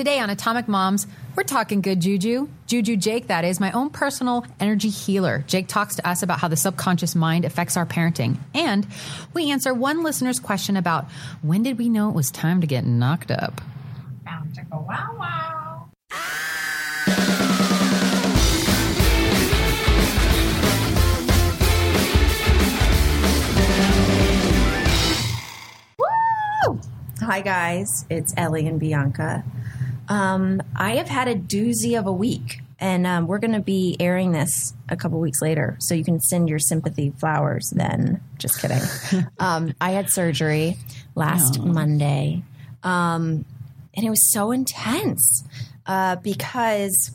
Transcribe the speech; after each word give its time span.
Today 0.00 0.18
on 0.18 0.30
Atomic 0.30 0.66
Moms, 0.66 1.06
we're 1.36 1.42
talking 1.42 1.82
good 1.82 2.00
juju. 2.00 2.48
Juju 2.66 2.96
Jake, 2.96 3.26
that 3.26 3.44
is, 3.44 3.60
my 3.60 3.70
own 3.72 3.90
personal 3.90 4.46
energy 4.58 4.88
healer. 4.88 5.44
Jake 5.46 5.68
talks 5.68 5.96
to 5.96 6.08
us 6.08 6.22
about 6.22 6.38
how 6.38 6.48
the 6.48 6.56
subconscious 6.56 7.14
mind 7.14 7.44
affects 7.44 7.76
our 7.76 7.84
parenting. 7.84 8.38
And 8.54 8.86
we 9.34 9.50
answer 9.50 9.74
one 9.74 10.02
listener's 10.02 10.40
question 10.40 10.78
about 10.78 11.04
when 11.42 11.62
did 11.62 11.76
we 11.76 11.90
know 11.90 12.08
it 12.08 12.14
was 12.14 12.30
time 12.30 12.62
to 12.62 12.66
get 12.66 12.86
knocked 12.86 13.30
up? 13.30 13.60
Bound 14.24 14.54
to 14.54 14.62
go 14.62 14.86
wow 14.88 15.16
wow. 15.18 15.90
Woo! 25.98 26.80
Hi 27.20 27.42
guys, 27.42 28.06
it's 28.08 28.32
Ellie 28.38 28.66
and 28.66 28.80
Bianca. 28.80 29.44
Um, 30.10 30.60
I 30.74 30.96
have 30.96 31.08
had 31.08 31.28
a 31.28 31.36
doozy 31.36 31.98
of 31.98 32.06
a 32.06 32.12
week, 32.12 32.60
and 32.80 33.06
um, 33.06 33.26
we're 33.28 33.38
going 33.38 33.52
to 33.52 33.60
be 33.60 33.96
airing 34.00 34.32
this 34.32 34.74
a 34.88 34.96
couple 34.96 35.20
weeks 35.20 35.40
later, 35.40 35.76
so 35.78 35.94
you 35.94 36.04
can 36.04 36.20
send 36.20 36.48
your 36.48 36.58
sympathy 36.58 37.14
flowers. 37.18 37.72
Then, 37.74 38.20
just 38.36 38.60
kidding. 38.60 38.82
um, 39.38 39.72
I 39.80 39.92
had 39.92 40.10
surgery 40.10 40.76
last 41.14 41.60
Monday, 41.60 42.42
um, 42.82 43.44
and 43.94 44.04
it 44.04 44.10
was 44.10 44.32
so 44.32 44.50
intense 44.50 45.44
uh, 45.86 46.16
because 46.16 47.12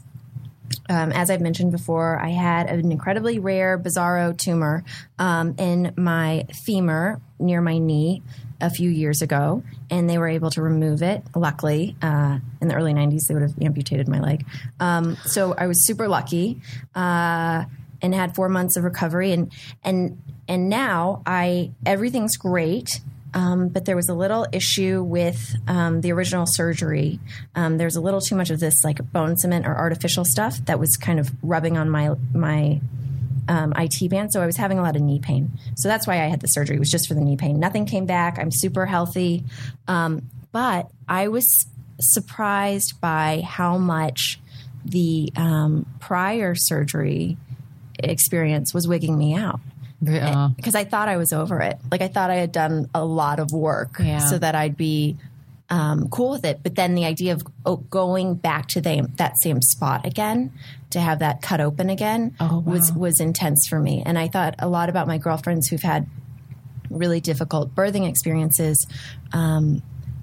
um, 0.90 1.12
as 1.12 1.30
I've 1.30 1.42
mentioned 1.42 1.72
before, 1.72 2.20
I 2.20 2.30
had 2.30 2.68
an 2.70 2.92
incredibly 2.92 3.40
rare 3.40 3.78
bizarro 3.78 4.38
tumor 4.38 4.84
um, 5.20 5.56
in 5.58 5.94
my 5.98 6.46
femur 6.66 7.20
near 7.40 7.62
my 7.62 7.78
knee 7.78 8.22
a 8.62 8.70
few 8.70 8.90
years 8.90 9.22
ago, 9.22 9.64
and 9.90 10.10
they 10.10 10.18
were 10.18 10.28
able 10.28 10.50
to 10.52 10.62
remove 10.62 11.02
it. 11.02 11.24
Luckily, 11.36 11.96
uh, 12.02 12.40
in 12.62 12.68
the 12.68 12.76
early 12.76 12.94
'90s, 12.94 13.28
they 13.28 13.34
would 13.34 13.44
have 13.44 13.54
amputated 13.62 14.08
my 14.08 14.20
leg. 14.20 14.46
Um, 14.80 15.18
so 15.26 15.54
I 15.54 15.68
was 15.68 15.86
super 15.86 16.08
lucky 16.08 16.62
uh, 16.96 17.66
and 18.02 18.16
had 18.16 18.36
four 18.36 18.50
months 18.50 18.78
of 18.78 18.84
recovery, 18.84 19.32
and 19.32 19.52
and 19.84 20.22
and 20.48 20.70
now 20.70 21.22
I 21.26 21.72
everything's 21.86 22.38
great. 22.38 23.02
Um, 23.34 23.68
but 23.68 23.84
there 23.84 23.98
was 23.98 24.08
a 24.08 24.14
little 24.14 24.48
issue 24.54 25.04
with 25.04 25.56
um, 25.68 26.00
the 26.00 26.14
original 26.14 26.46
surgery. 26.48 27.20
Um, 27.54 27.78
there's 27.78 27.98
a 27.98 28.02
little 28.02 28.22
too 28.22 28.34
much 28.34 28.50
of 28.50 28.62
this 28.62 28.82
like 28.86 29.12
bone 29.12 29.36
cement 29.36 29.68
or 29.68 29.76
artificial 29.76 30.24
stuff 30.24 30.58
that 30.66 30.80
was 30.80 30.96
kind 30.96 31.20
of 31.20 31.32
rubbing 31.44 31.78
on 31.78 31.90
my 31.90 32.12
my 32.34 32.80
um, 33.48 33.74
IT 33.78 34.10
band. 34.10 34.32
So 34.34 34.42
I 34.42 34.46
was 34.46 34.58
having 34.58 34.80
a 34.80 34.82
lot 34.82 34.96
of 34.96 35.02
knee 35.02 35.20
pain. 35.20 35.52
So 35.76 35.88
that's 35.88 36.08
why 36.08 36.16
I 36.24 36.28
had 36.28 36.40
the 36.42 36.48
surgery. 36.48 36.76
It 36.76 36.80
was 36.80 36.92
just 36.92 37.08
for 37.08 37.14
the 37.14 37.22
knee 37.22 37.38
pain. 37.38 37.60
Nothing 37.60 37.86
came 37.86 38.06
back. 38.06 38.40
I'm 38.40 38.52
super 38.52 38.86
healthy. 38.86 39.44
Um, 39.88 40.30
but 40.52 40.90
I 41.08 41.28
was 41.28 41.68
surprised 42.00 43.00
by 43.02 43.42
how 43.46 43.78
much 43.78 44.40
the 44.84 45.32
um, 45.36 45.86
prior 46.00 46.56
surgery 46.56 47.38
experience 48.00 48.74
was 48.74 48.88
wigging 48.88 49.18
me 49.18 49.34
out 49.36 49.60
Yeah. 50.02 50.50
because 50.56 50.76
I 50.76 50.84
thought 50.84 51.08
I 51.08 51.18
was 51.18 51.32
over 51.34 51.62
it. 51.62 51.78
Like 51.92 52.02
I 52.02 52.08
thought 52.08 52.30
I 52.30 52.36
had 52.36 52.52
done 52.52 52.90
a 52.94 53.04
lot 53.04 53.40
of 53.40 53.52
work 53.52 53.96
Yeah. 54.00 54.20
so 54.20 54.38
that 54.38 54.54
I'd 54.56 54.78
be 54.78 55.18
um, 55.70 56.10
cool 56.10 56.32
with 56.32 56.46
it. 56.46 56.62
But 56.64 56.76
then 56.76 56.96
the 56.96 57.06
idea 57.06 57.34
of 57.34 57.44
oh, 57.66 57.78
going 57.78 58.36
back 58.36 58.68
to 58.70 58.82
the, 58.82 59.10
that 59.16 59.38
same 59.40 59.62
spot 59.62 60.06
again 60.06 60.54
to 60.92 61.00
have 61.00 61.20
that 61.20 61.42
cut 61.42 61.60
open 61.60 61.90
again 61.90 62.36
Oh, 62.40 62.60
wow. 62.60 62.74
was 62.74 62.94
was 62.94 63.20
intense 63.20 63.68
for 63.68 63.80
me. 63.80 64.04
And 64.06 64.18
I 64.18 64.28
thought 64.28 64.56
a 64.60 64.70
lot 64.70 64.90
about 64.90 65.08
my 65.08 65.18
girlfriends 65.18 65.68
who've 65.68 65.82
had 65.82 66.08
really 66.90 67.20
difficult 67.20 67.74
birthing 67.76 68.08
experiences, 68.08 68.86
um, 69.34 69.82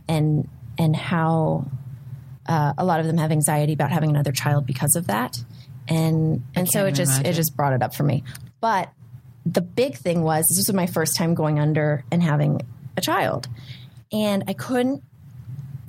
and 0.09 0.49
and 0.79 0.95
how 0.97 1.67
uh, 2.47 2.73
a 2.79 2.85
lot 2.85 3.01
of 3.01 3.07
them 3.07 3.19
have 3.19 3.33
anxiety 3.33 3.73
about 3.73 3.91
having 3.91 4.11
another 4.11 4.33
child 4.33 4.67
because 4.67 4.95
of 4.97 5.09
that. 5.09 5.43
And 5.89 6.45
and 6.55 6.71
so 6.71 6.87
it 6.87 6.93
just 6.93 7.23
it 7.27 7.33
just 7.33 7.57
brought 7.57 7.73
it 7.73 7.83
up 7.83 7.95
for 7.95 8.05
me. 8.05 8.23
But 8.61 8.93
the 9.45 9.61
big 9.61 9.97
thing 9.97 10.23
was 10.23 10.47
this 10.49 10.59
was 10.69 10.73
my 10.73 10.87
first 10.87 11.17
time 11.17 11.35
going 11.35 11.59
under 11.59 12.05
and 12.13 12.23
having 12.23 12.63
a 12.97 13.01
child. 13.01 13.49
And 14.13 14.45
I 14.47 14.53
couldn't 14.53 15.03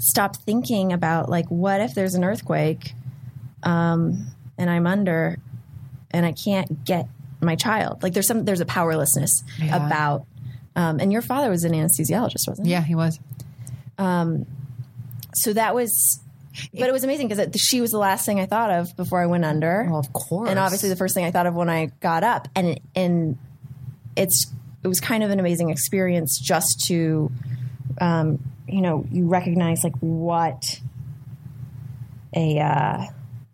stop 0.03 0.35
thinking 0.37 0.91
about 0.93 1.29
like 1.29 1.45
what 1.49 1.79
if 1.81 1.93
there's 1.95 2.13
an 2.15 2.23
earthquake 2.23 2.93
um, 3.63 4.27
and 4.57 4.69
I'm 4.69 4.85
under 4.85 5.37
and 6.11 6.25
I 6.25 6.33
can't 6.33 6.83
get 6.85 7.07
my 7.41 7.55
child. 7.55 8.03
Like 8.03 8.13
there's 8.13 8.27
some 8.27 8.45
there's 8.45 8.59
a 8.61 8.65
powerlessness 8.65 9.43
Yeah. 9.59 9.85
about 9.87 10.25
um, 10.75 10.99
and 10.99 11.11
your 11.13 11.21
father 11.21 11.49
was 11.49 11.63
an 11.63 11.71
anesthesiologist, 11.73 12.47
wasn't 12.47 12.65
he? 12.67 12.71
Yeah, 12.73 12.81
he 12.81 12.95
was. 12.95 13.19
um, 13.97 14.45
So 15.33 15.53
that 15.53 15.73
was 15.75 16.19
but 16.71 16.87
it 16.87 16.91
was 16.91 17.03
amazing 17.03 17.27
because 17.29 17.49
she 17.59 17.81
was 17.81 17.89
the 17.91 17.97
last 17.97 18.25
thing 18.27 18.39
I 18.39 18.45
thought 18.45 18.69
of 18.69 18.95
before 18.95 19.19
I 19.21 19.25
went 19.25 19.43
under. 19.43 19.87
Well, 19.89 19.99
of 19.99 20.13
course. 20.13 20.49
and 20.49 20.59
obviously 20.59 20.89
the 20.89 20.95
first 20.95 21.15
thing 21.15 21.25
I 21.25 21.31
thought 21.31 21.47
of 21.47 21.55
when 21.55 21.67
I 21.69 21.87
got 21.99 22.23
up, 22.23 22.47
and 22.55 22.79
and 22.95 23.37
it's 24.15 24.45
it 24.83 24.87
was 24.87 24.99
kind 24.99 25.23
of 25.23 25.31
an 25.31 25.39
amazing 25.39 25.69
experience 25.71 26.39
just 26.39 26.83
to, 26.87 27.31
um, 28.01 28.37
you 28.67 28.81
know, 28.81 29.05
you 29.11 29.27
recognize 29.27 29.83
like 29.83 29.95
what 29.99 30.79
a 32.35 32.59
uh, 32.59 33.05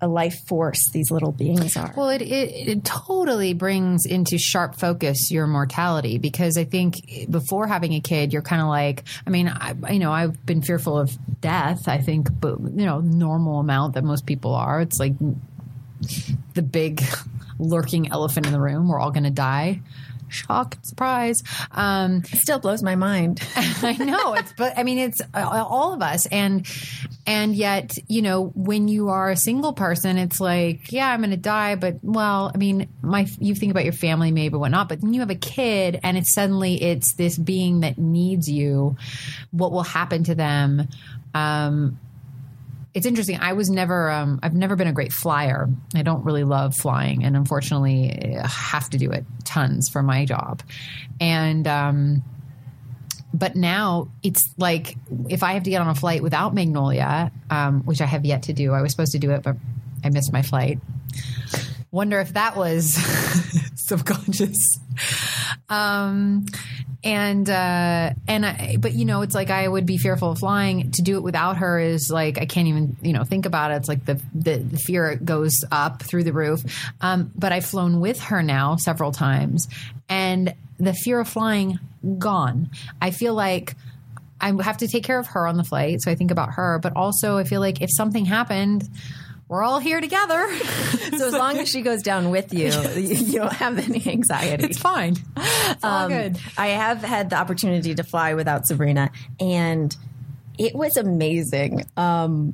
a 0.02 0.08
life 0.08 0.48
force 0.48 0.90
these 0.92 1.12
little 1.12 1.32
beings 1.32 1.76
are. 1.76 1.94
Well, 1.96 2.10
it, 2.10 2.22
it 2.22 2.68
it 2.68 2.86
totally 2.86 3.54
brings 3.54 4.06
into 4.06 4.38
sharp 4.38 4.80
focus 4.80 5.30
your 5.32 5.48
mortality 5.48 6.18
because 6.18 6.58
I 6.58 6.64
think 6.64 6.96
before 7.30 7.68
having 7.68 7.94
a 7.94 8.00
kid, 8.00 8.32
you're 8.32 8.42
kind 8.42 8.62
of 8.62 8.70
like, 8.70 9.04
I 9.28 9.30
mean, 9.30 9.50
I, 9.50 9.74
you 9.92 10.00
know, 10.00 10.12
I've 10.12 10.46
been 10.46 10.62
fearful 10.62 10.98
of 10.98 11.18
death. 11.42 11.88
I 11.88 11.98
think, 12.00 12.28
but 12.40 12.60
you 12.60 12.86
know, 12.86 13.00
normal 13.00 13.60
amount 13.60 13.96
that 13.96 14.04
most 14.04 14.26
people 14.26 14.54
are. 14.56 14.80
It's 14.82 15.00
like 15.00 15.14
the 16.54 16.62
big 16.62 17.04
lurking 17.60 18.12
elephant 18.12 18.46
in 18.46 18.54
the 18.54 18.62
room. 18.62 18.88
We're 18.88 19.00
all 19.00 19.12
going 19.12 19.24
to 19.26 19.30
die. 19.30 19.82
Shock, 20.30 20.78
surprise. 20.84 21.42
Um, 21.72 22.18
it 22.18 22.40
still 22.40 22.60
blows 22.60 22.82
my 22.82 22.96
mind. 22.96 23.42
I 23.56 23.94
know 24.00 24.34
it's, 24.34 24.54
but 24.54 24.78
I 24.78 24.84
mean, 24.84 24.98
it's 24.98 25.22
uh, 25.34 25.66
all 25.68 25.94
of 25.94 26.02
us, 26.02 26.26
and 26.28 26.68
and 27.26 27.56
yet, 27.56 27.98
you 28.08 28.22
know, 28.22 28.52
when 28.56 28.88
you 28.88 29.10
are 29.10 29.30
a 29.30 29.36
single 29.36 29.74
person, 29.74 30.18
it's 30.18 30.40
like, 30.40 30.92
yeah, 30.92 31.10
I'm 31.10 31.20
going 31.20 31.32
to 31.32 31.38
die, 31.38 31.76
but 31.76 31.98
well, 32.02 32.52
I 32.54 32.58
mean, 32.58 32.88
my 33.02 33.28
you 33.40 33.56
think 33.56 33.72
about 33.72 33.84
your 33.84 33.94
family 33.94 34.32
maybe 34.32 34.56
whatnot, 34.56 34.90
but 34.90 35.02
then 35.02 35.14
you 35.14 35.20
have 35.20 35.30
a 35.30 35.36
kid, 35.36 36.00
and 36.04 36.18
it's 36.18 36.34
suddenly 36.34 36.82
it's 36.82 37.14
this 37.16 37.38
being 37.38 37.82
that 37.82 37.98
needs 37.98 38.50
you. 38.50 38.98
What 39.52 39.72
will 39.72 39.84
happen 39.84 40.24
to 40.26 40.36
them? 40.36 40.88
Um, 41.34 42.00
it's 42.94 43.06
interesting. 43.06 43.38
I 43.40 43.54
was 43.54 43.70
never, 43.70 44.10
um, 44.10 44.40
I've 44.42 44.56
never 44.56 44.76
been 44.76 44.88
a 44.88 44.94
great 44.94 45.14
flyer. 45.14 45.70
I 45.96 46.02
don't 46.02 46.24
really 46.24 46.44
love 46.44 46.76
flying, 46.76 47.24
and 47.24 47.36
unfortunately, 47.36 48.38
I 48.38 48.48
have 48.48 48.90
to 48.92 48.98
do 48.98 49.12
it 49.12 49.26
tons 49.46 49.90
for 49.90 50.02
my 50.02 50.26
job. 50.26 50.64
And, 51.20 51.68
um, 51.68 52.24
but 53.34 53.56
now 53.56 54.10
it's 54.24 54.54
like 54.58 54.96
if 55.30 55.44
I 55.44 55.54
have 55.54 55.64
to 55.64 55.70
get 55.70 55.82
on 55.82 55.88
a 55.88 55.96
flight 55.96 56.24
without 56.24 56.54
Magnolia, 56.54 57.32
um, 57.50 57.82
which 57.84 58.02
I 58.02 58.06
have 58.06 58.26
yet 58.26 58.44
to 58.44 58.54
do, 58.54 58.74
I 58.74 58.82
was 58.82 58.92
supposed 58.92 59.12
to 59.12 59.20
do 59.20 59.32
it, 59.32 59.44
but 59.44 59.56
I 60.04 60.10
missed 60.10 60.34
my 60.34 60.42
flight. 60.42 60.80
Wonder 61.92 62.20
if 62.20 62.34
that 62.34 62.56
was 62.56 62.94
subconscious. 63.76 64.80
Um, 65.70 66.46
and 67.04 67.50
uh, 67.50 68.12
and 68.28 68.46
I, 68.46 68.78
but 68.80 68.94
you 68.94 69.06
know, 69.06 69.22
it's 69.22 69.34
like 69.34 69.50
I 69.50 69.68
would 69.68 69.86
be 69.86 69.98
fearful 69.98 70.32
of 70.32 70.40
flying. 70.40 70.92
To 70.92 71.02
do 71.02 71.18
it 71.18 71.24
without 71.24 71.58
her 71.58 71.80
is 71.80 72.10
like 72.12 72.38
I 72.38 72.46
can't 72.46 72.68
even 72.68 72.98
you 73.02 73.14
know 73.14 73.24
think 73.24 73.46
about 73.46 73.72
it. 73.72 73.76
It's 73.76 73.88
like 73.88 74.06
the 74.06 74.22
the, 74.34 74.58
the 74.58 74.78
fear 74.78 75.16
goes 75.16 75.64
up 75.72 76.04
through 76.04 76.26
the 76.26 76.34
roof. 76.34 76.62
Um, 77.00 77.32
but 77.36 77.54
I've 77.54 77.66
flown 77.66 78.02
with 78.02 78.20
her 78.24 78.44
now 78.44 78.76
several 78.76 79.12
times, 79.12 79.68
and 80.10 80.54
the 80.78 80.94
fear 80.94 81.20
of 81.20 81.30
flying 81.30 81.80
gone. 82.18 82.70
I 83.02 83.12
feel 83.12 83.34
like. 83.34 83.76
I 84.42 84.54
have 84.64 84.78
to 84.78 84.88
take 84.88 85.04
care 85.04 85.20
of 85.20 85.28
her 85.28 85.46
on 85.48 85.58
the 85.58 85.66
flight, 85.66 86.02
so 86.02 86.10
I 86.10 86.16
think 86.16 86.32
about 86.32 86.52
her. 86.52 86.80
But 86.82 86.96
also, 86.96 87.38
I 87.38 87.44
feel 87.44 87.60
like 87.60 87.82
if 87.82 87.90
something 87.92 88.24
happened, 88.24 88.88
we're 89.50 89.64
all 89.64 89.80
here 89.80 90.00
together. 90.00 90.48
so 91.18 91.28
as 91.28 91.34
long 91.34 91.58
as 91.58 91.68
she 91.68 91.82
goes 91.82 92.02
down 92.04 92.30
with 92.30 92.54
you, 92.54 92.68
you 92.96 93.16
you 93.16 93.40
don't 93.40 93.52
have 93.54 93.78
any 93.78 94.02
anxiety. 94.08 94.64
it's 94.64 94.80
fine. 94.80 95.18
It's 95.36 95.84
all 95.84 96.06
Um, 96.06 96.10
good. 96.12 96.40
I 96.58 96.68
have 96.68 97.02
had 97.04 97.30
the 97.32 97.36
opportunity 97.36 97.94
to 97.96 98.04
fly 98.04 98.36
without 98.36 98.66
Sabrina, 98.68 99.12
and 99.40 99.94
it 100.58 100.74
was 100.76 100.96
amazing. 100.98 101.84
Um, 101.98 102.54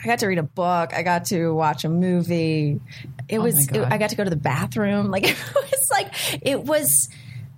I 0.00 0.06
got 0.06 0.20
to 0.20 0.26
read 0.28 0.38
a 0.38 0.42
book. 0.44 0.94
I 0.94 1.02
got 1.02 1.24
to 1.26 1.52
watch 1.52 1.84
a 1.84 1.88
movie. 1.88 2.80
It 3.28 3.40
was. 3.40 3.54
Oh 3.70 3.74
God. 3.74 3.86
it- 3.88 3.92
I 3.92 3.98
got 3.98 4.10
to 4.10 4.16
go 4.16 4.24
to 4.24 4.30
the 4.30 4.36
bathroom. 4.36 5.10
Like 5.10 5.24
it 5.28 5.36
was 5.54 5.88
like 5.90 6.12
it 6.46 6.62
was. 6.64 7.08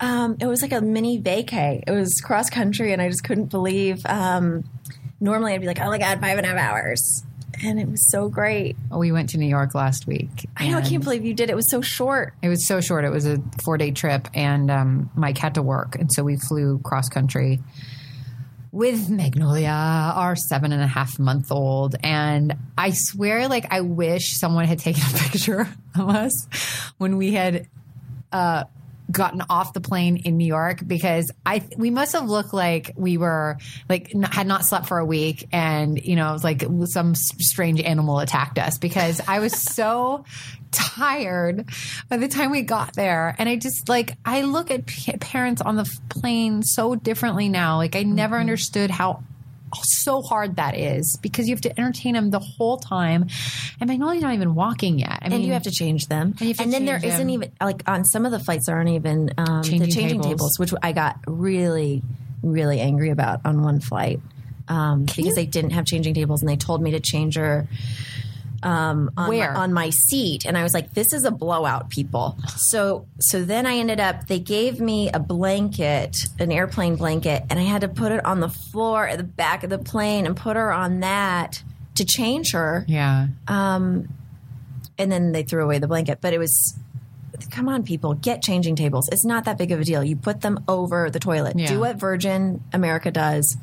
Um, 0.02 0.38
it 0.40 0.46
was 0.46 0.62
like 0.62 0.72
a 0.72 0.80
mini 0.80 1.20
vacay. 1.20 1.82
It 1.86 1.90
was 1.90 2.22
cross 2.24 2.48
country, 2.48 2.94
and 2.94 3.02
I 3.02 3.08
just 3.10 3.22
couldn't 3.22 3.50
believe. 3.50 4.00
Um, 4.06 4.64
normally, 5.20 5.52
I'd 5.52 5.60
be 5.60 5.66
like, 5.66 5.78
"Oh 5.80 5.88
my 5.90 5.98
god, 5.98 6.20
five 6.22 6.38
and 6.38 6.46
a 6.46 6.48
half 6.48 6.58
hours," 6.58 7.22
and 7.64 7.78
it 7.80 7.88
was 7.88 8.10
so 8.10 8.28
great. 8.28 8.76
We 8.90 9.12
went 9.12 9.30
to 9.30 9.38
New 9.38 9.48
York 9.48 9.74
last 9.74 10.06
week. 10.06 10.48
I 10.56 10.68
know. 10.68 10.78
I 10.78 10.82
can't 10.82 11.02
believe 11.04 11.24
you 11.24 11.34
did. 11.34 11.50
It 11.50 11.56
was 11.56 11.70
so 11.70 11.80
short. 11.80 12.34
It 12.42 12.48
was 12.48 12.66
so 12.66 12.80
short. 12.80 13.04
It 13.04 13.10
was 13.10 13.26
a 13.26 13.42
four 13.62 13.76
day 13.78 13.90
trip, 13.90 14.28
and 14.34 14.70
um, 14.70 15.10
Mike 15.14 15.38
had 15.38 15.54
to 15.54 15.62
work, 15.62 15.96
and 15.96 16.10
so 16.12 16.22
we 16.22 16.36
flew 16.36 16.78
cross 16.84 17.08
country. 17.08 17.60
with 18.72 19.10
Magnolia, 19.10 19.70
our 19.70 20.36
seven 20.36 20.72
and 20.72 20.82
a 20.82 20.86
half 20.86 21.18
month 21.18 21.50
old. 21.50 21.96
And 22.04 22.56
I 22.78 22.92
swear, 22.94 23.48
like, 23.48 23.66
I 23.72 23.80
wish 23.80 24.38
someone 24.38 24.64
had 24.64 24.78
taken 24.78 25.02
a 25.02 25.18
picture 25.30 25.68
of 25.98 26.08
us 26.08 26.46
when 26.98 27.16
we 27.16 27.32
had 27.32 27.66
uh, 28.32 28.64
gotten 29.10 29.42
off 29.48 29.72
the 29.72 29.80
plane 29.80 30.18
in 30.18 30.36
New 30.36 30.46
York 30.46 30.80
because 30.86 31.30
I 31.44 31.62
we 31.76 31.90
must 31.90 32.12
have 32.12 32.28
looked 32.28 32.52
like 32.52 32.92
we 32.96 33.16
were 33.16 33.58
like 33.88 34.14
n- 34.14 34.22
had 34.22 34.46
not 34.46 34.64
slept 34.64 34.86
for 34.86 34.98
a 34.98 35.04
week 35.04 35.48
and 35.52 36.00
you 36.02 36.16
know 36.16 36.30
it 36.30 36.32
was 36.32 36.44
like 36.44 36.64
some 36.86 37.14
strange 37.14 37.80
animal 37.80 38.20
attacked 38.20 38.58
us 38.58 38.78
because 38.78 39.20
I 39.26 39.40
was 39.40 39.52
so 39.74 40.24
tired 40.70 41.68
by 42.08 42.16
the 42.16 42.28
time 42.28 42.50
we 42.50 42.62
got 42.62 42.94
there. 42.94 43.34
And 43.38 43.48
I 43.48 43.56
just 43.56 43.88
like 43.88 44.16
I 44.24 44.42
look 44.42 44.70
at 44.70 44.86
p- 44.86 45.16
parents 45.16 45.62
on 45.62 45.76
the 45.76 45.90
plane 46.08 46.62
so 46.62 46.94
differently 46.94 47.48
now. 47.48 47.76
Like 47.76 47.96
I 47.96 48.02
never 48.02 48.34
mm-hmm. 48.34 48.40
understood 48.40 48.90
how 48.90 49.22
so 49.82 50.22
hard 50.22 50.56
that 50.56 50.76
is 50.76 51.18
because 51.22 51.48
you 51.48 51.54
have 51.54 51.62
to 51.62 51.80
entertain 51.80 52.14
them 52.14 52.30
the 52.30 52.38
whole 52.38 52.76
time 52.78 53.26
and 53.80 53.88
Magnolia's 53.88 54.22
not 54.22 54.34
even 54.34 54.54
walking 54.54 54.98
yet 54.98 55.18
I 55.22 55.26
and 55.26 55.42
you 55.44 55.52
have 55.52 55.62
to 55.64 55.70
change 55.70 56.06
them. 56.06 56.34
you 56.40 56.48
have 56.48 56.56
to 56.58 56.62
And, 56.62 56.72
then 56.72 56.84
there 56.84 57.00
isn't 57.02 57.30
even 57.30 57.52
like 57.60 57.82
on 57.88 58.04
some 58.04 58.26
of 58.26 58.32
the 58.32 58.38
flights 58.40 58.66
there 58.66 58.76
aren't 58.76 58.90
even 58.90 59.32
um, 59.38 59.62
Changing 59.62 59.80
the 59.80 59.86
changing 59.88 60.20
tables. 60.22 60.56
tables. 60.56 60.58
which 60.58 60.74
I 60.82 60.92
got 60.92 61.18
really, 61.26 62.02
really 62.42 62.80
angry 62.80 63.10
about 63.10 63.40
on 63.44 63.62
one 63.62 63.80
flight 63.80 64.20
um, 64.68 65.04
because 65.04 65.34
they 65.34 65.46
didn't 65.46 65.70
have 65.70 65.84
changing 65.84 66.14
tables 66.14 66.42
and 66.42 66.48
they 66.48 66.56
told 66.56 66.80
me 66.82 66.92
to 66.92 67.00
change 67.00 67.36
her 67.36 67.66
um, 68.62 69.10
on 69.16 69.28
Where? 69.28 69.52
My, 69.52 69.60
on 69.60 69.72
my 69.72 69.90
seat, 69.90 70.44
and 70.44 70.56
I 70.56 70.62
was 70.62 70.74
like, 70.74 70.92
"This 70.94 71.12
is 71.12 71.24
a 71.24 71.30
blowout, 71.30 71.88
people." 71.90 72.36
So, 72.56 73.06
so 73.18 73.44
then 73.44 73.66
I 73.66 73.76
ended 73.76 74.00
up. 74.00 74.26
They 74.26 74.38
gave 74.38 74.80
me 74.80 75.10
a 75.10 75.18
blanket, 75.18 76.16
an 76.38 76.52
airplane 76.52 76.96
blanket, 76.96 77.44
and 77.48 77.58
I 77.58 77.62
had 77.62 77.80
to 77.82 77.88
put 77.88 78.12
it 78.12 78.24
on 78.24 78.40
the 78.40 78.48
floor 78.48 79.06
at 79.08 79.18
the 79.18 79.24
back 79.24 79.64
of 79.64 79.70
the 79.70 79.78
plane 79.78 80.26
and 80.26 80.36
put 80.36 80.56
her 80.56 80.72
on 80.72 81.00
that 81.00 81.62
to 81.96 82.04
change 82.04 82.52
her 82.52 82.84
yeah 82.88 83.26
Um, 83.48 84.08
and 84.98 85.10
then 85.10 85.32
they 85.32 85.42
threw 85.42 85.64
away 85.64 85.78
the 85.78 85.88
blanket. 85.88 86.18
But 86.20 86.34
it 86.34 86.38
was, 86.38 86.74
come 87.50 87.68
on, 87.68 87.82
people, 87.84 88.14
get 88.14 88.42
changing 88.42 88.76
tables. 88.76 89.08
It's 89.10 89.24
not 89.24 89.46
that 89.46 89.56
big 89.58 89.72
of 89.72 89.80
a 89.80 89.84
deal. 89.84 90.04
You 90.04 90.16
put 90.16 90.42
them 90.42 90.62
over 90.68 91.10
the 91.10 91.18
toilet. 91.18 91.58
Yeah. 91.58 91.68
Do 91.68 91.80
what 91.80 91.96
Virgin 91.96 92.62
America 92.72 93.10
does. 93.10 93.56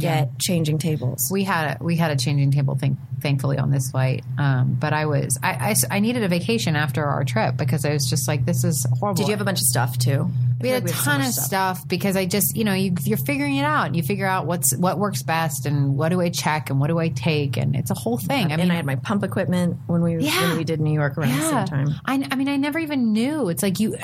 Get 0.00 0.38
changing 0.38 0.78
tables. 0.78 1.28
we 1.32 1.44
had 1.44 1.76
a, 1.80 1.84
we 1.84 1.96
had 1.96 2.10
a 2.10 2.16
changing 2.16 2.50
table 2.50 2.74
thing 2.76 2.98
thankfully 3.20 3.58
on 3.58 3.70
this 3.70 3.90
flight 3.90 4.24
um, 4.38 4.74
but 4.80 4.92
I 4.94 5.04
was 5.06 5.38
I 5.42 5.74
I 5.90 6.00
needed 6.00 6.22
a 6.22 6.28
vacation 6.28 6.74
after 6.74 7.04
our 7.04 7.22
trip 7.24 7.56
because 7.56 7.84
I 7.84 7.92
was 7.92 8.08
just 8.08 8.26
like 8.26 8.46
this 8.46 8.64
is 8.64 8.86
horrible 8.98 9.16
Did 9.18 9.28
you 9.28 9.32
have 9.32 9.40
a 9.40 9.44
bunch 9.44 9.60
of 9.60 9.66
stuff 9.66 9.98
too? 9.98 10.30
We 10.60 10.68
had 10.68 10.84
like 10.84 10.92
a 10.92 10.96
so 10.96 11.04
ton 11.04 11.18
much 11.20 11.28
of 11.28 11.34
stuff. 11.34 11.88
because 11.88 12.16
I 12.16 12.26
just, 12.26 12.54
you 12.54 12.64
know, 12.64 12.74
you, 12.74 12.94
you're 13.04 13.16
figuring 13.16 13.56
it 13.56 13.64
out. 13.64 13.94
You 13.94 14.02
figure 14.02 14.26
out 14.26 14.44
what's 14.46 14.76
what 14.76 14.98
works 14.98 15.22
best 15.22 15.64
and 15.64 15.96
what 15.96 16.10
do 16.10 16.20
I 16.20 16.28
check 16.28 16.68
and 16.68 16.78
what 16.78 16.88
do 16.88 16.98
I 16.98 17.08
take, 17.08 17.56
and 17.56 17.74
it's 17.74 17.90
a 17.90 17.94
whole 17.94 18.18
thing. 18.18 18.48
I 18.48 18.54
and 18.56 18.62
mean, 18.62 18.70
I 18.70 18.74
had 18.74 18.84
my 18.84 18.96
pump 18.96 19.24
equipment 19.24 19.78
when 19.86 20.02
we 20.02 20.18
Yeah. 20.18 20.48
when 20.48 20.58
we 20.58 20.64
did 20.64 20.78
New 20.80 20.92
York 20.92 21.16
around 21.16 21.34
the 21.34 21.48
same 21.48 21.64
time. 21.66 21.94
I, 22.04 22.26
I 22.30 22.34
mean, 22.36 22.48
I 22.50 22.56
never 22.56 22.78
even 22.78 23.12
knew. 23.14 23.48
It's 23.48 23.62
like 23.62 23.80
you 23.80 23.96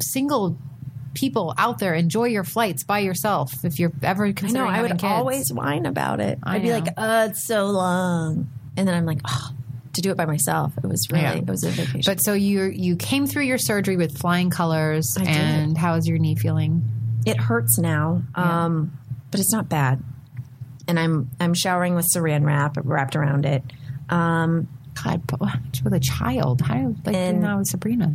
single 0.00 0.56
people 1.14 1.54
out 1.58 1.78
there 1.78 1.94
enjoy 1.94 2.24
your 2.26 2.44
flights 2.44 2.84
by 2.84 3.00
yourself 3.00 3.52
if 3.64 3.78
you're 3.78 3.92
ever 4.02 4.26
I 4.26 4.32
considering 4.32 4.70
know. 4.72 4.78
I 4.78 4.82
would 4.82 4.90
kids. 4.92 5.04
always 5.04 5.52
whine 5.52 5.86
about 5.86 6.20
it. 6.20 6.38
I 6.42 6.56
I'd 6.56 6.62
be 6.62 6.68
know. 6.68 6.74
like, 6.78 6.94
"Oh, 6.96 7.24
it's 7.26 7.46
so 7.46 7.66
long," 7.66 8.48
and 8.76 8.86
then 8.88 8.94
I'm 8.94 9.06
like, 9.06 9.20
"Oh." 9.26 9.50
To 9.94 10.02
do 10.02 10.12
it 10.12 10.16
by 10.16 10.26
myself, 10.26 10.74
it 10.78 10.86
was 10.86 11.08
really 11.10 11.24
Yeah. 11.24 11.34
it 11.34 11.46
was 11.48 11.64
a 11.64 11.70
vacation. 11.70 12.02
But 12.06 12.18
so 12.22 12.32
you 12.32 12.64
you 12.66 12.94
came 12.94 13.26
through 13.26 13.44
your 13.44 13.58
surgery 13.58 13.96
with 13.96 14.16
flying 14.16 14.48
colors, 14.48 15.16
I 15.18 15.24
did. 15.24 15.34
and 15.36 15.76
how 15.78 15.94
is 15.94 16.06
your 16.06 16.18
knee 16.18 16.36
feeling? 16.36 16.84
it 17.26 17.36
hurts 17.36 17.78
now, 17.78 18.22
um, 18.36 18.92
but 19.32 19.40
it's 19.40 19.52
not 19.52 19.68
bad. 19.68 20.00
And 20.86 21.00
I'm 21.00 21.30
I'm 21.40 21.52
showering 21.52 21.96
with 21.96 22.06
Saran 22.14 22.44
wrap 22.44 22.76
wrapped 22.84 23.16
around 23.16 23.44
it. 23.44 23.64
Um, 24.08 24.68
God, 25.02 25.22
with 25.82 25.92
a 25.94 26.00
child, 26.00 26.60
how 26.60 26.94
like 27.04 27.16
And- 27.16 27.40
now 27.40 27.58
with 27.58 27.66
Sabrina? 27.66 28.14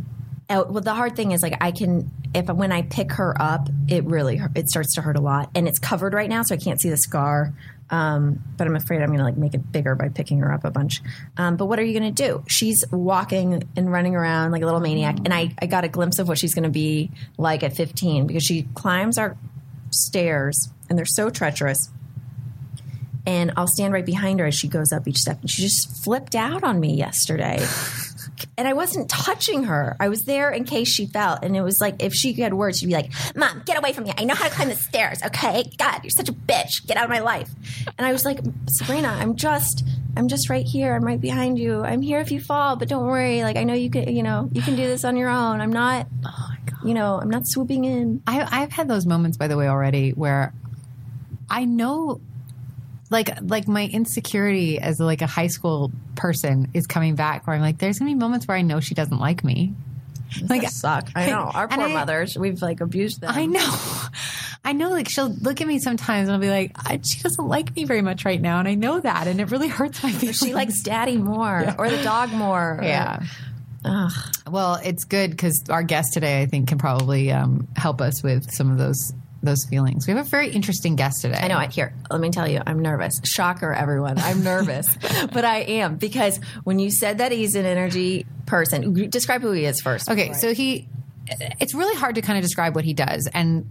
Oh, 0.50 0.64
well, 0.64 0.82
the 0.82 0.94
hard 0.94 1.16
thing 1.16 1.32
is 1.32 1.42
like 1.42 1.56
I 1.60 1.70
can 1.72 2.10
if 2.34 2.48
when 2.48 2.72
I 2.72 2.82
pick 2.82 3.12
her 3.12 3.40
up, 3.40 3.68
it 3.88 4.04
really 4.04 4.40
it 4.54 4.68
starts 4.68 4.94
to 4.94 5.02
hurt 5.02 5.16
a 5.16 5.20
lot, 5.20 5.50
and 5.54 5.68
it's 5.68 5.78
covered 5.78 6.14
right 6.14 6.28
now, 6.28 6.42
so 6.42 6.54
I 6.54 6.58
can't 6.58 6.80
see 6.80 6.90
the 6.90 6.96
scar. 6.96 7.52
Um, 7.90 8.42
but 8.56 8.66
I'm 8.66 8.76
afraid 8.76 9.02
I'm 9.02 9.08
going 9.08 9.18
to 9.18 9.24
like 9.24 9.36
make 9.36 9.52
it 9.52 9.70
bigger 9.70 9.94
by 9.94 10.08
picking 10.08 10.38
her 10.38 10.50
up 10.50 10.64
a 10.64 10.70
bunch. 10.70 11.02
Um, 11.36 11.56
but 11.56 11.66
what 11.66 11.78
are 11.78 11.84
you 11.84 11.98
going 11.98 12.14
to 12.14 12.22
do? 12.26 12.42
She's 12.48 12.82
walking 12.90 13.62
and 13.76 13.92
running 13.92 14.16
around 14.16 14.52
like 14.52 14.62
a 14.62 14.64
little 14.64 14.80
maniac, 14.80 15.18
and 15.18 15.32
I 15.34 15.54
I 15.60 15.66
got 15.66 15.84
a 15.84 15.88
glimpse 15.88 16.18
of 16.18 16.26
what 16.26 16.38
she's 16.38 16.54
going 16.54 16.64
to 16.64 16.70
be 16.70 17.10
like 17.36 17.62
at 17.62 17.76
15 17.76 18.26
because 18.26 18.42
she 18.42 18.62
climbs 18.74 19.18
our 19.18 19.36
stairs 19.90 20.68
and 20.88 20.98
they're 20.98 21.04
so 21.04 21.30
treacherous. 21.30 21.90
and 23.26 23.52
I'll 23.56 23.68
stand 23.68 23.92
right 23.94 24.04
behind 24.04 24.40
her 24.40 24.46
as 24.46 24.54
she 24.54 24.68
goes 24.68 24.92
up 24.92 25.06
each 25.08 25.18
step. 25.18 25.40
And 25.40 25.50
she 25.50 25.62
just 25.62 26.02
flipped 26.04 26.34
out 26.34 26.62
on 26.64 26.80
me 26.80 26.94
yesterday. 26.94 27.64
and 28.58 28.66
I 28.68 28.72
wasn't 28.72 29.08
touching 29.08 29.64
her. 29.64 29.96
I 30.00 30.08
was 30.08 30.22
there 30.22 30.50
in 30.50 30.64
case 30.64 30.88
she 30.88 31.06
fell. 31.06 31.38
And 31.42 31.56
it 31.56 31.62
was 31.62 31.78
like, 31.80 32.02
if 32.02 32.12
she 32.12 32.32
had 32.34 32.54
words, 32.54 32.78
she'd 32.78 32.86
be 32.86 32.92
like, 32.92 33.12
Mom, 33.36 33.62
get 33.64 33.76
away 33.78 33.92
from 33.92 34.04
me. 34.04 34.12
I 34.16 34.24
know 34.24 34.34
how 34.34 34.48
to 34.48 34.54
climb 34.54 34.68
the 34.68 34.76
stairs, 34.76 35.22
okay? 35.24 35.64
God, 35.78 36.00
you're 36.02 36.10
such 36.10 36.28
a 36.28 36.32
bitch. 36.32 36.86
Get 36.86 36.96
out 36.96 37.04
of 37.04 37.10
my 37.10 37.20
life. 37.20 37.48
And 37.98 38.06
I 38.06 38.12
was 38.12 38.24
like, 38.24 38.40
Sabrina, 38.68 39.08
I'm 39.08 39.36
just. 39.36 39.84
I'm 40.16 40.28
just 40.28 40.48
right 40.48 40.64
here. 40.64 40.94
I'm 40.94 41.02
right 41.02 41.20
behind 41.20 41.58
you. 41.58 41.82
I'm 41.82 42.00
here 42.00 42.20
if 42.20 42.30
you 42.30 42.38
fall, 42.38 42.76
but 42.76 42.88
don't 42.88 43.04
worry. 43.04 43.42
Like 43.42 43.56
I 43.56 43.64
know 43.64 43.74
you 43.74 43.90
can, 43.90 44.14
you 44.14 44.22
know, 44.22 44.48
you 44.52 44.62
can 44.62 44.76
do 44.76 44.86
this 44.86 45.04
on 45.04 45.16
your 45.16 45.28
own. 45.28 45.60
I'm 45.60 45.72
not, 45.72 46.06
Oh 46.24 46.46
my 46.50 46.58
god. 46.70 46.86
you 46.88 46.94
know, 46.94 47.18
I'm 47.20 47.28
not 47.30 47.48
swooping 47.48 47.84
in. 47.84 48.22
I, 48.24 48.46
I've 48.62 48.70
had 48.70 48.86
those 48.86 49.06
moments, 49.06 49.36
by 49.36 49.48
the 49.48 49.56
way, 49.56 49.66
already 49.66 50.10
where 50.10 50.52
I 51.50 51.64
know, 51.64 52.20
like, 53.10 53.30
like 53.42 53.68
my 53.68 53.86
insecurity 53.86 54.78
as 54.78 55.00
like 55.00 55.22
a 55.22 55.26
high 55.26 55.48
school 55.48 55.92
person 56.14 56.68
is 56.74 56.86
coming 56.86 57.14
back. 57.14 57.46
Where 57.46 57.54
I'm 57.56 57.62
like, 57.62 57.78
there's 57.78 57.98
gonna 57.98 58.10
be 58.10 58.14
moments 58.14 58.48
where 58.48 58.56
I 58.56 58.62
know 58.62 58.80
she 58.80 58.94
doesn't 58.94 59.18
like 59.18 59.44
me. 59.44 59.74
Like, 60.48 60.68
suck. 60.68 61.08
I 61.14 61.26
know. 61.30 61.50
Our 61.54 61.68
poor 61.68 61.84
I- 61.84 61.92
mothers, 61.92 62.36
we've 62.36 62.60
like 62.60 62.80
abused 62.80 63.20
them. 63.20 63.30
I 63.32 63.46
know, 63.46 63.76
I 64.64 64.72
know. 64.72 64.90
Like, 64.90 65.08
she'll 65.08 65.28
look 65.28 65.60
at 65.60 65.66
me 65.66 65.78
sometimes 65.78 66.28
and 66.28 66.34
I'll 66.34 66.40
be 66.40 66.50
like, 66.50 66.72
I, 66.76 67.00
she 67.02 67.20
doesn't 67.20 67.46
like 67.46 67.74
me 67.76 67.84
very 67.84 68.02
much 68.02 68.24
right 68.24 68.40
now, 68.40 68.58
and 68.58 68.66
I 68.66 68.74
know 68.74 69.00
that, 69.00 69.26
and 69.28 69.40
it 69.40 69.50
really 69.50 69.68
hurts 69.68 70.02
my 70.02 70.10
feelings. 70.10 70.38
She 70.38 70.54
likes 70.54 70.82
daddy 70.82 71.16
more 71.18 71.74
or 71.78 71.88
the 71.88 72.02
dog 72.02 72.32
more. 72.32 72.80
yeah. 72.82 73.22
Ugh. 73.84 74.12
Well, 74.50 74.80
it's 74.82 75.04
good 75.04 75.30
because 75.30 75.64
our 75.68 75.82
guest 75.82 76.14
today, 76.14 76.40
I 76.40 76.46
think, 76.46 76.68
can 76.68 76.78
probably 76.78 77.30
um, 77.30 77.68
help 77.76 78.00
us 78.00 78.22
with 78.22 78.50
some 78.50 78.70
of 78.70 78.78
those 78.78 79.12
those 79.44 79.64
feelings. 79.64 80.06
We 80.06 80.12
have 80.14 80.26
a 80.26 80.28
very 80.28 80.50
interesting 80.50 80.96
guest 80.96 81.22
today. 81.22 81.38
I 81.40 81.48
know. 81.48 81.56
I 81.56 81.66
Here, 81.66 81.94
let 82.10 82.20
me 82.20 82.30
tell 82.30 82.48
you, 82.48 82.60
I'm 82.66 82.80
nervous. 82.80 83.20
Shocker, 83.24 83.72
everyone. 83.72 84.18
I'm 84.18 84.42
nervous, 84.42 84.86
but 85.32 85.44
I 85.44 85.58
am 85.60 85.96
because 85.96 86.38
when 86.64 86.78
you 86.78 86.90
said 86.90 87.18
that 87.18 87.32
he's 87.32 87.54
an 87.54 87.66
energy 87.66 88.26
person, 88.46 89.10
describe 89.10 89.42
who 89.42 89.52
he 89.52 89.64
is 89.64 89.80
first. 89.80 90.10
Okay, 90.10 90.32
so 90.32 90.54
he. 90.54 90.88
It's 91.58 91.72
really 91.72 91.94
hard 91.96 92.16
to 92.16 92.20
kind 92.20 92.36
of 92.36 92.42
describe 92.42 92.74
what 92.74 92.84
he 92.84 92.92
does, 92.92 93.30
and 93.32 93.66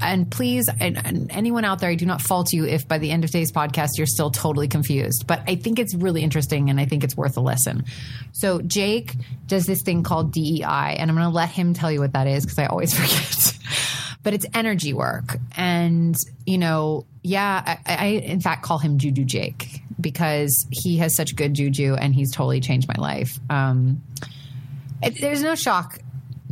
and 0.00 0.30
please, 0.30 0.70
and, 0.80 0.96
and 0.96 1.30
anyone 1.30 1.62
out 1.66 1.80
there, 1.80 1.90
I 1.90 1.96
do 1.96 2.06
not 2.06 2.22
fault 2.22 2.54
you 2.54 2.64
if 2.64 2.88
by 2.88 2.96
the 2.96 3.10
end 3.10 3.24
of 3.24 3.30
today's 3.30 3.52
podcast 3.52 3.98
you're 3.98 4.06
still 4.06 4.30
totally 4.30 4.68
confused. 4.68 5.26
But 5.26 5.42
I 5.46 5.56
think 5.56 5.78
it's 5.78 5.94
really 5.94 6.22
interesting, 6.22 6.70
and 6.70 6.80
I 6.80 6.86
think 6.86 7.04
it's 7.04 7.14
worth 7.14 7.36
a 7.36 7.42
listen. 7.42 7.84
So 8.32 8.62
Jake 8.62 9.16
does 9.46 9.66
this 9.66 9.82
thing 9.82 10.02
called 10.02 10.32
DEI, 10.32 10.96
and 10.96 11.10
I'm 11.10 11.14
going 11.14 11.28
to 11.28 11.34
let 11.34 11.50
him 11.50 11.74
tell 11.74 11.92
you 11.92 12.00
what 12.00 12.14
that 12.14 12.26
is 12.26 12.46
because 12.46 12.58
I 12.58 12.66
always 12.66 12.94
forget. 12.98 13.58
But 14.24 14.34
it's 14.34 14.46
energy 14.54 14.92
work, 14.92 15.36
and 15.56 16.16
you 16.44 16.58
know, 16.58 17.06
yeah, 17.22 17.78
I, 17.86 17.96
I 17.96 18.06
in 18.06 18.40
fact 18.40 18.64
call 18.64 18.78
him 18.78 18.98
Juju 18.98 19.24
Jake 19.24 19.82
because 20.00 20.66
he 20.70 20.98
has 20.98 21.14
such 21.14 21.36
good 21.36 21.54
juju, 21.54 21.94
and 21.94 22.14
he's 22.14 22.32
totally 22.32 22.60
changed 22.60 22.88
my 22.88 22.96
life. 22.98 23.38
Um, 23.48 24.02
it, 25.02 25.20
there's 25.20 25.42
no 25.42 25.54
shock 25.54 25.98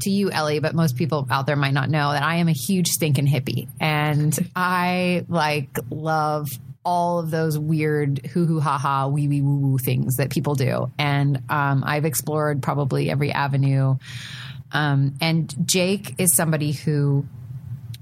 to 0.03 0.11
you, 0.11 0.31
Ellie, 0.31 0.61
but 0.61 0.75
most 0.75 0.97
people 0.97 1.27
out 1.31 1.47
there 1.47 1.57
might 1.57 1.75
not 1.75 1.91
know 1.91 2.13
that 2.13 2.23
I 2.23 2.37
am 2.37 2.49
a 2.49 2.53
huge 2.53 2.89
stinking 2.89 3.27
hippie, 3.27 3.69
and 3.81 4.39
I 4.55 5.25
like 5.29 5.79
love 5.91 6.49
all 6.85 7.21
of 7.21 7.31
those 7.31 7.59
weird 7.59 8.27
hoo 8.27 8.45
hoo 8.45 8.59
ha 8.59 8.77
ha 8.77 9.07
wee 9.07 9.29
wee 9.29 9.41
woo 9.41 9.57
woo 9.57 9.79
things 9.79 10.17
that 10.17 10.31
people 10.31 10.55
do, 10.55 10.91
and 10.99 11.43
um, 11.49 11.83
I've 11.87 12.05
explored 12.05 12.63
probably 12.63 13.11
every 13.11 13.33
avenue. 13.33 13.97
Um, 14.73 15.15
and 15.21 15.55
Jake 15.69 16.15
is 16.19 16.35
somebody 16.35 16.73
who 16.73 17.27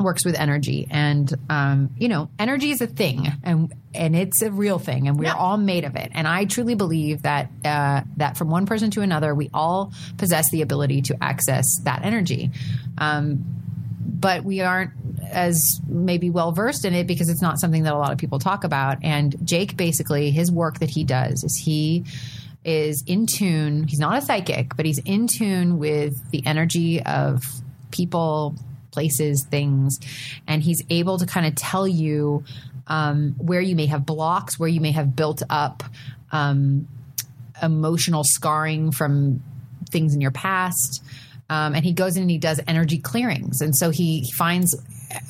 works 0.01 0.25
with 0.25 0.35
energy. 0.35 0.87
And 0.91 1.33
um, 1.49 1.91
you 1.99 2.09
know 2.09 2.31
energy 2.39 2.71
is 2.71 2.81
a 2.81 2.87
thing 2.87 3.27
and 3.43 3.73
and 3.95 4.15
it's 4.17 4.41
a 4.43 4.51
real 4.51 4.79
thing 4.79 5.09
and 5.09 5.19
we're 5.19 5.25
Yeah. 5.27 5.35
all 5.35 5.57
made 5.57 5.85
of 5.85 5.97
it. 5.97 6.11
And 6.15 6.27
i 6.29 6.45
truly 6.45 6.75
believe 6.75 7.23
that 7.23 7.51
uh, 7.65 8.03
that 8.17 8.37
from 8.37 8.49
one 8.51 8.67
person 8.67 8.91
to 8.93 9.03
another 9.03 9.35
we 9.35 9.51
all 9.53 9.93
possess 10.17 10.51
the 10.51 10.63
ability 10.63 11.03
to 11.03 11.17
access 11.23 11.65
that 11.85 12.05
energy. 12.05 12.51
Um, 12.99 13.45
but 14.03 14.45
we 14.45 14.61
aren't 14.61 14.91
as 15.31 15.81
maybe 15.87 16.31
well 16.31 16.53
versed 16.53 16.85
in 16.85 16.95
it 16.95 17.07
because 17.07 17.29
it's 17.29 17.41
not 17.43 17.59
something 17.59 17.85
that 17.85 17.95
a 17.95 17.99
lot 17.99 18.13
of 18.13 18.19
people 18.19 18.39
talk 18.39 18.65
about. 18.65 18.99
And 19.03 19.37
jake 19.45 19.77
basically 19.77 20.31
his 20.31 20.51
work 20.51 20.79
that 20.81 20.91
he 20.91 21.05
does 21.05 21.45
is 21.45 21.57
he 21.57 22.05
is 22.65 23.03
in 23.07 23.25
tune 23.27 23.87
he's 23.89 23.99
not 23.99 24.19
a 24.19 24.21
psychic 24.21 24.77
but 24.77 24.85
he's 24.85 24.99
in 24.99 25.27
tune 25.27 25.79
with 25.79 26.15
the 26.31 26.47
energy 26.47 27.03
of 27.03 27.43
people 27.91 28.55
places 28.91 29.47
things 29.51 29.99
and 30.47 30.63
he's 30.63 30.83
able 30.91 31.19
to 31.19 31.27
kind 31.27 31.47
of 31.47 31.55
tell 31.55 31.87
you 31.87 32.45
um, 32.87 33.35
where 33.39 33.61
you 33.61 33.77
may 33.77 33.87
have 33.87 34.05
blocks, 34.05 34.59
where 34.59 34.69
you 34.69 34.81
may 34.81 34.91
have 34.93 35.15
built 35.15 35.43
up 35.49 35.85
um, 36.33 36.89
emotional 37.63 38.25
scarring 38.25 38.91
from 38.91 39.43
things 39.91 40.15
in 40.15 40.21
your 40.21 40.31
past. 40.31 41.03
Um, 41.49 41.75
and 41.75 41.85
he 41.85 41.93
goes 41.93 42.17
in 42.17 42.23
and 42.23 42.31
he 42.31 42.39
does 42.39 42.61
energy 42.67 42.99
clearings. 42.99 43.61
And 43.61 43.77
so 43.77 43.91
he 43.91 44.31
finds 44.37 44.77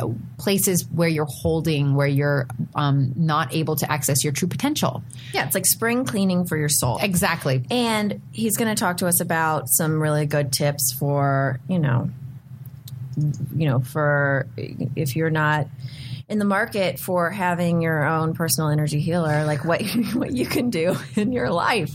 uh, 0.00 0.08
places 0.38 0.86
where 0.92 1.08
you're 1.08 1.28
holding, 1.28 1.94
where 1.94 2.06
you're 2.06 2.46
um, 2.74 3.12
not 3.16 3.54
able 3.54 3.76
to 3.76 3.90
access 3.90 4.22
your 4.22 4.32
true 4.32 4.48
potential. 4.48 5.02
Yeah, 5.32 5.46
it's 5.46 5.54
like 5.54 5.64
spring 5.64 6.04
cleaning 6.04 6.46
for 6.46 6.58
your 6.58 6.68
soul. 6.68 6.98
Exactly. 7.00 7.64
And 7.70 8.20
he's 8.32 8.58
going 8.58 8.74
to 8.74 8.78
talk 8.78 8.98
to 8.98 9.06
us 9.06 9.20
about 9.20 9.68
some 9.68 10.00
really 10.00 10.26
good 10.26 10.52
tips 10.52 10.92
for, 10.98 11.58
you 11.68 11.78
know, 11.78 12.10
you 13.54 13.68
know, 13.68 13.80
for 13.80 14.46
if 14.56 15.16
you're 15.16 15.30
not 15.30 15.66
in 16.28 16.38
the 16.38 16.44
market 16.44 16.98
for 17.00 17.28
having 17.30 17.82
your 17.82 18.04
own 18.04 18.34
personal 18.34 18.70
energy 18.70 19.00
healer, 19.00 19.44
like 19.44 19.64
what 19.64 19.82
what 20.14 20.32
you 20.32 20.46
can 20.46 20.70
do 20.70 20.96
in 21.16 21.32
your 21.32 21.50
life 21.50 21.90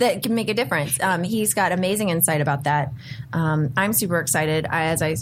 that 0.00 0.22
can 0.22 0.34
make 0.34 0.48
a 0.48 0.54
difference. 0.54 1.00
Um, 1.00 1.22
he's 1.22 1.54
got 1.54 1.72
amazing 1.72 2.08
insight 2.08 2.40
about 2.40 2.64
that. 2.64 2.92
Um, 3.32 3.72
I'm 3.76 3.92
super 3.92 4.18
excited. 4.18 4.66
I, 4.68 4.86
as 4.86 5.02
I 5.02 5.14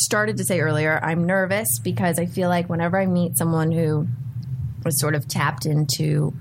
started 0.00 0.38
to 0.38 0.44
say 0.44 0.60
earlier, 0.60 0.98
I'm 1.02 1.24
nervous 1.26 1.78
because 1.80 2.18
I 2.18 2.24
feel 2.26 2.48
like 2.48 2.68
whenever 2.70 2.98
I 2.98 3.04
meet 3.06 3.36
someone 3.36 3.70
who 3.72 4.08
was 4.84 4.98
sort 4.98 5.14
of 5.14 5.28
tapped 5.28 5.66
into 5.66 6.34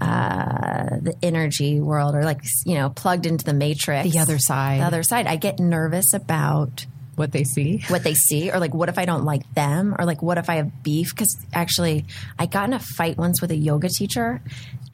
uh, 0.00 0.98
the 1.00 1.14
energy 1.22 1.80
world 1.80 2.14
or 2.16 2.24
like 2.24 2.40
you 2.66 2.74
know 2.74 2.90
plugged 2.90 3.24
into 3.24 3.44
the 3.44 3.54
matrix, 3.54 4.10
The 4.10 4.18
other 4.18 4.38
side. 4.38 4.80
the 4.80 4.84
other 4.84 5.02
side, 5.04 5.26
I 5.28 5.36
get 5.36 5.60
nervous 5.60 6.12
about 6.12 6.86
What 7.14 7.32
they 7.32 7.44
see. 7.44 7.84
what 7.88 8.04
they 8.04 8.14
see 8.14 8.50
or 8.50 8.58
like 8.58 8.72
what 8.72 8.88
if 8.88 8.98
i 8.98 9.04
don't 9.04 9.24
like 9.24 9.52
them? 9.54 9.94
Or 9.98 10.06
like 10.06 10.22
what 10.22 10.38
if 10.38 10.48
i 10.48 10.54
have 10.56 10.82
beef? 10.82 11.10
Because 11.10 11.36
actually 11.52 12.06
i 12.38 12.46
got 12.46 12.64
in 12.64 12.72
a 12.72 12.78
fight 12.78 13.18
once 13.18 13.40
with 13.42 13.50
a 13.50 13.56
yoga 13.56 13.88
teacher 13.88 14.40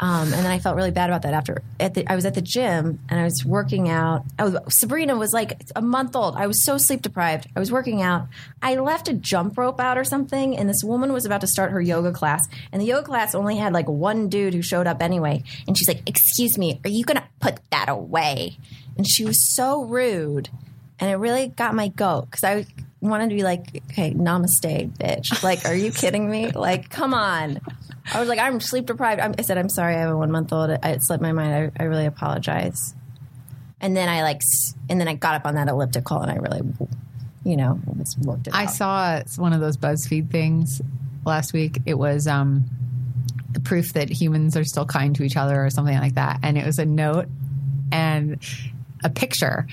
um, 0.01 0.25
and 0.25 0.33
then 0.33 0.47
i 0.47 0.59
felt 0.59 0.77
really 0.77 0.91
bad 0.91 1.11
about 1.11 1.23
that 1.23 1.35
after 1.35 1.63
at 1.79 1.95
the, 1.95 2.07
i 2.11 2.15
was 2.15 2.25
at 2.25 2.35
the 2.35 2.43
gym 2.43 2.99
and 3.09 3.21
i 3.21 3.25
was 3.25 3.45
working 3.45 3.89
out. 3.89 4.25
I 4.39 4.45
was, 4.45 4.57
sabrina 4.81 5.17
was 5.17 5.33
like 5.33 5.61
a 5.77 5.83
month 5.83 6.17
old. 6.17 6.35
I 6.37 6.47
was 6.47 6.65
so 6.65 6.77
sleep 6.77 7.03
deprived. 7.03 7.49
I 7.55 7.61
was 7.61 7.71
working 7.71 8.03
out. 8.03 8.29
I 8.61 8.75
left 8.77 9.09
a 9.09 9.15
jump 9.15 9.57
rope 9.57 9.81
out 9.81 9.97
or 9.97 10.05
something 10.05 10.57
and 10.57 10.69
this 10.69 10.83
woman 10.83 11.13
was 11.13 11.25
about 11.25 11.41
to 11.43 11.47
start 11.47 11.71
her 11.71 11.81
yoga 11.81 12.13
class 12.13 12.47
and 12.73 12.83
the 12.83 12.87
yoga 12.87 13.07
class 13.07 13.35
only 13.35 13.57
had 13.57 13.73
like 13.73 13.89
one 13.89 14.29
dude 14.29 14.55
who 14.55 14.63
showed 14.63 14.87
up 14.87 15.03
anyway. 15.03 15.45
And 15.67 15.79
she's 15.79 15.89
like 15.89 16.03
excuse 16.09 16.59
me 16.59 16.81
are 16.85 16.91
you 16.91 17.05
gonna 17.05 17.29
put 17.41 17.61
that 17.71 17.89
away? 17.89 18.59
And 18.97 19.07
she 19.09 19.25
was 19.25 19.55
so 19.55 19.85
rude 19.85 20.49
and 21.01 21.11
it 21.11 21.17
really 21.17 21.49
got 21.49 21.75
my 21.75 21.89
goat 21.89 22.27
because 22.31 22.45
I 22.45 22.67
wanted 23.01 23.31
to 23.31 23.37
be 23.37 23.43
like, 23.43 23.83
okay, 23.91 24.13
namaste, 24.13 24.93
bitch. 24.97 25.43
Like, 25.43 25.65
are 25.65 25.75
you 25.75 25.93
kidding 25.93 26.29
me? 26.29 26.51
Like, 26.51 26.91
come 26.91 27.15
on. 27.15 27.61
I 28.13 28.21
was 28.21 28.29
like, 28.29 28.39
I'm 28.39 28.61
sleep 28.61 28.87
deprived. 28.87 29.21
I'm, 29.21 29.35
I 29.39 29.43
said, 29.43 29.59
I'm 29.59 29.69
sorry, 29.69 29.95
I 29.95 30.01
have 30.01 30.11
a 30.11 30.17
one 30.17 30.31
month 30.31 30.53
old. 30.53 30.71
It 30.71 31.03
slipped 31.03 31.23
my 31.23 31.33
mind. 31.33 31.73
I, 31.79 31.83
I 31.83 31.87
really 31.87 32.07
apologize. 32.07 32.95
And 33.81 33.97
then 33.97 34.09
I 34.09 34.23
like, 34.23 34.41
and 34.89 35.01
then 35.01 35.07
I 35.07 35.15
got 35.15 35.37
up 35.37 35.47
on 35.47 35.55
that 35.55 35.69
elliptical 35.69 36.21
and 36.21 36.31
I 36.31 36.37
really, 36.37 36.63
you 37.45 37.57
know, 37.57 37.81
worked 38.23 38.49
it 38.49 38.55
I 38.55 38.65
out. 38.65 38.71
saw 38.71 39.23
one 39.37 39.53
of 39.53 39.61
those 39.61 39.77
BuzzFeed 39.77 40.31
things 40.31 40.83
last 41.25 41.53
week. 41.53 41.79
It 41.87 41.95
was 41.95 42.27
um, 42.27 42.65
the 43.53 43.61
proof 43.61 43.93
that 43.93 44.11
humans 44.11 44.57
are 44.57 44.65
still 44.65 44.87
kind 44.87 45.15
to 45.17 45.23
each 45.23 45.37
other 45.37 45.65
or 45.65 45.71
something 45.71 45.97
like 45.97 46.15
that. 46.15 46.41
And 46.43 46.59
it 46.59 46.67
was 46.67 46.79
a 46.79 46.87
note 46.87 47.29
and 47.93 48.43
a 49.05 49.11
picture. 49.11 49.67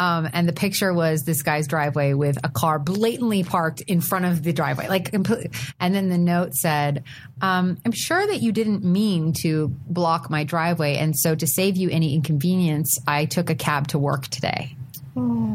Um, 0.00 0.30
and 0.32 0.48
the 0.48 0.54
picture 0.54 0.94
was 0.94 1.24
this 1.24 1.42
guy's 1.42 1.68
driveway 1.68 2.14
with 2.14 2.38
a 2.42 2.48
car 2.48 2.78
blatantly 2.78 3.44
parked 3.44 3.82
in 3.82 4.00
front 4.00 4.24
of 4.24 4.42
the 4.42 4.54
driveway. 4.54 4.88
Like, 4.88 5.12
and 5.12 5.94
then 5.94 6.08
the 6.08 6.16
note 6.16 6.54
said, 6.54 7.04
um, 7.42 7.76
"I'm 7.84 7.92
sure 7.92 8.26
that 8.26 8.40
you 8.40 8.50
didn't 8.50 8.82
mean 8.82 9.34
to 9.42 9.68
block 9.68 10.30
my 10.30 10.44
driveway, 10.44 10.96
and 10.96 11.14
so 11.14 11.34
to 11.34 11.46
save 11.46 11.76
you 11.76 11.90
any 11.90 12.14
inconvenience, 12.14 12.98
I 13.06 13.26
took 13.26 13.50
a 13.50 13.54
cab 13.54 13.88
to 13.88 13.98
work 13.98 14.28
today." 14.28 14.74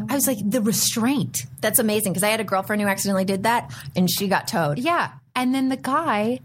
I 0.08 0.14
was 0.14 0.28
like, 0.28 0.38
the 0.48 0.62
restraint. 0.62 1.46
That's 1.60 1.80
amazing 1.80 2.12
because 2.12 2.22
I 2.22 2.28
had 2.28 2.38
a 2.38 2.44
girlfriend 2.44 2.82
who 2.82 2.86
accidentally 2.86 3.24
did 3.24 3.42
that 3.42 3.74
and 3.96 4.08
she 4.08 4.28
got 4.28 4.46
towed. 4.46 4.78
Yeah. 4.78 5.10
And 5.34 5.52
then 5.52 5.70
the 5.70 5.76
guy 5.76 6.38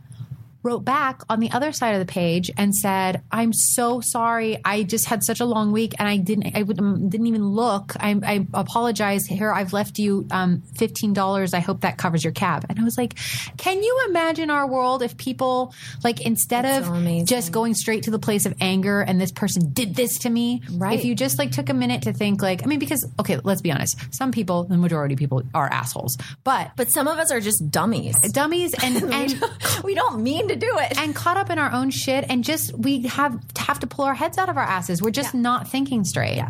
wrote 0.63 0.85
back 0.85 1.21
on 1.29 1.39
the 1.39 1.49
other 1.51 1.71
side 1.71 1.93
of 1.95 1.99
the 1.99 2.11
page 2.11 2.51
and 2.57 2.75
said, 2.75 3.21
"I'm 3.31 3.53
so 3.53 4.01
sorry. 4.01 4.59
I 4.63 4.83
just 4.83 5.07
had 5.07 5.23
such 5.23 5.39
a 5.39 5.45
long 5.45 5.71
week 5.71 5.93
and 5.99 6.07
I 6.07 6.17
didn't 6.17 6.55
I 6.55 6.63
didn't 6.63 7.27
even 7.27 7.49
look. 7.49 7.93
I, 7.99 8.19
I 8.23 8.47
apologize. 8.53 9.25
Here 9.25 9.51
I've 9.51 9.73
left 9.73 9.99
you 9.99 10.27
um, 10.31 10.61
fifteen 10.75 11.13
dollars. 11.13 11.53
I 11.53 11.59
hope 11.59 11.81
that 11.81 11.97
covers 11.97 12.23
your 12.23 12.33
cab." 12.33 12.65
And 12.69 12.79
I 12.79 12.83
was 12.83 12.97
like, 12.97 13.15
"Can 13.57 13.81
you 13.81 14.05
imagine 14.09 14.49
our 14.49 14.67
world 14.67 15.01
if 15.01 15.17
people 15.17 15.73
like 16.03 16.21
instead 16.21 16.65
That's 16.65 16.87
of 16.87 16.93
so 16.93 17.25
just 17.25 17.51
going 17.51 17.73
straight 17.73 18.03
to 18.03 18.11
the 18.11 18.19
place 18.19 18.45
of 18.45 18.53
anger 18.61 19.01
and 19.01 19.19
this 19.19 19.31
person 19.31 19.71
did 19.73 19.95
this 19.95 20.19
to 20.19 20.29
me, 20.29 20.61
Right. 20.71 20.97
If 20.97 21.05
you 21.05 21.15
just 21.15 21.37
like 21.39 21.51
took 21.51 21.69
a 21.69 21.73
minute 21.73 22.03
to 22.03 22.13
think, 22.13 22.41
like, 22.41 22.63
I 22.63 22.65
mean, 22.65 22.79
because 22.79 23.05
okay, 23.19 23.37
let's 23.43 23.61
be 23.61 23.71
honest, 23.71 23.97
some 24.13 24.31
people, 24.31 24.63
the 24.63 24.77
majority 24.77 25.13
of 25.13 25.19
people, 25.19 25.43
are 25.53 25.67
assholes, 25.71 26.17
but 26.43 26.71
But 26.75 26.91
some 26.91 27.07
of 27.07 27.17
us 27.17 27.31
are 27.31 27.39
just 27.39 27.69
dummies. 27.71 28.15
dummies 28.31 28.73
and 28.83 28.95
and 29.13 29.43
we 29.83 29.95
don't 29.95 30.21
mean 30.21 30.50
to 30.53 30.59
do 30.59 30.77
it. 30.79 30.97
and 30.97 31.15
caught 31.15 31.37
up 31.37 31.49
in 31.49 31.57
our 31.59 31.71
own 31.71 31.89
shit 31.89 32.25
and 32.29 32.43
just 32.43 32.77
we 32.77 33.01
have 33.07 33.39
have 33.57 33.79
to 33.79 33.87
pull 33.87 34.05
our 34.05 34.15
heads 34.15 34.37
out 34.37 34.49
of 34.49 34.57
our 34.57 34.63
asses. 34.63 35.01
We're 35.01 35.11
just 35.11 35.33
not 35.33 35.67
thinking 35.67 36.03
straight. 36.03 36.35
Yeah. 36.37 36.49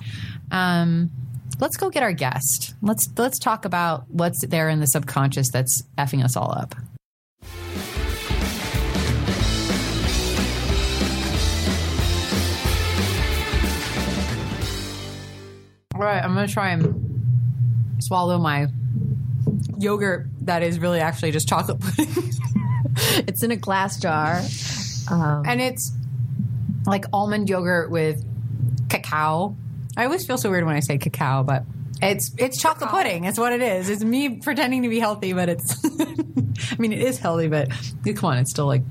Um, 0.52 1.12
let's 1.60 1.78
go 1.78 1.90
get 1.90 2.04
our 2.04 2.14
guest. 2.14 2.74
Let's 2.82 3.08
let's 3.18 3.40
talk 3.40 3.66
about 3.66 4.06
what's 4.10 4.46
there 4.48 4.70
in 4.70 4.80
the 4.80 4.88
subconscious 4.88 5.50
that's 5.52 5.84
effing 5.98 6.24
us 6.24 6.36
all 6.36 6.52
up. 6.52 6.76
All 15.94 16.08
right, 16.08 16.24
I'm 16.24 16.34
gonna 16.34 16.48
try 16.48 16.70
and 16.70 18.00
swallow 18.00 18.40
my 18.40 18.68
yogurt 19.82 20.28
that 20.42 20.64
is 20.64 20.80
really 20.80 21.00
actually 21.00 21.32
just 21.32 21.48
chocolate 21.48 21.80
pudding. 21.80 22.08
it's 23.28 23.44
in 23.44 23.52
a 23.52 23.56
glass 23.56 24.00
jar. 24.00 24.42
Um, 25.10 25.44
and 25.46 25.62
it's 25.62 25.92
like 26.86 27.06
almond 27.14 27.50
yogurt 27.50 27.92
with 27.92 28.24
cacao. 28.90 29.56
I 29.98 30.06
always 30.06 30.26
feel 30.26 30.38
so 30.38 30.50
weird 30.50 30.66
when 30.66 30.76
I 30.76 30.80
say 30.80 30.98
cacao, 30.98 31.44
but 31.44 31.64
it's 32.02 32.32
it's 32.38 32.60
chocolate 32.60 32.90
pudding. 32.90 33.26
It's 33.26 33.38
what 33.38 33.54
it 33.54 33.62
is. 33.62 33.90
It's 33.90 34.04
me 34.04 34.38
pretending 34.38 34.84
to 34.84 34.90
be 34.90 35.00
healthy, 35.00 35.34
but 35.34 35.50
it's. 35.50 35.84
I 36.72 36.76
mean, 36.78 36.94
it 36.94 37.02
is 37.02 37.18
healthy, 37.18 37.48
but 37.48 37.70
come 38.04 38.32
on, 38.32 38.38
it's 38.38 38.52
still 38.52 38.66
like. 38.68 38.84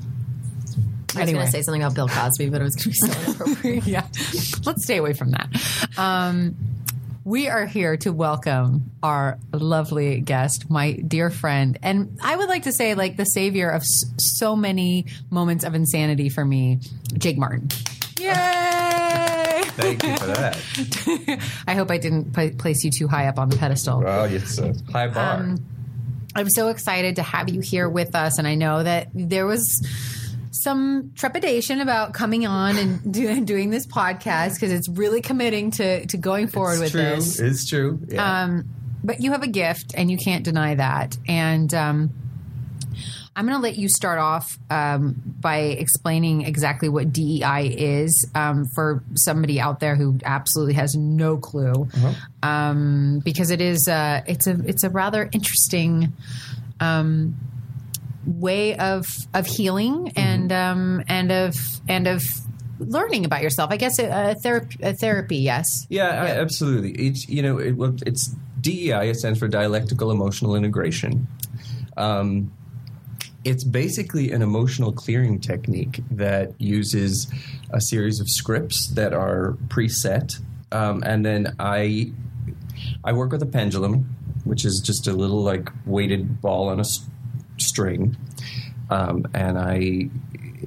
I 1.17 1.23
was 1.23 1.33
going 1.33 1.45
to 1.45 1.51
say 1.51 1.63
something 1.63 1.83
about 1.83 1.97
Bill 1.97 2.07
Cosby, 2.07 2.51
but 2.51 2.61
it 2.61 2.65
was 2.65 2.77
going 2.77 2.85
to 2.85 2.89
be 2.91 2.95
so 2.95 3.21
inappropriate. 3.31 3.87
yeah, 3.87 4.07
let's 4.65 4.85
stay 4.85 4.97
away 4.97 5.13
from 5.13 5.33
that. 5.33 5.49
Um, 5.99 6.55
we 7.25 7.49
are 7.49 7.67
here 7.67 7.97
to 7.99 8.13
welcome 8.13 8.91
our 9.03 9.39
lovely 9.53 10.21
guest, 10.21 10.71
my 10.71 10.93
dear 10.93 11.31
friend, 11.31 11.79
and 11.83 12.19
I 12.23 12.37
would 12.37 12.49
like 12.49 12.63
to 12.63 12.73
say, 12.73 12.95
like 12.95 13.17
the 13.17 13.25
savior 13.25 13.69
of 13.69 13.83
so 13.85 14.57
many 14.57 15.07
moments 15.29 15.65
of 15.65 15.75
insanity 15.75 16.29
for 16.29 16.45
me, 16.45 16.79
Jake 17.19 17.37
Martin. 17.37 17.69
Yay! 18.19 19.63
Thank 19.67 20.03
you 20.03 20.17
for 20.17 20.27
that. 20.27 21.53
I 21.67 21.75
hope 21.75 21.91
I 21.91 21.99
didn't 21.99 22.33
pla 22.33 22.49
place 22.57 22.85
you 22.85 22.91
too 22.91 23.09
high 23.09 23.29
up 23.29 23.39
on 23.39 23.49
the 23.49 23.57
pedestal. 23.57 24.01
Well, 24.01 24.25
it's 24.25 24.59
a 24.59 24.75
high 24.93 25.09
bar. 25.09 25.37
Um, 25.37 25.65
I'm 26.35 26.49
so 26.49 26.69
excited 26.69 27.17
to 27.17 27.23
have 27.23 27.49
you 27.49 27.61
here 27.61 27.89
with 27.89 28.15
us, 28.15 28.39
and 28.39 28.47
I 28.47 28.55
know 28.55 28.83
that 28.83 29.09
there 29.15 29.47
was 29.47 29.87
some 30.63 31.13
trepidation 31.15 31.81
about 31.81 32.15
coming 32.15 32.47
on 32.47 32.77
and 32.77 33.13
do, 33.13 33.45
doing 33.45 33.71
this 33.71 33.87
podcast 33.87 34.55
because 34.55 34.73
it's 34.73 34.89
really 34.89 35.21
committing 35.21 35.71
to 35.73 36.07
to 36.07 36.17
going 36.17 36.49
forward 36.49 36.75
it's 36.75 36.81
with 36.81 36.93
true. 36.93 37.01
this. 37.03 37.41
It's 37.41 37.69
true. 37.69 38.01
Yeah. 38.09 38.43
Um, 38.43 38.65
but 39.03 39.21
you 39.21 39.33
have 39.33 39.43
a 39.43 39.49
gift, 39.49 39.95
and 39.97 40.11
you 40.11 40.19
can't 40.19 40.45
deny 40.45 40.75
that. 40.75 41.17
And 41.27 41.73
um, 41.73 42.11
I'm 43.35 43.47
going 43.47 43.57
to 43.57 43.63
let 43.63 43.79
you 43.79 43.89
start 43.89 44.19
off 44.19 44.59
um, 44.69 45.23
by 45.41 45.59
explaining 45.59 46.43
exactly 46.43 46.89
what 46.89 47.13
DEI 47.13 47.75
is 47.75 48.29
um, 48.35 48.67
for 48.75 49.03
somebody 49.15 49.59
out 49.61 49.81
there 49.81 49.97
who 49.97 50.19
absolutely 50.25 50.75
has 50.75 50.95
no 50.95 51.39
clue, 51.39 51.89
um, 52.43 53.21
because 53.25 53.51
it 53.51 53.61
is 53.61 53.89
uh, 53.89 54.23
it's 54.27 54.47
a 54.47 54.59
it's 54.67 54.85
a 54.85 54.91
rather 54.91 55.29
interesting. 55.33 56.13
Way 58.27 58.77
of 58.77 59.07
of 59.33 59.47
healing 59.47 60.13
and 60.15 60.53
um 60.53 61.03
and 61.09 61.33
of 61.33 61.55
and 61.89 62.07
of 62.07 62.23
learning 62.79 63.25
about 63.25 63.43
yourself 63.43 63.71
i 63.71 63.77
guess 63.77 63.99
a, 63.99 64.31
a 64.31 64.35
therapy 64.43 64.77
a 64.83 64.95
therapy 64.95 65.37
yes 65.37 65.67
yeah, 65.89 66.09
I- 66.23 66.39
absolutely. 66.41 66.93
It's 66.93 67.29
you 67.29 67.43
know 67.43 67.59
it, 67.59 67.75
it's 68.07 68.35
DEI. 68.61 69.09
It 69.11 69.17
stands 69.17 69.39
for 69.39 69.49
dialectical 69.49 70.11
emotional 70.11 70.55
integration. 70.55 71.27
Um, 71.97 72.53
it's 73.45 73.65
basically 73.65 74.33
an 74.33 74.43
emotional 74.43 74.93
clearing 74.93 75.41
technique 75.41 76.03
that 76.11 76.53
uses 76.61 77.27
a 77.71 77.81
series 77.81 78.21
of 78.21 78.29
scripts 78.29 78.93
that 78.95 79.15
are 79.15 79.57
preset, 79.69 80.39
um, 80.73 81.03
and 81.07 81.25
then 81.25 81.55
I 81.59 82.13
I 83.03 83.13
work 83.15 83.33
with 83.33 83.43
a 83.43 83.47
pendulum, 83.47 84.15
which 84.45 84.65
is 84.67 84.81
just 84.85 85.07
a 85.07 85.13
little 85.13 85.43
like 85.43 85.71
weighted 85.87 86.41
ball 86.43 86.69
on 86.69 86.81
a 86.81 86.85
string. 87.61 88.17
um, 88.91 89.25
and 89.35 89.59
I 89.59 90.11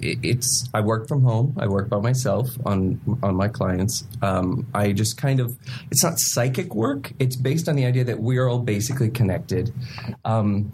it's 0.01 0.69
I 0.73 0.81
work 0.81 1.07
from 1.07 1.23
home. 1.23 1.55
I 1.57 1.67
work 1.67 1.89
by 1.89 1.99
myself 1.99 2.49
on 2.65 2.99
on 3.21 3.35
my 3.35 3.47
clients. 3.47 4.05
Um, 4.21 4.67
I 4.73 4.91
just 4.91 5.17
kind 5.17 5.39
of 5.39 5.57
it's 5.91 6.03
not 6.03 6.19
psychic 6.19 6.73
work. 6.75 7.13
It's 7.19 7.35
based 7.35 7.69
on 7.69 7.75
the 7.75 7.85
idea 7.85 8.03
that 8.05 8.19
we're 8.19 8.47
all 8.47 8.59
basically 8.59 9.09
connected. 9.09 9.73
Um, 10.25 10.71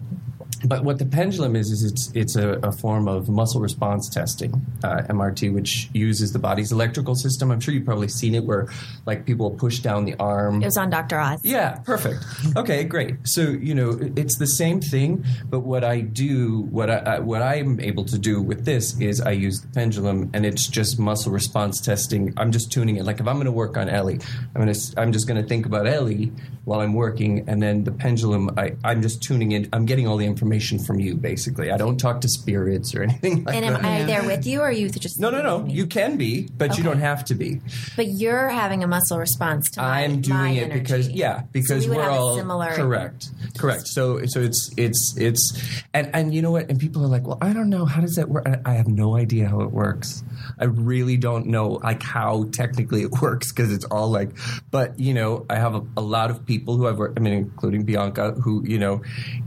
but 0.66 0.84
what 0.84 1.00
the 1.00 1.06
pendulum 1.06 1.56
is 1.56 1.72
is 1.72 1.84
it's 1.84 2.12
it's 2.14 2.36
a, 2.36 2.60
a 2.60 2.72
form 2.72 3.08
of 3.08 3.30
muscle 3.30 3.62
response 3.62 4.10
testing, 4.10 4.54
uh, 4.84 5.02
MRT, 5.10 5.54
which 5.54 5.90
uses 5.94 6.34
the 6.34 6.40
body's 6.40 6.72
electrical 6.72 7.16
system. 7.16 7.52
I'm 7.52 7.60
sure 7.60 7.74
you've 7.74 7.86
probably 7.86 8.10
seen 8.10 8.36
it, 8.36 8.44
where 8.44 8.68
like 9.06 9.26
people 9.26 9.52
push 9.52 9.80
down 9.80 10.06
the 10.06 10.16
arm. 10.16 10.62
It 10.62 10.66
was 10.66 10.78
on 10.78 10.90
Dr. 10.90 11.20
Oz. 11.20 11.40
Yeah, 11.44 11.78
perfect. 11.80 12.24
Okay, 12.58 12.84
great. 12.84 13.16
So 13.24 13.42
you 13.42 13.74
know, 13.74 13.98
it's 14.16 14.38
the 14.38 14.48
same 14.48 14.82
thing, 14.82 15.26
but 15.50 15.62
what 15.62 15.84
I 15.84 16.02
do, 16.02 16.68
what 16.72 16.90
I, 16.90 16.98
I 16.98 17.20
what 17.20 17.42
I'm 17.42 17.80
able 17.80 18.04
to 18.06 18.18
do 18.18 18.42
with 18.42 18.66
this 18.66 19.00
is 19.00 19.22
I 19.22 19.32
use 19.32 19.62
the 19.62 19.70
pendulum, 19.70 20.30
and 20.34 20.46
it's 20.46 20.68
just 20.68 21.00
muscle 21.00 21.32
response 21.32 21.80
testing. 21.80 22.34
I'm 22.36 22.52
just 22.52 22.72
tuning 22.72 22.98
it. 22.98 23.06
Like 23.06 23.22
if 23.22 23.28
I'm 23.28 23.36
going 23.36 23.46
to 23.46 23.52
work 23.52 23.78
on 23.78 23.88
Ellie, 23.88 24.20
I'm 24.56 24.62
going 24.62 24.74
to 24.74 24.94
I'm 24.98 25.14
just 25.14 25.28
going 25.28 25.42
to 25.42 25.48
think 25.48 25.66
about 25.66 25.88
Ellie 25.88 26.34
while 26.66 26.82
I'm 26.82 26.94
working, 26.94 27.48
and 27.48 27.62
then 27.62 27.86
the 27.86 27.92
pendulum. 27.92 28.52
I 28.58 28.76
I'm 28.84 29.02
just 29.02 29.24
tuning 29.24 29.54
in. 29.54 29.70
I'm 29.72 29.86
getting 29.86 30.06
all 30.06 30.18
the 30.18 30.26
information 30.26 30.49
from 30.86 31.00
you, 31.00 31.16
basically. 31.16 31.72
I 31.72 31.78
don't 31.78 31.98
talk 31.98 32.22
to 32.22 32.30
spirits 32.30 32.96
or 32.96 33.04
anything 33.10 33.44
like 33.44 33.56
And 33.56 33.66
that. 33.66 33.78
And 33.78 33.86
am 33.86 33.86
I 33.86 34.04
there 34.04 34.24
with 34.24 34.46
you, 34.48 34.62
or 34.62 34.70
are 34.70 34.72
you 34.72 34.90
just 34.90 35.20
no, 35.20 35.30
no, 35.30 35.42
no. 35.42 35.66
You 35.66 35.86
can 35.86 36.18
be, 36.18 36.48
but 36.58 36.78
you 36.78 36.84
don't 36.84 37.00
have 37.00 37.26
to 37.26 37.36
be. 37.36 37.62
But 37.96 38.08
you're 38.08 38.50
having 38.50 38.84
a 38.84 38.88
muscle 38.88 39.20
response 39.20 39.70
to 39.72 39.82
my, 39.82 40.04
I'm 40.04 40.22
doing 40.22 40.38
my 40.38 40.52
it 40.52 40.74
because 40.74 41.10
yeah, 41.10 41.44
because 41.52 41.84
so 41.84 41.90
we 41.90 41.98
we're 41.98 42.10
all 42.10 42.36
similar. 42.36 42.74
correct, 42.74 43.30
correct. 43.58 43.88
So 43.88 44.26
so 44.26 44.42
it's 44.42 44.72
it's 44.78 45.16
it's 45.18 45.84
and 45.94 46.10
and 46.14 46.34
you 46.34 46.42
know 46.42 46.52
what? 46.52 46.70
And 46.70 46.80
people 46.80 47.04
are 47.04 47.08
like, 47.08 47.28
well, 47.28 47.38
I 47.42 47.54
don't 47.54 47.70
know 47.70 47.86
how 47.86 48.02
does 48.02 48.16
that 48.16 48.30
work. 48.30 48.48
I, 48.48 48.60
I 48.66 48.74
have 48.76 48.88
no 48.88 49.16
idea 49.16 49.48
how 49.48 49.62
it 49.62 49.72
works. 49.72 50.24
I 50.60 50.66
really 50.66 51.18
don't 51.18 51.48
know 51.48 51.80
like 51.84 52.02
how 52.04 52.46
technically 52.52 53.04
it 53.04 53.12
works 53.22 53.52
because 53.52 53.72
it's 53.72 53.86
all 53.86 54.10
like. 54.10 54.32
But 54.72 55.00
you 55.00 55.14
know, 55.14 55.46
I 55.50 55.56
have 55.56 55.76
a, 55.76 55.84
a 55.98 56.02
lot 56.02 56.32
of 56.32 56.46
people 56.46 56.78
who 56.78 56.88
I've 56.88 56.98
worked. 56.98 57.20
I 57.20 57.22
mean, 57.22 57.34
including 57.34 57.84
Bianca, 57.84 58.32
who 58.32 58.64
you 58.66 58.80
know, 58.80 59.02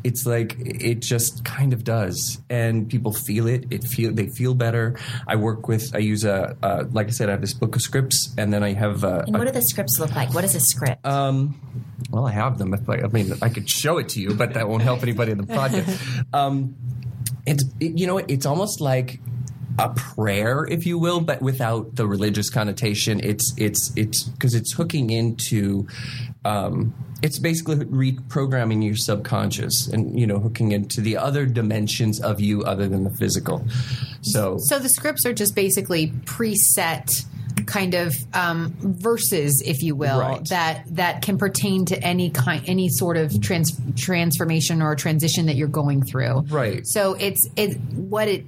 it's 0.04 0.26
like 0.26 0.56
it 0.58 0.91
just 1.00 1.44
kind 1.44 1.72
of 1.72 1.84
does, 1.84 2.40
and 2.50 2.88
people 2.88 3.12
feel 3.12 3.46
it. 3.46 3.66
It 3.70 3.84
feel 3.84 4.12
they 4.12 4.28
feel 4.28 4.54
better. 4.54 4.98
I 5.26 5.36
work 5.36 5.68
with. 5.68 5.94
I 5.94 5.98
use 5.98 6.24
a 6.24 6.56
uh, 6.62 6.84
like 6.92 7.08
I 7.08 7.10
said, 7.10 7.28
I 7.28 7.32
have 7.32 7.40
this 7.40 7.54
book 7.54 7.76
of 7.76 7.82
scripts, 7.82 8.34
and 8.36 8.52
then 8.52 8.62
I 8.62 8.72
have 8.72 9.04
a, 9.04 9.24
And 9.26 9.36
a 9.36 9.38
what 9.38 9.46
do 9.46 9.52
the 9.52 9.62
scripts 9.62 9.98
look 9.98 10.14
like? 10.14 10.34
What 10.34 10.44
is 10.44 10.54
a 10.54 10.60
script? 10.60 11.04
um, 11.06 11.60
well, 12.10 12.26
I 12.26 12.32
have 12.32 12.58
them. 12.58 12.74
If 12.74 12.88
I, 12.88 12.96
I 12.96 13.06
mean, 13.08 13.32
I 13.40 13.48
could 13.48 13.68
show 13.68 13.98
it 13.98 14.10
to 14.10 14.20
you, 14.20 14.34
but 14.34 14.54
that 14.54 14.68
won't 14.68 14.82
help 14.82 15.02
anybody 15.02 15.32
in 15.32 15.38
the 15.38 15.44
podcast. 15.44 15.98
Um, 16.34 16.76
it's 17.46 17.64
it, 17.80 17.98
you 17.98 18.06
know, 18.06 18.18
it's 18.18 18.46
almost 18.46 18.80
like 18.80 19.20
a 19.78 19.90
prayer, 19.90 20.66
if 20.68 20.86
you 20.86 20.98
will, 20.98 21.20
but 21.20 21.40
without 21.40 21.96
the 21.96 22.06
religious 22.06 22.50
connotation. 22.50 23.20
It's 23.20 23.54
it's 23.56 23.92
it's 23.96 24.24
because 24.24 24.54
it's 24.54 24.72
hooking 24.72 25.10
into. 25.10 25.86
Um, 26.44 26.94
it's 27.22 27.38
basically 27.38 27.76
reprogramming 27.76 28.84
your 28.84 28.96
subconscious 28.96 29.86
and 29.86 30.18
you 30.18 30.26
know 30.26 30.40
hooking 30.40 30.72
into 30.72 31.00
the 31.00 31.16
other 31.16 31.46
dimensions 31.46 32.20
of 32.20 32.40
you 32.40 32.62
other 32.64 32.88
than 32.88 33.04
the 33.04 33.10
physical. 33.10 33.64
So 34.22 34.56
So 34.58 34.78
the 34.78 34.88
scripts 34.88 35.24
are 35.24 35.32
just 35.32 35.54
basically 35.54 36.08
preset 36.24 37.24
kind 37.66 37.94
of 37.94 38.14
um, 38.34 38.74
verses, 38.80 39.62
if 39.64 39.82
you 39.82 39.94
will, 39.94 40.20
Right. 40.20 40.44
that 40.48 40.84
that 40.96 41.22
can 41.22 41.38
pertain 41.38 41.84
to 41.86 41.98
any 42.02 42.30
kind, 42.30 42.62
any 42.66 42.88
sort 42.88 43.16
of 43.16 43.40
trans- 43.40 43.78
transformation 43.96 44.82
or 44.82 44.94
transition 44.94 45.46
that 45.46 45.56
you're 45.56 45.68
going 45.68 46.02
through. 46.02 46.42
Right. 46.48 46.86
So 46.86 47.14
it's 47.14 47.48
it 47.56 47.78
what 47.94 48.28
it. 48.28 48.44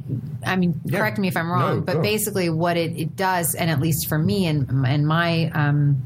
I 0.46 0.56
mean, 0.56 0.80
Yeah. 0.84 0.98
correct 0.98 1.18
me 1.18 1.28
if 1.28 1.36
I'm 1.36 1.50
wrong, 1.50 1.76
No, 1.76 1.80
but 1.80 1.92
go. 1.94 2.02
basically 2.02 2.50
what 2.50 2.76
it, 2.76 2.98
it 2.98 3.16
does, 3.16 3.54
and 3.54 3.70
at 3.70 3.80
least 3.80 4.08
for 4.08 4.18
me 4.18 4.46
and 4.46 4.68
and 4.86 5.06
my 5.06 5.50
um, 5.54 6.02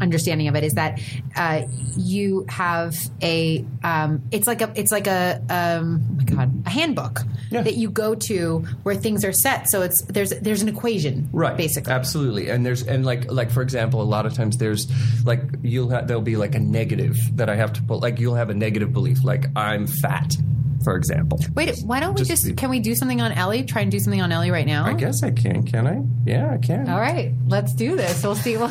understanding 0.00 0.48
of 0.48 0.54
it 0.54 0.64
is 0.64 0.74
that 0.74 1.00
uh, 1.36 1.62
you 1.96 2.44
have 2.48 2.94
a 3.22 3.64
um, 3.82 4.22
it's 4.30 4.46
like 4.46 4.60
a 4.62 4.70
it's 4.76 4.92
like 4.92 5.06
a 5.06 5.40
um, 5.48 6.02
oh 6.10 6.14
my 6.16 6.24
god 6.24 6.62
a 6.66 6.70
handbook 6.70 7.20
Yeah. 7.50 7.62
that 7.62 7.76
you 7.76 7.90
go 7.90 8.14
to 8.14 8.58
where 8.82 8.94
things 8.94 9.24
are 9.24 9.32
set. 9.32 9.70
So 9.70 9.82
it's 9.82 10.02
there's 10.08 10.30
there's 10.30 10.62
an 10.62 10.68
equation, 10.68 11.28
right 11.32 11.56
Basically, 11.56 11.92
absolutely 11.92 12.48
and 12.50 12.64
there's 12.64 12.82
and 12.86 13.04
like 13.04 13.30
like 13.30 13.50
for 13.50 13.62
example 13.62 14.00
a 14.02 14.04
lot 14.04 14.26
of 14.26 14.34
times 14.34 14.56
there's 14.58 14.86
like 15.24 15.42
you'll 15.62 15.88
have 15.90 16.06
there'll 16.08 16.22
be 16.22 16.36
like 16.36 16.54
a 16.54 16.58
negative 16.60 17.16
that 17.34 17.48
i 17.48 17.56
have 17.56 17.72
to 17.72 17.82
put 17.82 18.00
like 18.00 18.18
you'll 18.18 18.34
have 18.34 18.50
a 18.50 18.54
negative 18.54 18.92
belief 18.92 19.24
like 19.24 19.46
i'm 19.56 19.86
fat 19.86 20.36
for 20.84 20.96
example 20.96 21.38
Wait, 21.54 21.74
why 21.84 22.00
don't 22.00 22.14
we 22.14 22.24
Just 22.24 22.44
just, 22.44 22.56
can 22.56 22.70
we 22.70 22.80
do 22.80 22.94
something 22.94 23.20
on 23.20 23.32
Ellie? 23.32 23.64
Try 23.64 23.82
and 23.82 23.90
do 23.90 23.98
something 23.98 24.20
on 24.22 24.32
Ellie 24.32 24.50
right 24.50 24.66
now. 24.66 24.84
i 24.86 24.92
guess 24.94 25.22
i 25.22 25.30
can 25.30 25.62
can 25.64 25.86
i 25.86 26.02
yeah 26.30 26.50
i 26.52 26.58
can 26.58 26.88
All 26.88 27.00
right, 27.00 27.32
let's 27.46 27.72
do 27.74 27.96
this. 27.96 28.22
We'll 28.22 28.34
see. 28.34 28.56
I 28.56 28.68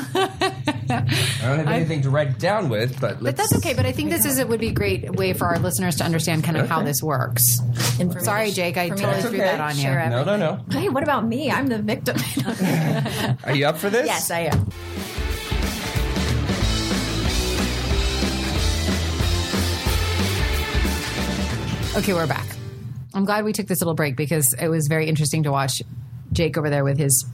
don't 0.90 1.60
have 1.60 1.68
anything 1.68 2.02
to 2.04 2.10
write 2.10 2.40
down 2.40 2.70
with 2.70 3.00
but 3.00 3.16
But 3.16 3.22
let's 3.22 3.38
that's 3.38 3.56
okay. 3.58 3.74
But 3.74 3.86
I 3.86 3.92
think 3.92 4.10
this 4.10 4.26
is 4.26 4.38
it 4.40 4.48
would 4.48 4.60
be 4.60 4.70
a 4.70 4.74
great 4.74 5.10
way 5.16 5.34
for 5.34 5.46
our 5.46 5.60
listeners 5.60 5.96
to 5.98 6.04
understand 6.04 6.44
kind 6.44 6.58
of 6.58 6.68
how 6.70 6.82
this 6.84 7.02
works. 7.02 7.60
Sorry, 8.20 8.52
Jake, 8.52 8.78
I 8.78 8.90
totally 8.90 9.22
to 9.22 9.28
threw 9.30 9.38
that 9.40 9.60
on 9.60 9.76
you. 9.76 9.82
share 9.82 10.10
no 10.10 10.24
no 10.24 10.38
no 10.38 10.60
Hey, 10.72 10.90
what 10.90 11.04
about 11.04 11.26
me? 11.26 11.52
I'm 11.52 11.68
the 11.68 11.80
victim. 11.82 12.18
are 13.44 13.56
you 13.56 13.66
up 13.68 13.78
for 13.78 13.90
this 13.90 14.06
yes, 14.06 14.30
I 14.32 14.42
am. 14.52 14.70
Okay, 21.98 22.14
we're 22.14 22.28
back. 22.28 22.46
I'm 23.16 23.26
glad 23.26 23.44
we 23.44 23.54
took 23.54 23.66
this 23.66 23.82
little 23.82 23.96
break 23.96 24.16
because 24.16 24.46
it 24.62 24.68
was 24.68 24.86
very 24.88 25.08
interesting 25.08 25.42
to 25.44 25.52
watch 25.52 25.82
Jake 26.32 26.56
over 26.56 26.70
there 26.70 26.84
with 26.84 27.00
his 27.00 27.26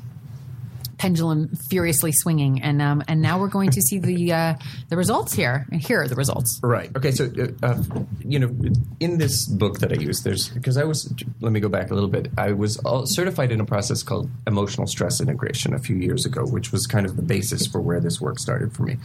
pendulum 0.98 1.50
furiously 1.70 2.14
swinging, 2.14 2.62
and 2.62 2.82
um, 2.82 3.04
and 3.10 3.22
now 3.22 3.42
we're 3.42 3.50
going 3.50 3.72
to 3.72 3.82
see 3.82 4.00
the 4.00 4.32
uh, 4.32 4.54
the 4.88 4.96
results 4.96 5.34
here, 5.34 5.68
and 5.70 5.82
here 5.82 6.02
are 6.02 6.08
the 6.08 6.16
results. 6.16 6.62
Right. 6.64 6.90
Okay. 6.96 7.12
So, 7.12 7.26
uh, 7.26 7.48
uh, 7.62 7.84
you 8.24 8.40
know, 8.40 8.56
in 9.02 9.18
this 9.18 9.46
book 9.46 9.80
that 9.80 9.92
I 9.92 10.02
use, 10.02 10.24
there's 10.24 10.48
because 10.48 10.78
I 10.78 10.86
was. 10.86 11.14
Let 11.42 11.52
me 11.52 11.60
go 11.60 11.68
back 11.68 11.92
a 11.92 11.94
little 11.94 12.10
bit. 12.10 12.30
I 12.38 12.54
was 12.54 12.80
certified 13.14 13.52
in 13.52 13.60
a 13.60 13.66
process 13.66 14.02
called 14.02 14.30
emotional 14.48 14.88
stress 14.88 15.20
integration 15.20 15.74
a 15.74 15.80
few 15.80 15.98
years 15.98 16.26
ago, 16.26 16.46
which 16.46 16.72
was 16.72 16.88
kind 16.88 17.06
of 17.06 17.18
the 17.18 17.22
basis 17.22 17.68
for 17.68 17.82
where 17.82 18.00
this 18.00 18.22
work 18.22 18.40
started 18.40 18.72
for 18.72 18.84
me. 18.84 18.96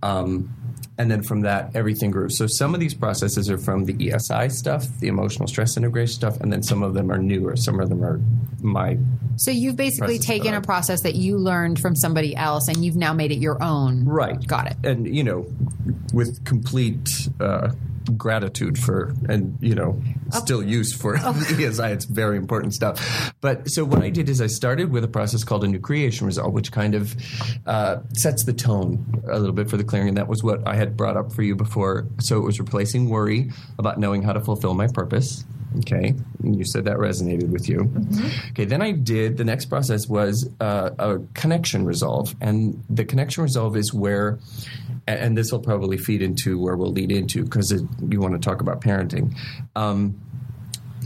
Um, 0.00 0.54
and 0.98 1.10
then 1.10 1.22
from 1.22 1.40
that, 1.42 1.74
everything 1.74 2.10
grew. 2.10 2.28
So 2.28 2.46
some 2.46 2.74
of 2.74 2.80
these 2.80 2.94
processes 2.94 3.48
are 3.50 3.58
from 3.58 3.86
the 3.86 3.94
ESI 3.94 4.52
stuff, 4.52 4.86
the 5.00 5.08
emotional 5.08 5.48
stress 5.48 5.76
integration 5.76 6.14
stuff, 6.14 6.40
and 6.40 6.52
then 6.52 6.62
some 6.62 6.82
of 6.82 6.94
them 6.94 7.10
are 7.10 7.18
newer. 7.18 7.56
Some 7.56 7.80
of 7.80 7.88
them 7.88 8.04
are 8.04 8.20
my 8.60 8.98
So 9.36 9.50
you've 9.50 9.76
basically 9.76 10.18
taken 10.18 10.54
a 10.54 10.60
process 10.60 11.02
that 11.02 11.14
you 11.14 11.38
learned 11.38 11.80
from 11.80 11.96
somebody 11.96 12.36
else, 12.36 12.68
and 12.68 12.84
you've 12.84 12.96
now 12.96 13.12
made 13.12 13.32
it 13.32 13.38
your 13.38 13.62
own. 13.62 14.04
Right. 14.04 14.46
Got 14.46 14.66
it. 14.68 14.76
And 14.84 15.14
you 15.14 15.24
know, 15.24 15.46
with 16.12 16.44
complete 16.44 17.08
uh, 17.40 17.72
gratitude 18.16 18.78
for 18.78 19.14
and 19.28 19.56
you 19.60 19.74
know 19.74 20.00
still 20.30 20.62
use 20.62 20.92
for 20.94 21.16
ESI. 21.16 21.92
It's 21.92 22.04
very 22.04 22.36
important 22.36 22.74
stuff. 22.74 23.32
But 23.40 23.70
so 23.70 23.84
what 23.84 24.02
I 24.02 24.10
did 24.10 24.28
is 24.28 24.40
I 24.40 24.46
started 24.46 24.90
with 24.90 25.04
a 25.04 25.08
process 25.08 25.44
called 25.44 25.64
a 25.64 25.68
new 25.68 25.80
creation 25.80 26.26
resolve, 26.26 26.52
which 26.52 26.72
kind 26.72 26.94
of 26.94 27.14
uh, 27.66 27.98
sets 28.14 28.44
the 28.44 28.52
tone 28.52 29.22
a 29.30 29.38
little 29.38 29.54
bit 29.54 29.70
for 29.70 29.76
the 29.76 29.84
clearing, 29.84 30.08
and 30.08 30.16
that 30.16 30.28
was 30.28 30.42
what 30.42 30.66
I 30.66 30.74
had 30.74 30.96
brought 30.96 31.16
up 31.16 31.32
for 31.32 31.42
you 31.42 31.54
before. 31.54 32.06
So 32.18 32.36
it 32.38 32.44
was 32.44 32.58
replacing 32.58 33.08
worry 33.08 33.50
about 33.78 33.98
knowing 33.98 34.22
how 34.22 34.32
to 34.32 34.40
fulfill 34.40 34.74
my 34.74 34.86
purpose. 34.86 35.44
Okay, 35.78 36.14
and 36.42 36.56
you 36.56 36.64
said 36.64 36.84
that 36.84 36.98
resonated 36.98 37.48
with 37.48 37.68
you. 37.68 37.90
Okay, 38.50 38.66
then 38.66 38.82
I 38.82 38.92
did 38.92 39.38
the 39.38 39.44
next 39.44 39.66
process 39.66 40.06
was 40.06 40.48
uh, 40.60 40.90
a 40.98 41.18
connection 41.34 41.86
resolve, 41.86 42.34
and 42.40 42.82
the 42.90 43.04
connection 43.04 43.42
resolve 43.42 43.76
is 43.76 43.92
where, 43.94 44.38
and- 45.06 45.36
this 45.36 45.52
will 45.52 45.60
probably 45.60 45.98
feed 45.98 46.22
into 46.22 46.60
where 46.60 46.76
we'll 46.76 46.92
lead 46.92 47.12
into 47.12 47.44
because 47.44 47.72
you 48.08 48.20
want 48.20 48.34
to 48.34 48.40
talk 48.40 48.60
about 48.60 48.80
parenting. 48.80 49.34
Um, 49.74 50.20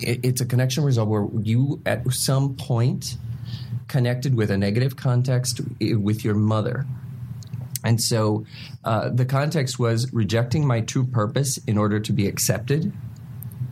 it, 0.00 0.20
it's 0.24 0.40
a 0.40 0.46
connection 0.46 0.84
resolve 0.84 1.08
where 1.08 1.26
you 1.42 1.80
at 1.86 2.10
some 2.12 2.56
point 2.56 3.16
connected 3.88 4.34
with 4.34 4.50
a 4.50 4.58
negative 4.58 4.96
context 4.96 5.60
with 5.80 6.24
your 6.24 6.34
mother. 6.34 6.86
And 7.84 8.02
so 8.02 8.44
uh, 8.84 9.10
the 9.10 9.24
context 9.24 9.78
was 9.78 10.12
rejecting 10.12 10.66
my 10.66 10.80
true 10.80 11.06
purpose 11.06 11.58
in 11.66 11.78
order 11.78 12.00
to 12.00 12.12
be 12.12 12.26
accepted. 12.26 12.92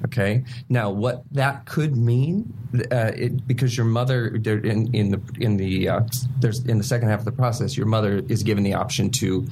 Okay. 0.04 0.44
Now, 0.68 0.90
what 0.90 1.24
that 1.32 1.64
could 1.64 1.96
mean, 1.96 2.52
uh, 2.92 3.12
it, 3.16 3.46
because 3.48 3.76
your 3.76 3.86
mother, 3.86 4.26
in, 4.26 4.94
in 4.94 5.10
the 5.10 5.20
in 5.40 5.56
the 5.56 5.88
uh, 5.88 6.00
there's 6.40 6.62
in 6.64 6.76
the 6.78 6.84
second 6.84 7.08
half 7.08 7.20
of 7.20 7.24
the 7.24 7.32
process, 7.32 7.76
your 7.76 7.86
mother 7.86 8.22
is 8.28 8.42
given 8.42 8.64
the 8.64 8.74
option 8.74 9.10
to 9.12 9.46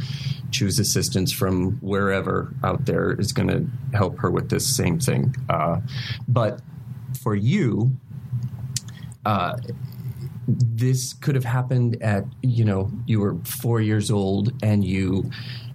choose 0.50 0.78
assistance 0.78 1.32
from 1.32 1.78
wherever 1.80 2.52
out 2.62 2.84
there 2.84 3.12
is 3.12 3.32
going 3.32 3.48
to 3.48 3.96
help 3.96 4.18
her 4.18 4.30
with 4.30 4.50
this 4.50 4.76
same 4.76 5.00
thing. 5.00 5.34
Uh, 5.48 5.80
but 6.28 6.60
for 7.22 7.34
you, 7.34 7.96
uh, 9.24 9.56
this 10.46 11.14
could 11.14 11.34
have 11.34 11.44
happened 11.44 12.02
at 12.02 12.24
you 12.42 12.64
know 12.64 12.90
you 13.06 13.20
were 13.20 13.36
four 13.44 13.80
years 13.80 14.10
old 14.10 14.52
and 14.62 14.84
you 14.84 15.30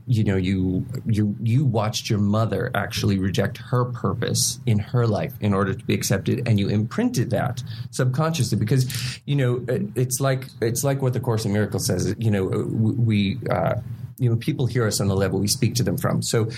you 0.07 0.23
know 0.23 0.37
you 0.37 0.85
you 1.05 1.35
you 1.41 1.65
watched 1.65 2.09
your 2.09 2.19
mother 2.19 2.71
actually 2.73 3.19
reject 3.19 3.57
her 3.57 3.85
purpose 3.85 4.59
in 4.65 4.79
her 4.79 5.05
life 5.05 5.33
in 5.41 5.53
order 5.53 5.73
to 5.73 5.83
be 5.83 5.93
accepted 5.93 6.47
and 6.47 6.59
you 6.59 6.69
imprinted 6.69 7.29
that 7.29 7.61
subconsciously 7.91 8.57
because 8.57 9.19
you 9.25 9.35
know 9.35 9.63
it, 9.67 9.83
it's 9.95 10.19
like 10.21 10.47
it's 10.61 10.83
like 10.83 11.01
what 11.01 11.13
the 11.13 11.19
course 11.19 11.45
in 11.45 11.51
miracles 11.51 11.85
says 11.85 12.15
you 12.17 12.31
know 12.31 12.45
we 12.45 13.37
uh, 13.51 13.75
you 14.17 14.29
know 14.29 14.35
people 14.35 14.65
hear 14.65 14.85
us 14.87 14.99
on 14.99 15.07
the 15.07 15.15
level 15.15 15.39
we 15.39 15.47
speak 15.47 15.75
to 15.75 15.83
them 15.83 15.97
from. 15.97 16.21
So 16.21 16.49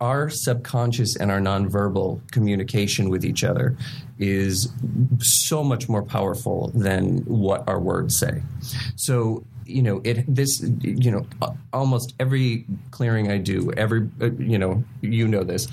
our 0.00 0.28
subconscious 0.30 1.16
and 1.16 1.30
our 1.30 1.40
nonverbal 1.40 2.20
communication 2.30 3.08
with 3.08 3.24
each 3.24 3.44
other 3.44 3.76
is 4.18 4.72
so 5.18 5.62
much 5.62 5.88
more 5.88 6.02
powerful 6.02 6.70
than 6.74 7.18
what 7.24 7.68
our 7.68 7.80
words 7.80 8.18
say. 8.18 8.42
So 8.96 9.44
you 9.66 9.82
know 9.82 10.00
it 10.04 10.24
this 10.32 10.62
you 10.80 11.10
know 11.10 11.26
almost 11.72 12.14
every 12.20 12.64
clearing 12.92 13.30
i 13.30 13.36
do 13.36 13.72
every 13.76 14.08
uh, 14.20 14.30
you 14.38 14.58
know 14.58 14.82
you 15.00 15.26
know 15.26 15.42
this 15.42 15.66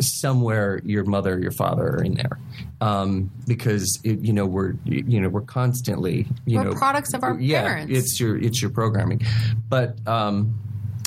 somewhere 0.00 0.80
your 0.84 1.04
mother 1.04 1.38
your 1.38 1.50
father 1.50 1.86
are 1.88 2.02
in 2.02 2.14
there. 2.14 2.38
Um, 2.80 3.30
because 3.46 4.00
it, 4.04 4.20
you 4.20 4.32
know 4.32 4.46
we're 4.46 4.74
you 4.84 5.20
know 5.20 5.28
we're 5.28 5.42
constantly 5.42 6.26
you 6.46 6.58
we're 6.58 6.64
know 6.64 6.74
products 6.74 7.14
of 7.14 7.22
our 7.22 7.38
yeah 7.38 7.62
parents. 7.62 7.92
it's 7.96 8.20
your 8.20 8.36
it's 8.36 8.60
your 8.60 8.70
programming. 8.70 9.20
But 9.68 9.96
um, 10.06 10.58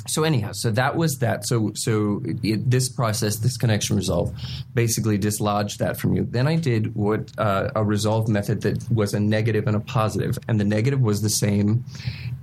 so 0.07 0.23
anyhow 0.23 0.51
so 0.51 0.71
that 0.71 0.95
was 0.95 1.17
that. 1.17 1.45
So 1.45 1.71
so 1.75 2.21
it, 2.43 2.69
this 2.69 2.89
process 2.89 3.37
this 3.37 3.57
connection 3.57 3.95
resolve 3.95 4.33
basically 4.73 5.17
dislodged 5.17 5.79
that 5.79 5.97
from 5.97 6.15
you. 6.15 6.27
Then 6.29 6.47
i 6.47 6.55
did 6.55 6.95
what 6.95 7.31
uh, 7.37 7.71
a 7.75 7.83
resolve 7.83 8.27
method 8.27 8.61
that 8.61 8.89
was 8.91 9.13
a 9.13 9.19
negative 9.19 9.67
and 9.67 9.75
a 9.75 9.79
positive. 9.79 10.37
And 10.47 10.59
the 10.59 10.65
negative 10.65 11.01
was 11.01 11.21
the 11.21 11.29
same 11.29 11.83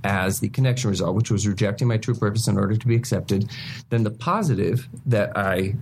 as 0.03 0.39
the 0.39 0.49
connection 0.49 0.89
resolve 0.89 1.15
which 1.15 1.31
was 1.31 1.47
rejecting 1.47 1.87
my 1.87 1.97
true 1.97 2.15
purpose 2.15 2.47
in 2.47 2.57
order 2.57 2.75
to 2.75 2.87
be 2.87 2.95
accepted. 2.95 3.49
Then 3.89 4.03
the 4.03 4.11
positive 4.11 4.87
that 5.05 5.35
i 5.37 5.75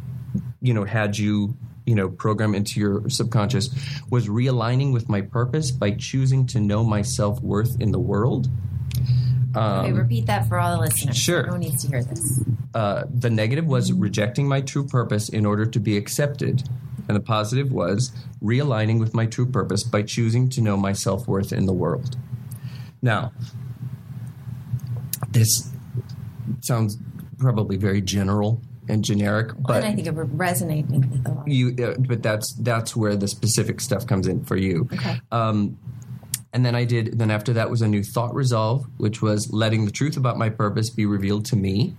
you 0.62 0.74
know 0.74 0.84
had 0.84 1.17
you 1.17 1.56
you 1.86 1.96
know 1.96 2.10
program 2.10 2.56
into 2.56 2.80
your 2.80 3.10
subconscious 3.10 3.70
was 4.10 4.28
realigning 4.28 4.94
with 4.94 5.10
my 5.10 5.22
purpose 5.22 5.72
by 5.72 5.91
choosing 5.91 6.46
to 6.46 6.60
know 6.60 6.84
my 6.84 7.02
self-worth 7.02 7.80
in 7.80 7.91
the 7.91 8.00
world 8.00 8.48
okay, 9.56 9.91
repeat 9.91 10.26
that 10.28 10.48
for 10.48 10.60
all 10.60 10.76
the 10.76 10.82
listeners. 10.82 11.17
sure. 11.17 11.39
Everyone 11.39 11.60
needs 11.60 11.84
to 11.84 11.89
hear 11.89 12.04
this. 12.04 12.44
uh, 12.74 13.04
the 13.13 13.30
negative 13.30 13.65
was 13.65 13.91
rejecting 13.91 14.48
my 14.48 14.62
true 14.62 14.86
purpose 14.86 15.28
in 15.30 15.46
order 15.46 15.65
to 15.65 15.80
be 15.80 15.98
accepted 15.98 16.63
and 17.08 17.15
the 17.17 17.22
positive 17.22 17.72
was 17.74 18.12
realigning 18.41 19.00
with 19.00 19.13
my 19.13 19.26
true 19.26 19.46
purpose 19.46 19.84
by 19.84 20.02
choosing 20.02 20.50
to 20.50 20.62
know 20.62 20.78
my 20.78 20.94
self-worth 20.94 21.52
in 21.52 21.65
the 21.65 21.74
world 21.74 22.15
now 23.02 23.32
this 25.32 25.72
sounds 26.62 26.98
probably 27.38 27.76
very 27.76 28.02
general 28.02 28.62
and 28.89 29.04
generic 29.04 29.52
but 29.60 29.78
and 29.78 29.86
I 29.86 29.94
think 29.96 30.08
it 30.08 30.15
would 30.15 30.30
resonate 30.30 30.88
with 30.89 31.26
a 31.28 31.32
lot. 31.34 31.48
you 31.48 31.76
uh, 31.86 31.94
but 32.00 32.24
that's 32.24 32.54
that's 32.56 32.96
where 32.96 33.15
the 33.15 33.28
specific 33.28 33.80
stuff 33.82 34.08
comes 34.08 34.28
in 34.28 34.44
for 34.44 34.56
you 34.58 34.88
Okay. 34.94 35.22
um, 35.32 35.78
and 36.54 36.65
then 36.65 36.76
i 36.76 36.84
did 36.84 37.17
then 37.20 37.32
after 37.32 37.54
that 37.54 37.70
was 37.70 37.82
a 37.82 37.88
new 37.88 38.04
thought 38.04 38.34
resolve 38.36 38.86
which 38.98 39.22
was 39.22 39.50
letting 39.54 39.86
the 39.86 39.91
truth 39.91 40.17
about 40.17 40.38
my 40.38 40.50
purpose 40.50 40.89
be 40.89 41.06
revealed 41.06 41.46
to 41.46 41.56
me 41.56 41.96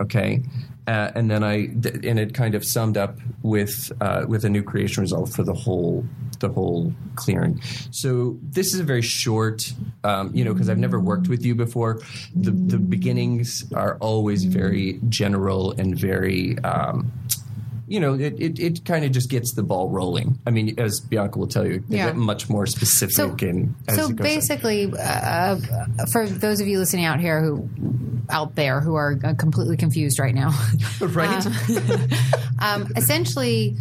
okay 0.00 0.42
uh, 0.86 1.10
and 1.14 1.30
then 1.30 1.44
i 1.44 1.54
and 2.08 2.18
it 2.18 2.32
kind 2.34 2.54
of 2.54 2.64
summed 2.64 2.96
up 2.96 3.18
with 3.42 3.92
uh, 4.00 4.24
with 4.28 4.44
a 4.44 4.48
new 4.48 4.62
creation 4.62 5.02
resolve 5.02 5.30
for 5.32 5.42
the 5.42 5.52
whole 5.54 6.04
the 6.42 6.48
whole 6.50 6.92
clearing 7.16 7.58
so 7.90 8.36
this 8.42 8.74
is 8.74 8.80
a 8.80 8.84
very 8.84 9.00
short 9.00 9.72
um, 10.04 10.30
you 10.34 10.44
know 10.44 10.52
because 10.52 10.68
i've 10.68 10.78
never 10.78 11.00
worked 11.00 11.28
with 11.28 11.44
you 11.44 11.54
before 11.54 12.00
the 12.36 12.50
the 12.50 12.78
beginnings 12.78 13.64
are 13.74 13.96
always 14.00 14.44
very 14.44 15.00
general 15.08 15.72
and 15.72 15.98
very 15.98 16.58
um, 16.64 17.10
you 17.88 18.00
know, 18.00 18.14
it, 18.14 18.40
it, 18.40 18.58
it 18.58 18.84
kind 18.86 19.04
of 19.04 19.12
just 19.12 19.28
gets 19.28 19.52
the 19.52 19.62
ball 19.62 19.90
rolling. 19.90 20.38
I 20.46 20.50
mean, 20.50 20.80
as 20.80 20.98
Bianca 21.00 21.38
will 21.38 21.46
tell 21.46 21.66
you, 21.66 21.84
they 21.88 21.98
Yeah. 21.98 22.06
get 22.06 22.16
much 22.16 22.48
more 22.48 22.64
specific. 22.64 23.14
So, 23.14 23.36
and 23.46 23.74
as 23.86 23.96
so 23.96 24.04
it 24.08 24.16
goes 24.16 24.26
on. 24.26 24.34
basically, 24.34 24.90
uh, 24.98 25.56
for 26.10 26.26
those 26.26 26.62
of 26.62 26.66
you 26.66 26.78
listening 26.78 27.04
out 27.04 27.20
here 27.20 27.42
who 27.42 27.68
out 28.30 28.54
there 28.54 28.80
who 28.80 28.94
are 28.94 29.18
uh, 29.22 29.34
completely 29.34 29.76
confused 29.76 30.18
right 30.18 30.34
now, 30.34 30.52
right? 31.02 31.46
um, 32.60 32.90
essentially, 32.96 33.76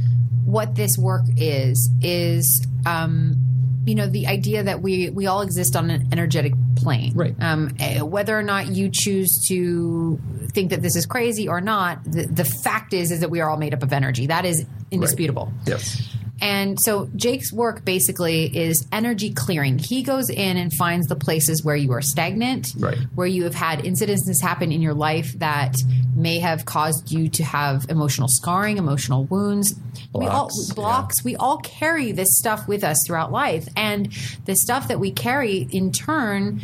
what 0.45 0.75
this 0.75 0.97
work 0.97 1.23
is 1.37 1.89
is. 2.01 2.67
Um, 2.85 3.35
you 3.83 3.95
know 3.95 4.05
the 4.05 4.27
idea 4.27 4.61
that 4.61 4.79
we 4.83 5.09
we 5.09 5.25
all 5.25 5.41
exist 5.41 5.75
on 5.75 5.89
an 5.89 6.09
energetic 6.11 6.53
plane 6.75 7.13
Right. 7.15 7.35
um, 7.39 7.71
eh, 7.79 8.01
whether 8.01 8.37
or 8.37 8.43
not 8.43 8.67
you 8.67 8.89
choose 8.93 9.43
to 9.47 10.19
think 10.53 10.69
that 10.69 10.83
this 10.83 10.95
is 10.95 11.07
crazy 11.07 11.47
or 11.47 11.61
not 11.61 12.03
the, 12.03 12.27
the 12.27 12.45
fact 12.45 12.93
is 12.93 13.09
is 13.09 13.21
that 13.21 13.31
we 13.31 13.41
are 13.41 13.49
all 13.49 13.57
made 13.57 13.73
up 13.73 13.81
of 13.81 13.91
energy 13.91 14.27
that 14.27 14.45
is 14.45 14.67
indisputable 14.91 15.51
yes. 15.65 16.15
And 16.41 16.77
so 16.81 17.09
Jake's 17.15 17.53
work 17.53 17.85
basically 17.85 18.45
is 18.57 18.85
energy 18.91 19.31
clearing. 19.33 19.77
He 19.77 20.03
goes 20.03 20.29
in 20.29 20.57
and 20.57 20.73
finds 20.73 21.07
the 21.07 21.15
places 21.15 21.63
where 21.63 21.75
you 21.75 21.91
are 21.93 22.01
stagnant, 22.01 22.73
Right. 22.77 22.97
where 23.15 23.27
you 23.27 23.43
have 23.45 23.53
had 23.55 23.79
incidences 23.83 24.41
happen 24.41 24.71
in 24.71 24.81
your 24.81 24.93
life 24.95 25.31
that 25.39 25.75
may 26.15 26.39
have 26.39 26.65
caused 26.65 27.11
you 27.11 27.29
to 27.29 27.43
have 27.43 27.85
emotional 27.89 28.27
scarring, 28.27 28.77
emotional 28.77 29.25
wounds. 29.25 29.75
we 30.13 30.25
all 30.25 30.47
Blocks, 30.47 30.65
yeah. 30.67 30.73
blocks. 30.73 31.23
We 31.23 31.35
all 31.37 31.57
carry 31.59 32.11
this 32.11 32.37
stuff 32.37 32.67
with 32.67 32.83
us 32.83 32.97
throughout 33.05 33.31
life, 33.31 33.67
and 33.77 34.11
the 34.45 34.55
stuff 34.55 34.87
that 34.89 34.99
we 34.99 35.11
carry 35.11 35.67
in 35.71 35.91
turn 35.93 36.59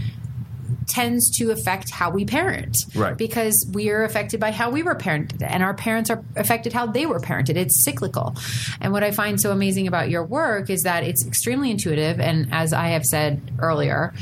tends 0.87 1.29
to 1.37 1.51
affect 1.51 1.89
how 1.89 2.09
we 2.09 2.25
parent. 2.25 2.77
Right. 2.95 3.17
Because 3.17 3.69
we 3.73 3.89
are 3.89 4.03
affected 4.03 4.39
by 4.39 4.51
how 4.51 4.69
we 4.69 4.83
were 4.83 4.95
parented, 4.95 5.41
and 5.41 5.61
our 5.63 5.73
parents 5.73 6.09
are 6.09 6.23
affected 6.35 6.73
how 6.73 6.87
they 6.87 7.05
were 7.05 7.19
parented. 7.19 7.55
It's 7.55 7.83
cyclical. 7.83 8.35
And 8.81 8.93
what 8.93 9.03
I 9.03 9.11
find 9.11 9.39
so 9.39 9.51
amazing 9.51 9.87
about 9.87 10.09
your 10.09 10.23
work 10.23 10.69
is 10.69 10.83
that 10.83 11.03
it's 11.03 11.25
extremely 11.25 11.71
intuitive. 11.71 12.19
And 12.19 12.49
as 12.51 12.73
I 12.73 12.89
have 12.89 13.03
said 13.03 13.51
earlier, 13.59 14.13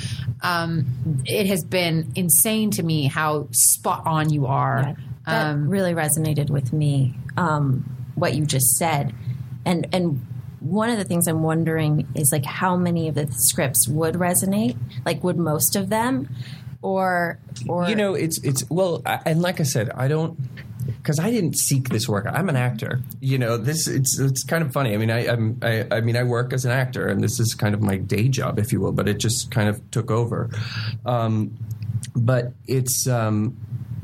um, 0.41 0.85
it 1.25 1.47
has 1.47 1.63
been 1.63 2.11
insane 2.15 2.71
to 2.71 2.83
me 2.83 3.07
how 3.07 3.47
spot 3.51 4.03
on 4.05 4.31
you 4.31 4.45
are. 4.47 4.83
That 4.83 4.97
Um, 5.27 5.69
really 5.69 5.95
resonated 5.95 6.51
with 6.51 6.71
me. 6.71 7.15
Um, 7.35 7.83
what 8.13 8.35
you 8.35 8.45
just 8.45 8.77
said, 8.77 9.11
and 9.65 9.87
and 9.91 10.23
one 10.65 10.89
of 10.89 10.97
the 10.97 11.03
things 11.03 11.27
I'm 11.27 11.43
wondering 11.43 12.07
is 12.15 12.31
like 12.31 12.45
how 12.45 12.75
many 12.75 13.07
of 13.07 13.15
the 13.15 13.27
scripts 13.31 13.87
would 13.87 14.15
resonate? 14.15 14.77
Like, 15.05 15.23
would 15.23 15.37
most 15.37 15.75
of 15.75 15.89
them, 15.89 16.29
or 16.81 17.39
or 17.67 17.87
you 17.87 17.95
know, 17.95 18.15
it's 18.15 18.39
it's 18.43 18.69
well, 18.69 19.01
I, 19.05 19.19
and 19.25 19.41
like 19.41 19.59
I 19.59 19.63
said, 19.63 19.91
I 19.91 20.07
don't 20.07 20.37
because 20.85 21.19
I 21.19 21.29
didn't 21.31 21.55
seek 21.57 21.89
this 21.89 22.07
work. 22.07 22.25
I'm 22.27 22.49
an 22.49 22.55
actor. 22.55 23.01
You 23.19 23.37
know, 23.37 23.57
this 23.57 23.87
it's 23.87 24.19
it's 24.19 24.43
kind 24.43 24.63
of 24.63 24.71
funny. 24.71 24.93
I 24.93 24.97
mean, 24.97 25.11
I 25.11 25.27
I'm, 25.27 25.59
I 25.61 25.85
I 25.91 26.01
mean, 26.01 26.17
I 26.17 26.23
work 26.23 26.53
as 26.53 26.65
an 26.65 26.71
actor, 26.71 27.07
and 27.07 27.23
this 27.23 27.39
is 27.39 27.53
kind 27.53 27.75
of 27.75 27.81
my 27.81 27.97
day 27.97 28.27
job, 28.27 28.59
if 28.59 28.71
you 28.71 28.79
will. 28.79 28.91
But 28.91 29.07
it 29.07 29.19
just 29.19 29.51
kind 29.51 29.69
of 29.69 29.79
took 29.91 30.11
over. 30.11 30.49
Um, 31.05 31.55
but 32.15 32.53
it's 32.67 33.07
um, 33.07 33.57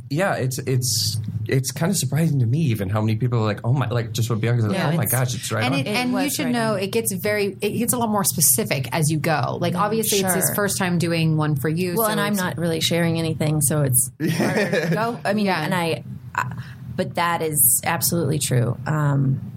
yeah, 0.10 0.36
it's 0.36 0.60
it's 0.60 1.20
it's 1.48 1.72
kind 1.72 1.90
of 1.92 1.98
surprising 1.98 2.40
to 2.40 2.46
me 2.46 2.60
even 2.60 2.90
how 2.90 3.02
many 3.02 3.16
people 3.16 3.40
are 3.40 3.44
like, 3.46 3.60
oh 3.64 3.74
my, 3.74 3.88
like 3.90 4.12
just 4.12 4.30
what 4.30 4.42
Bianca 4.42 4.64
said. 4.64 4.72
Yeah, 4.72 4.90
oh 4.94 4.98
my 4.98 5.06
gosh, 5.06 5.34
it's 5.36 5.52
right 5.52 5.64
and 5.64 5.74
on. 5.74 5.80
it, 5.80 5.88
It 5.88 6.08
you 6.24 6.30
should 6.30 6.46
right 6.46 6.52
know 6.52 6.74
on. 6.74 6.80
it 6.80 6.92
gets 6.92 7.14
very 7.14 7.58
it 7.62 7.72
gets 7.78 7.94
a 7.94 7.98
lot 7.98 8.10
more 8.10 8.24
specific 8.24 8.88
as 8.92 9.10
you 9.12 9.18
go. 9.20 9.58
Like 9.60 9.76
obviously 9.76 10.20
it's 10.20 10.34
his 10.34 10.52
first 10.56 10.78
time 10.78 10.98
doing 10.98 11.38
one 11.38 11.56
for 11.56 11.70
you. 11.70 11.96
well, 11.96 12.06
so 12.08 12.12
and 12.12 12.20
I'm 12.22 12.36
not 12.36 12.58
really 12.58 12.80
sharing 12.82 13.18
anything, 13.20 13.62
so 13.62 13.82
it's 13.84 14.12
harder 14.38 14.88
to 14.88 14.94
go. 14.94 15.20
I 15.26 15.34
mean, 15.34 15.46
Yeah. 15.46 15.64
and 15.64 15.74
I, 15.74 16.04
I, 16.36 16.62
but 16.96 17.16
that 17.16 17.42
is 17.42 17.82
absolutely 17.86 18.40
true. 18.40 18.78
Um, 18.86 19.52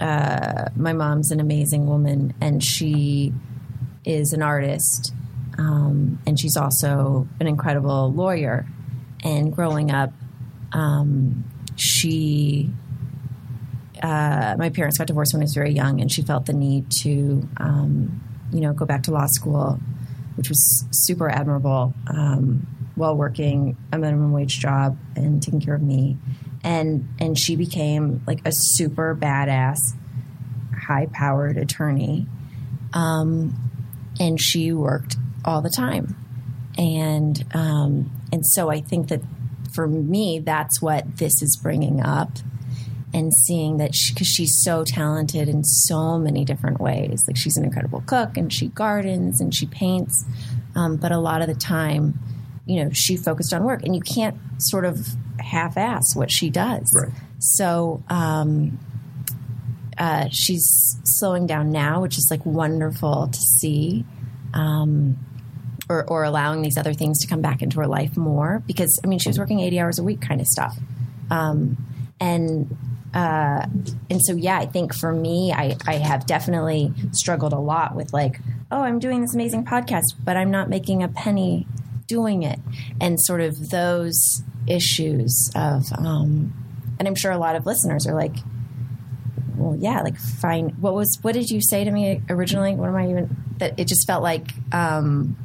uh, 0.00 0.66
my 0.76 0.92
mom's 0.92 1.30
an 1.30 1.40
amazing 1.40 1.86
woman, 1.86 2.34
and 2.40 2.62
she 2.62 3.32
is 4.04 4.32
an 4.32 4.42
artist, 4.42 5.12
um, 5.56 6.18
and 6.26 6.38
she's 6.38 6.56
also 6.56 7.28
an 7.40 7.46
incredible 7.46 8.12
lawyer. 8.12 8.66
And 9.22 9.54
growing 9.54 9.90
up, 9.90 10.12
um, 10.74 11.44
she 11.76 12.70
uh, 14.02 14.54
my 14.58 14.68
parents 14.68 14.98
got 14.98 15.06
divorced 15.06 15.32
when 15.32 15.40
I 15.40 15.44
was 15.44 15.54
very 15.54 15.72
young, 15.72 16.00
and 16.00 16.12
she 16.12 16.20
felt 16.20 16.44
the 16.44 16.52
need 16.52 16.90
to, 17.02 17.48
um, 17.56 18.20
you 18.52 18.60
know, 18.60 18.74
go 18.74 18.84
back 18.84 19.04
to 19.04 19.12
law 19.12 19.26
school, 19.26 19.80
which 20.36 20.50
was 20.50 20.84
super 20.90 21.30
admirable. 21.30 21.94
Um, 22.08 22.66
while 22.96 23.16
working 23.16 23.76
a 23.92 23.98
minimum 23.98 24.30
wage 24.32 24.60
job 24.60 24.96
and 25.16 25.42
taking 25.42 25.60
care 25.60 25.74
of 25.74 25.82
me, 25.82 26.16
and 26.62 27.08
and 27.18 27.38
she 27.38 27.56
became 27.56 28.22
like 28.26 28.46
a 28.46 28.50
super 28.52 29.16
badass, 29.16 29.78
high 30.86 31.06
powered 31.06 31.56
attorney, 31.56 32.26
um, 32.92 33.54
and 34.20 34.40
she 34.40 34.72
worked 34.72 35.16
all 35.44 35.62
the 35.62 35.70
time, 35.70 36.14
and 36.76 37.44
um, 37.54 38.10
and 38.32 38.46
so 38.46 38.70
I 38.70 38.80
think 38.80 39.08
that 39.08 39.22
for 39.74 39.86
me, 39.86 40.38
that's 40.38 40.80
what 40.80 41.16
this 41.16 41.42
is 41.42 41.58
bringing 41.62 42.00
up 42.00 42.30
and 43.12 43.32
seeing 43.32 43.76
that 43.76 43.92
because 44.12 44.26
she's 44.26 44.60
so 44.62 44.84
talented 44.84 45.48
in 45.48 45.62
so 45.62 46.18
many 46.18 46.44
different 46.44 46.80
ways. 46.80 47.24
Like 47.28 47.36
she's 47.36 47.56
an 47.56 47.64
incredible 47.64 48.02
cook 48.06 48.36
and 48.36 48.52
she 48.52 48.68
gardens 48.68 49.40
and 49.40 49.54
she 49.54 49.66
paints, 49.66 50.24
um, 50.74 50.96
but 50.96 51.12
a 51.12 51.18
lot 51.18 51.40
of 51.40 51.46
the 51.46 51.54
time, 51.54 52.18
you 52.66 52.82
know, 52.82 52.90
she 52.92 53.16
focused 53.16 53.52
on 53.52 53.62
work, 53.62 53.82
and 53.84 53.94
you 53.94 54.00
can't 54.00 54.36
sort 54.58 54.84
of 54.84 55.06
half-ass 55.38 56.16
what 56.16 56.32
she 56.32 56.48
does. 56.50 56.90
Right. 56.94 57.12
So 57.38 58.02
um, 58.08 58.80
uh, 59.98 60.28
she's 60.30 60.98
slowing 61.04 61.46
down 61.46 61.70
now, 61.70 62.00
which 62.00 62.16
is 62.16 62.28
like 62.30 62.44
wonderful 62.46 63.28
to 63.28 63.38
see. 63.38 64.04
Um, 64.54 65.18
or, 65.88 66.04
or 66.08 66.24
allowing 66.24 66.62
these 66.62 66.76
other 66.76 66.94
things 66.94 67.20
to 67.20 67.26
come 67.26 67.40
back 67.40 67.62
into 67.62 67.78
her 67.78 67.86
life 67.86 68.16
more 68.16 68.62
because 68.66 69.00
I 69.04 69.06
mean 69.06 69.18
she 69.18 69.28
was 69.28 69.38
working 69.38 69.60
80 69.60 69.80
hours 69.80 69.98
a 69.98 70.02
week 70.02 70.20
kind 70.20 70.40
of 70.40 70.46
stuff. 70.46 70.76
Um, 71.30 71.76
and 72.20 72.76
uh, 73.14 73.66
and 74.10 74.20
so 74.20 74.34
yeah, 74.34 74.58
I 74.58 74.66
think 74.66 74.92
for 74.92 75.12
me, 75.12 75.52
I, 75.52 75.76
I 75.86 75.94
have 75.94 76.26
definitely 76.26 76.92
struggled 77.12 77.52
a 77.52 77.58
lot 77.58 77.94
with 77.94 78.12
like, 78.12 78.40
oh, 78.72 78.80
I'm 78.80 78.98
doing 78.98 79.20
this 79.20 79.34
amazing 79.34 79.64
podcast, 79.64 80.14
but 80.22 80.36
I'm 80.36 80.50
not 80.50 80.68
making 80.68 81.04
a 81.04 81.08
penny 81.08 81.66
doing 82.08 82.42
it, 82.42 82.58
and 83.00 83.20
sort 83.20 83.40
of 83.40 83.70
those 83.70 84.42
issues 84.66 85.50
of, 85.54 85.84
um, 85.96 86.52
and 86.98 87.06
I'm 87.06 87.14
sure 87.14 87.30
a 87.30 87.38
lot 87.38 87.54
of 87.54 87.66
listeners 87.66 88.04
are 88.06 88.14
like, 88.14 88.34
well, 89.56 89.76
yeah, 89.76 90.02
like 90.02 90.18
fine. 90.18 90.70
What 90.80 90.94
was 90.94 91.16
what 91.22 91.34
did 91.34 91.50
you 91.50 91.60
say 91.62 91.84
to 91.84 91.90
me 91.92 92.20
originally? 92.28 92.74
What 92.74 92.88
am 92.88 92.96
I 92.96 93.08
even? 93.08 93.36
That 93.58 93.78
it 93.78 93.86
just 93.86 94.06
felt 94.08 94.24
like. 94.24 94.50
Um, 94.72 95.36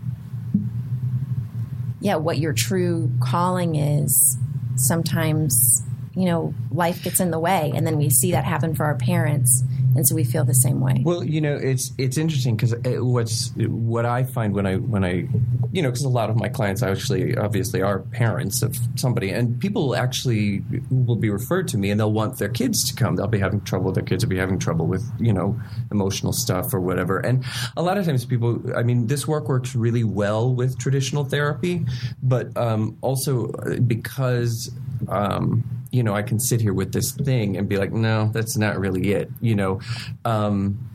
yeah, 2.01 2.15
what 2.15 2.37
your 2.37 2.53
true 2.53 3.11
calling 3.21 3.75
is 3.75 4.37
sometimes 4.75 5.83
you 6.19 6.25
know, 6.25 6.53
life 6.69 7.01
gets 7.01 7.21
in 7.21 7.31
the 7.31 7.39
way, 7.39 7.71
and 7.73 7.87
then 7.87 7.97
we 7.97 8.09
see 8.09 8.31
that 8.31 8.43
happen 8.43 8.75
for 8.75 8.85
our 8.85 8.95
parents, 8.95 9.63
and 9.95 10.07
so 10.07 10.15
we 10.15 10.23
feel 10.23 10.45
the 10.45 10.53
same 10.53 10.79
way. 10.79 11.01
Well, 11.03 11.23
you 11.23 11.41
know, 11.41 11.55
it's 11.55 11.91
it's 11.97 12.17
interesting 12.17 12.55
because 12.55 12.73
it, 12.73 13.03
what's 13.03 13.51
what 13.55 14.05
I 14.05 14.23
find 14.23 14.53
when 14.53 14.65
I 14.65 14.75
when 14.75 15.03
I, 15.03 15.27
you 15.71 15.81
know, 15.81 15.89
because 15.89 16.03
a 16.03 16.09
lot 16.09 16.29
of 16.29 16.35
my 16.35 16.47
clients 16.47 16.83
actually 16.83 17.35
obviously 17.37 17.81
are 17.81 17.99
parents 17.99 18.61
of 18.61 18.77
somebody, 18.95 19.31
and 19.31 19.59
people 19.59 19.95
actually 19.95 20.63
will 20.89 21.15
be 21.15 21.29
referred 21.29 21.67
to 21.69 21.77
me, 21.77 21.91
and 21.91 21.99
they'll 21.99 22.11
want 22.11 22.37
their 22.37 22.49
kids 22.49 22.83
to 22.89 22.95
come. 22.95 23.15
They'll 23.15 23.27
be 23.27 23.39
having 23.39 23.61
trouble. 23.61 23.91
Their 23.91 24.03
kids 24.03 24.23
will 24.23 24.29
be 24.29 24.37
having 24.37 24.59
trouble 24.59 24.85
with 24.85 25.09
you 25.19 25.33
know 25.33 25.59
emotional 25.91 26.33
stuff 26.33 26.73
or 26.73 26.79
whatever. 26.79 27.19
And 27.19 27.43
a 27.75 27.81
lot 27.81 27.97
of 27.97 28.05
times, 28.05 28.25
people, 28.25 28.61
I 28.75 28.83
mean, 28.83 29.07
this 29.07 29.27
work 29.27 29.47
works 29.47 29.75
really 29.75 30.03
well 30.03 30.53
with 30.53 30.77
traditional 30.77 31.23
therapy, 31.23 31.85
but 32.21 32.55
um, 32.57 32.97
also 33.01 33.47
because. 33.87 34.71
Um, 35.07 35.78
you 35.91 36.03
know, 36.03 36.15
I 36.15 36.21
can 36.21 36.39
sit 36.39 36.61
here 36.61 36.73
with 36.73 36.93
this 36.93 37.11
thing 37.11 37.57
and 37.57 37.67
be 37.67 37.77
like, 37.77 37.91
no, 37.91 38.29
that's 38.31 38.57
not 38.57 38.79
really 38.79 39.11
it. 39.13 39.29
You 39.41 39.55
know, 39.55 39.81
um, 40.25 40.89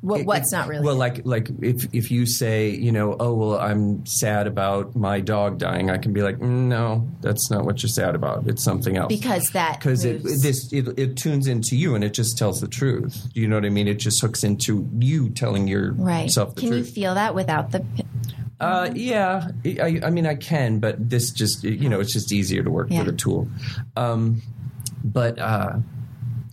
what, 0.00 0.24
what's 0.24 0.52
not 0.52 0.68
really? 0.68 0.84
Well, 0.84 0.94
like 0.94 1.22
like 1.24 1.50
if 1.60 1.92
if 1.92 2.10
you 2.10 2.24
say, 2.26 2.70
you 2.70 2.92
know, 2.92 3.16
oh 3.18 3.34
well, 3.34 3.58
I'm 3.58 4.06
sad 4.06 4.46
about 4.46 4.94
my 4.96 5.20
dog 5.20 5.58
dying, 5.58 5.90
I 5.90 5.98
can 5.98 6.12
be 6.12 6.22
like, 6.22 6.40
no, 6.40 7.08
that's 7.20 7.50
not 7.50 7.64
what 7.64 7.82
you're 7.82 7.90
sad 7.90 8.14
about. 8.14 8.46
It's 8.46 8.62
something 8.62 8.96
else. 8.96 9.08
Because 9.08 9.50
that 9.50 9.78
because 9.78 10.04
it 10.04 10.22
this 10.22 10.72
it, 10.72 10.98
it, 10.98 11.16
tunes 11.16 11.46
into 11.46 11.76
you 11.76 11.94
and 11.94 12.04
it 12.04 12.14
just 12.14 12.38
tells 12.38 12.60
the 12.60 12.68
truth. 12.68 13.28
You 13.34 13.48
know 13.48 13.56
what 13.56 13.64
I 13.64 13.70
mean? 13.70 13.88
It 13.88 13.98
just 13.98 14.20
hooks 14.20 14.44
into 14.44 14.88
you 14.98 15.30
telling 15.30 15.66
yourself 15.66 16.48
right. 16.48 16.54
the 16.54 16.60
can 16.60 16.70
truth. 16.70 16.86
you 16.86 16.92
feel 16.92 17.14
that 17.14 17.34
without 17.34 17.72
the? 17.72 17.84
Uh, 18.60 18.90
yeah, 18.94 19.48
I, 19.64 20.00
I 20.04 20.10
mean, 20.10 20.26
I 20.26 20.34
can, 20.34 20.80
but 20.80 20.96
this 21.10 21.30
just, 21.30 21.62
you 21.64 21.88
know, 21.88 22.00
it's 22.00 22.12
just 22.12 22.32
easier 22.32 22.62
to 22.62 22.70
work 22.70 22.88
Yeah. 22.90 23.00
with 23.04 23.14
a 23.14 23.16
tool. 23.16 23.48
Um, 23.96 24.42
but, 25.04 25.38
uh, 25.38 25.76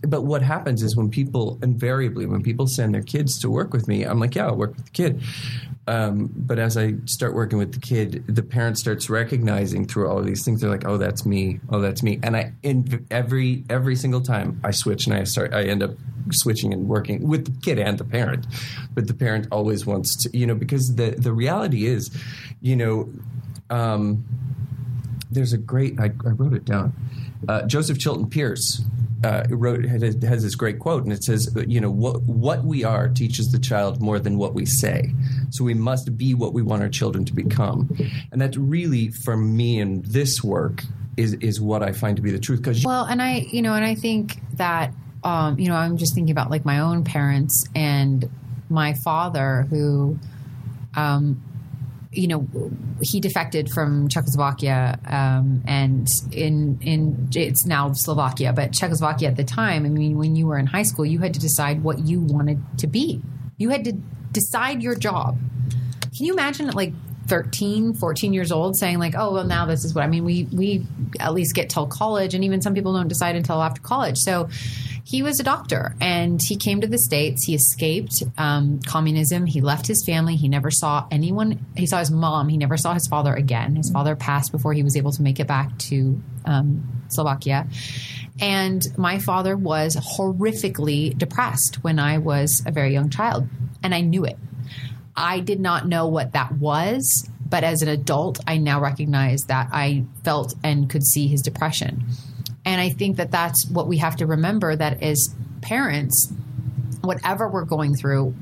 but 0.02 0.22
what 0.22 0.42
happens 0.42 0.82
is 0.84 0.94
when 0.96 1.10
people 1.10 1.58
invariably 1.62 2.26
when 2.26 2.42
people 2.42 2.68
send 2.68 2.94
their 2.94 3.02
kids 3.02 3.40
to 3.40 3.50
work 3.50 3.72
with 3.72 3.88
me, 3.88 4.04
I'm 4.04 4.20
like, 4.20 4.36
yeah, 4.36 4.46
I'll 4.46 4.56
work 4.56 4.76
with 4.76 4.84
the 4.84 4.90
kid. 4.92 5.20
Um, 5.88 6.30
but 6.34 6.58
as 6.58 6.76
I 6.76 6.94
start 7.04 7.34
working 7.34 7.58
with 7.58 7.72
the 7.72 7.78
kid, 7.78 8.24
the 8.26 8.42
parent 8.42 8.76
starts 8.76 9.08
recognizing 9.08 9.86
through 9.86 10.08
all 10.08 10.18
of 10.18 10.26
these 10.26 10.44
things. 10.44 10.60
They're 10.60 10.70
like, 10.70 10.86
"Oh, 10.86 10.96
that's 10.96 11.24
me. 11.24 11.60
Oh, 11.70 11.80
that's 11.80 12.02
me." 12.02 12.18
And 12.22 12.36
I, 12.36 12.52
in 12.62 13.06
every 13.10 13.64
every 13.70 13.94
single 13.94 14.20
time, 14.20 14.60
I 14.64 14.72
switch 14.72 15.06
and 15.06 15.14
I 15.14 15.24
start. 15.24 15.54
I 15.54 15.62
end 15.64 15.84
up 15.84 15.92
switching 16.32 16.72
and 16.72 16.88
working 16.88 17.28
with 17.28 17.44
the 17.44 17.60
kid 17.62 17.78
and 17.78 17.98
the 17.98 18.04
parent. 18.04 18.46
But 18.94 19.06
the 19.06 19.14
parent 19.14 19.46
always 19.52 19.86
wants 19.86 20.24
to, 20.24 20.36
you 20.36 20.46
know, 20.46 20.56
because 20.56 20.94
the 20.96 21.10
the 21.10 21.32
reality 21.32 21.86
is, 21.86 22.10
you 22.60 22.74
know, 22.74 23.08
um, 23.70 24.24
there's 25.30 25.52
a 25.52 25.58
great. 25.58 25.98
I, 25.98 26.06
I 26.24 26.30
wrote 26.30 26.54
it 26.54 26.64
down. 26.64 26.92
Uh, 27.48 27.62
Joseph 27.62 27.98
Chilton 27.98 28.28
Pearce 28.28 28.82
uh, 29.24 29.44
wrote 29.50 29.84
has, 29.84 30.14
this 30.42 30.54
great 30.54 30.78
quote, 30.78 31.04
and 31.04 31.12
it 31.12 31.24
says, 31.24 31.54
"You 31.66 31.80
know 31.80 31.90
what 31.90 32.22
what 32.22 32.64
we 32.64 32.84
are 32.84 33.08
teaches 33.08 33.48
the 33.48 33.58
child 33.58 34.00
more 34.00 34.18
than 34.18 34.38
what 34.38 34.54
we 34.54 34.66
say. 34.66 35.12
So 35.50 35.64
we 35.64 35.74
must 35.74 36.16
be 36.16 36.34
what 36.34 36.52
we 36.52 36.62
want 36.62 36.82
our 36.82 36.88
children 36.88 37.24
to 37.24 37.34
become." 37.34 37.96
And 38.30 38.40
that's 38.40 38.56
really, 38.56 39.10
for 39.10 39.36
me, 39.36 39.80
in 39.80 40.02
this 40.02 40.44
work, 40.44 40.84
is 41.16 41.34
is 41.34 41.60
what 41.60 41.82
I 41.82 41.92
find 41.92 42.16
to 42.16 42.22
be 42.22 42.30
the 42.30 42.38
truth. 42.38 42.60
Because 42.60 42.84
Well, 42.84 43.04
and 43.04 43.20
I, 43.22 43.46
you 43.50 43.62
know, 43.62 43.74
and 43.74 43.84
I 43.84 43.94
think 43.94 44.40
that, 44.54 44.92
um, 45.24 45.58
you 45.58 45.68
know, 45.68 45.76
I'm 45.76 45.96
just 45.96 46.14
thinking 46.14 46.32
about 46.32 46.50
like 46.50 46.64
my 46.64 46.80
own 46.80 47.04
parents 47.04 47.66
and 47.74 48.28
my 48.68 48.94
father 49.04 49.66
who, 49.70 50.18
um, 50.94 51.42
you 52.16 52.28
know, 52.28 52.46
he 53.02 53.20
defected 53.20 53.70
from 53.70 54.08
Czechoslovakia, 54.08 54.98
um, 55.06 55.62
and 55.66 56.08
in 56.32 56.78
in 56.80 57.28
it's 57.34 57.66
now 57.66 57.92
Slovakia, 57.92 58.52
but 58.52 58.72
Czechoslovakia 58.72 59.28
at 59.28 59.36
the 59.36 59.44
time. 59.44 59.84
I 59.84 59.88
mean, 59.88 60.16
when 60.16 60.34
you 60.34 60.46
were 60.46 60.58
in 60.58 60.66
high 60.66 60.82
school, 60.82 61.04
you 61.04 61.18
had 61.18 61.34
to 61.34 61.40
decide 61.40 61.82
what 61.82 61.98
you 62.00 62.20
wanted 62.20 62.60
to 62.78 62.86
be. 62.86 63.22
You 63.58 63.70
had 63.70 63.84
to 63.84 63.92
decide 64.32 64.82
your 64.82 64.94
job. 64.94 65.38
Can 66.16 66.26
you 66.26 66.32
imagine 66.32 66.68
at 66.68 66.74
like 66.74 66.92
13, 67.26 67.94
14 67.94 68.32
years 68.32 68.52
old 68.52 68.76
saying 68.76 68.98
like, 68.98 69.14
oh, 69.16 69.32
well, 69.32 69.44
now 69.44 69.66
this 69.66 69.84
is 69.84 69.94
what 69.94 70.04
I 70.04 70.06
mean. 70.06 70.24
We, 70.24 70.44
we 70.52 70.86
at 71.20 71.34
least 71.34 71.54
get 71.54 71.70
till 71.70 71.86
college 71.86 72.34
and 72.34 72.44
even 72.44 72.62
some 72.62 72.74
people 72.74 72.92
don't 72.92 73.08
decide 73.08 73.36
until 73.36 73.62
after 73.62 73.80
college. 73.80 74.18
So 74.18 74.48
he 75.06 75.22
was 75.22 75.38
a 75.38 75.44
doctor 75.44 75.94
and 76.00 76.42
he 76.42 76.56
came 76.56 76.80
to 76.80 76.88
the 76.88 76.98
States. 76.98 77.44
He 77.44 77.54
escaped 77.54 78.24
um, 78.36 78.80
communism. 78.84 79.46
He 79.46 79.60
left 79.60 79.86
his 79.86 80.04
family. 80.04 80.34
He 80.34 80.48
never 80.48 80.68
saw 80.68 81.06
anyone. 81.12 81.64
He 81.76 81.86
saw 81.86 82.00
his 82.00 82.10
mom. 82.10 82.48
He 82.48 82.56
never 82.56 82.76
saw 82.76 82.92
his 82.92 83.06
father 83.06 83.32
again. 83.32 83.76
His 83.76 83.88
father 83.88 84.16
passed 84.16 84.50
before 84.50 84.72
he 84.72 84.82
was 84.82 84.96
able 84.96 85.12
to 85.12 85.22
make 85.22 85.38
it 85.38 85.46
back 85.46 85.78
to 85.78 86.20
um, 86.44 87.04
Slovakia. 87.06 87.68
And 88.40 88.82
my 88.96 89.20
father 89.20 89.56
was 89.56 89.94
horrifically 89.94 91.16
depressed 91.16 91.84
when 91.84 92.00
I 92.00 92.18
was 92.18 92.64
a 92.66 92.72
very 92.72 92.92
young 92.92 93.08
child. 93.08 93.46
And 93.84 93.94
I 93.94 94.00
knew 94.00 94.24
it. 94.24 94.38
I 95.14 95.38
did 95.38 95.60
not 95.60 95.86
know 95.86 96.08
what 96.08 96.32
that 96.32 96.50
was, 96.50 97.30
but 97.48 97.62
as 97.62 97.80
an 97.80 97.88
adult, 97.88 98.40
I 98.44 98.58
now 98.58 98.80
recognize 98.80 99.42
that 99.42 99.68
I 99.70 100.04
felt 100.24 100.54
and 100.64 100.90
could 100.90 101.04
see 101.06 101.28
his 101.28 101.42
depression. 101.42 102.06
And 102.66 102.80
I 102.80 102.90
think 102.90 103.16
that 103.16 103.30
that's 103.30 103.66
what 103.70 103.86
we 103.86 103.98
have 103.98 104.16
to 104.16 104.26
remember 104.26 104.74
that 104.74 105.02
as 105.02 105.34
parents, 105.62 106.32
whatever 107.00 107.48
we're 107.48 107.64
going 107.64 107.94
through, 107.94 108.34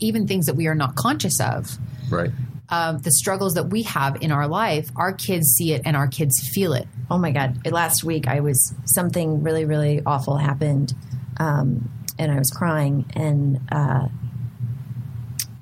even 0.00 0.26
things 0.26 0.46
that 0.46 0.56
we 0.56 0.66
are 0.66 0.74
not 0.74 0.96
conscious 0.96 1.40
of, 1.40 1.78
right. 2.10 2.30
um, 2.68 2.98
the 2.98 3.12
struggles 3.12 3.54
that 3.54 3.68
we 3.68 3.82
have 3.84 4.20
in 4.20 4.32
our 4.32 4.48
life, 4.48 4.90
our 4.96 5.12
kids 5.12 5.46
see 5.56 5.72
it 5.72 5.82
and 5.84 5.96
our 5.96 6.08
kids 6.08 6.50
feel 6.52 6.72
it. 6.72 6.88
Oh 7.08 7.18
my 7.18 7.30
God! 7.30 7.64
Last 7.70 8.02
week, 8.02 8.26
I 8.26 8.40
was 8.40 8.74
something 8.84 9.42
really, 9.44 9.64
really 9.64 10.02
awful 10.04 10.38
happened, 10.38 10.92
um, 11.38 11.88
and 12.18 12.32
I 12.32 12.38
was 12.38 12.50
crying, 12.50 13.04
and 13.14 13.60
uh, 13.70 14.08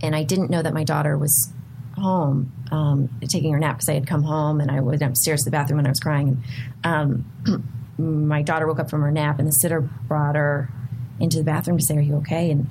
and 0.02 0.16
I 0.16 0.22
didn't 0.22 0.48
know 0.48 0.62
that 0.62 0.72
my 0.72 0.84
daughter 0.84 1.18
was 1.18 1.52
home 1.98 2.50
um, 2.70 3.08
taking 3.28 3.52
her 3.52 3.58
nap 3.58 3.76
because 3.76 3.88
I 3.88 3.94
had 3.94 4.06
come 4.06 4.22
home 4.22 4.60
and 4.60 4.70
I 4.70 4.80
went 4.80 5.02
upstairs 5.02 5.40
to 5.40 5.44
the 5.46 5.50
bathroom 5.50 5.78
when 5.78 5.86
I 5.86 5.90
was 5.90 6.00
crying. 6.00 6.42
And, 6.84 7.24
um, 7.46 7.72
my 8.00 8.42
daughter 8.42 8.66
woke 8.66 8.80
up 8.80 8.90
from 8.90 9.02
her 9.02 9.10
nap, 9.10 9.38
and 9.38 9.48
the 9.48 9.52
sitter 9.52 9.80
brought 9.80 10.36
her 10.36 10.70
into 11.18 11.38
the 11.38 11.44
bathroom 11.44 11.78
to 11.78 11.84
say, 11.84 11.96
"Are 11.96 12.00
you 12.00 12.16
okay?" 12.16 12.50
And 12.50 12.70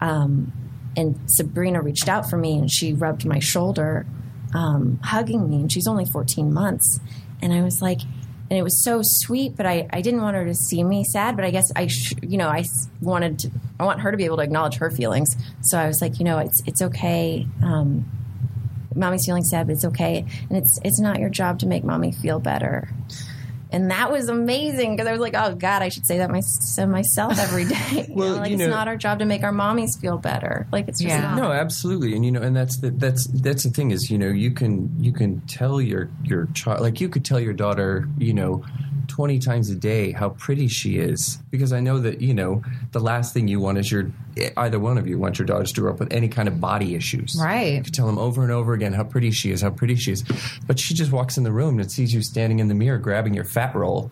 um, 0.00 0.52
and 0.96 1.18
Sabrina 1.26 1.80
reached 1.82 2.08
out 2.08 2.28
for 2.28 2.36
me, 2.36 2.58
and 2.58 2.70
she 2.70 2.92
rubbed 2.92 3.24
my 3.24 3.38
shoulder, 3.38 4.06
um, 4.54 4.98
hugging 5.02 5.48
me. 5.48 5.56
And 5.56 5.72
she's 5.72 5.86
only 5.86 6.04
14 6.04 6.52
months, 6.52 7.00
and 7.42 7.52
I 7.52 7.62
was 7.62 7.80
like, 7.82 8.00
and 8.50 8.58
it 8.58 8.62
was 8.62 8.82
so 8.82 9.00
sweet. 9.02 9.56
But 9.56 9.66
I, 9.66 9.86
I 9.90 10.00
didn't 10.00 10.22
want 10.22 10.36
her 10.36 10.44
to 10.44 10.54
see 10.54 10.82
me 10.82 11.04
sad. 11.04 11.36
But 11.36 11.44
I 11.44 11.50
guess 11.50 11.70
I, 11.76 11.86
sh- 11.86 12.14
you 12.22 12.38
know, 12.38 12.48
I 12.48 12.64
wanted 13.00 13.40
to, 13.40 13.50
I 13.78 13.84
want 13.84 14.00
her 14.00 14.10
to 14.10 14.16
be 14.16 14.24
able 14.24 14.38
to 14.38 14.42
acknowledge 14.42 14.76
her 14.76 14.90
feelings. 14.90 15.36
So 15.62 15.78
I 15.78 15.86
was 15.86 16.00
like, 16.00 16.18
you 16.18 16.24
know, 16.24 16.38
it's 16.38 16.62
it's 16.66 16.82
okay. 16.82 17.46
Um, 17.62 18.10
mommy's 18.94 19.24
feeling 19.24 19.44
sad, 19.44 19.66
but 19.66 19.74
it's 19.74 19.84
okay, 19.84 20.24
and 20.48 20.58
it's 20.58 20.78
it's 20.84 21.00
not 21.00 21.18
your 21.18 21.30
job 21.30 21.58
to 21.60 21.66
make 21.66 21.84
mommy 21.84 22.12
feel 22.12 22.40
better. 22.40 22.88
And 23.70 23.90
that 23.90 24.10
was 24.10 24.28
amazing 24.30 24.96
because 24.96 25.06
I 25.06 25.12
was 25.12 25.20
like, 25.20 25.34
"Oh 25.36 25.54
God, 25.54 25.82
I 25.82 25.90
should 25.90 26.06
say 26.06 26.18
that 26.18 26.30
my, 26.30 26.40
to 26.76 26.86
myself 26.86 27.38
every 27.38 27.64
day." 27.76 28.06
You 28.08 28.14
Well, 28.14 28.34
know, 28.34 28.40
like 28.40 28.48
you 28.50 28.54
it's 28.56 28.60
know- 28.64 28.70
not 28.70 28.88
our 28.88 28.96
job 28.96 29.18
to 29.18 29.24
make 29.26 29.42
our 29.42 29.52
mommies 29.52 29.98
feel 30.00 30.16
better. 30.16 30.66
Like 30.72 30.88
it's 30.88 31.00
just 31.00 31.10
Yeah. 31.14 31.20
not. 31.20 31.36
No, 31.36 31.52
absolutely, 31.52 32.14
and 32.14 32.24
you 32.24 32.32
know, 32.32 32.40
and 32.40 32.56
that's 32.56 32.78
the 32.78 32.90
that's 32.90 33.26
that's 33.26 33.64
the 33.64 33.70
thing 33.70 33.90
is, 33.90 34.10
you 34.10 34.16
know, 34.16 34.28
you 34.28 34.50
can 34.52 34.90
you 34.98 35.12
can 35.12 35.40
tell 35.42 35.80
your 35.82 36.08
your 36.24 36.46
child, 36.54 36.80
like 36.80 37.00
you 37.00 37.08
could 37.10 37.24
tell 37.26 37.38
your 37.40 37.52
daughter, 37.52 38.08
you 38.16 38.32
know, 38.32 38.64
20 39.08 39.38
times 39.38 39.70
a 39.70 39.74
day 39.74 40.12
how 40.12 40.30
pretty 40.30 40.68
she 40.68 40.98
is 40.98 41.38
because 41.50 41.72
I 41.72 41.80
know 41.80 41.98
that, 41.98 42.20
you 42.20 42.34
know, 42.34 42.62
the 42.92 43.00
last 43.00 43.34
thing 43.34 43.48
you 43.48 43.58
want 43.58 43.78
is 43.78 43.90
your, 43.90 44.12
either 44.56 44.78
one 44.78 44.98
of 44.98 45.06
you 45.08 45.18
want 45.18 45.38
your 45.38 45.46
daughters 45.46 45.72
to 45.72 45.80
grow 45.80 45.92
up 45.92 45.98
with 45.98 46.12
any 46.12 46.28
kind 46.28 46.46
of 46.46 46.60
body 46.60 46.94
issues. 46.94 47.36
Right. 47.40 47.84
You 47.84 47.92
tell 47.92 48.06
them 48.06 48.18
over 48.18 48.42
and 48.42 48.52
over 48.52 48.74
again 48.74 48.92
how 48.92 49.04
pretty 49.04 49.30
she 49.30 49.50
is, 49.50 49.60
how 49.60 49.70
pretty 49.70 49.96
she 49.96 50.12
is. 50.12 50.24
But 50.66 50.78
she 50.78 50.94
just 50.94 51.10
walks 51.10 51.36
in 51.36 51.44
the 51.44 51.52
room 51.52 51.80
and 51.80 51.90
sees 51.90 52.14
you 52.14 52.22
standing 52.22 52.60
in 52.60 52.68
the 52.68 52.74
mirror 52.74 52.98
grabbing 52.98 53.34
your 53.34 53.44
fat 53.44 53.74
roll. 53.74 54.10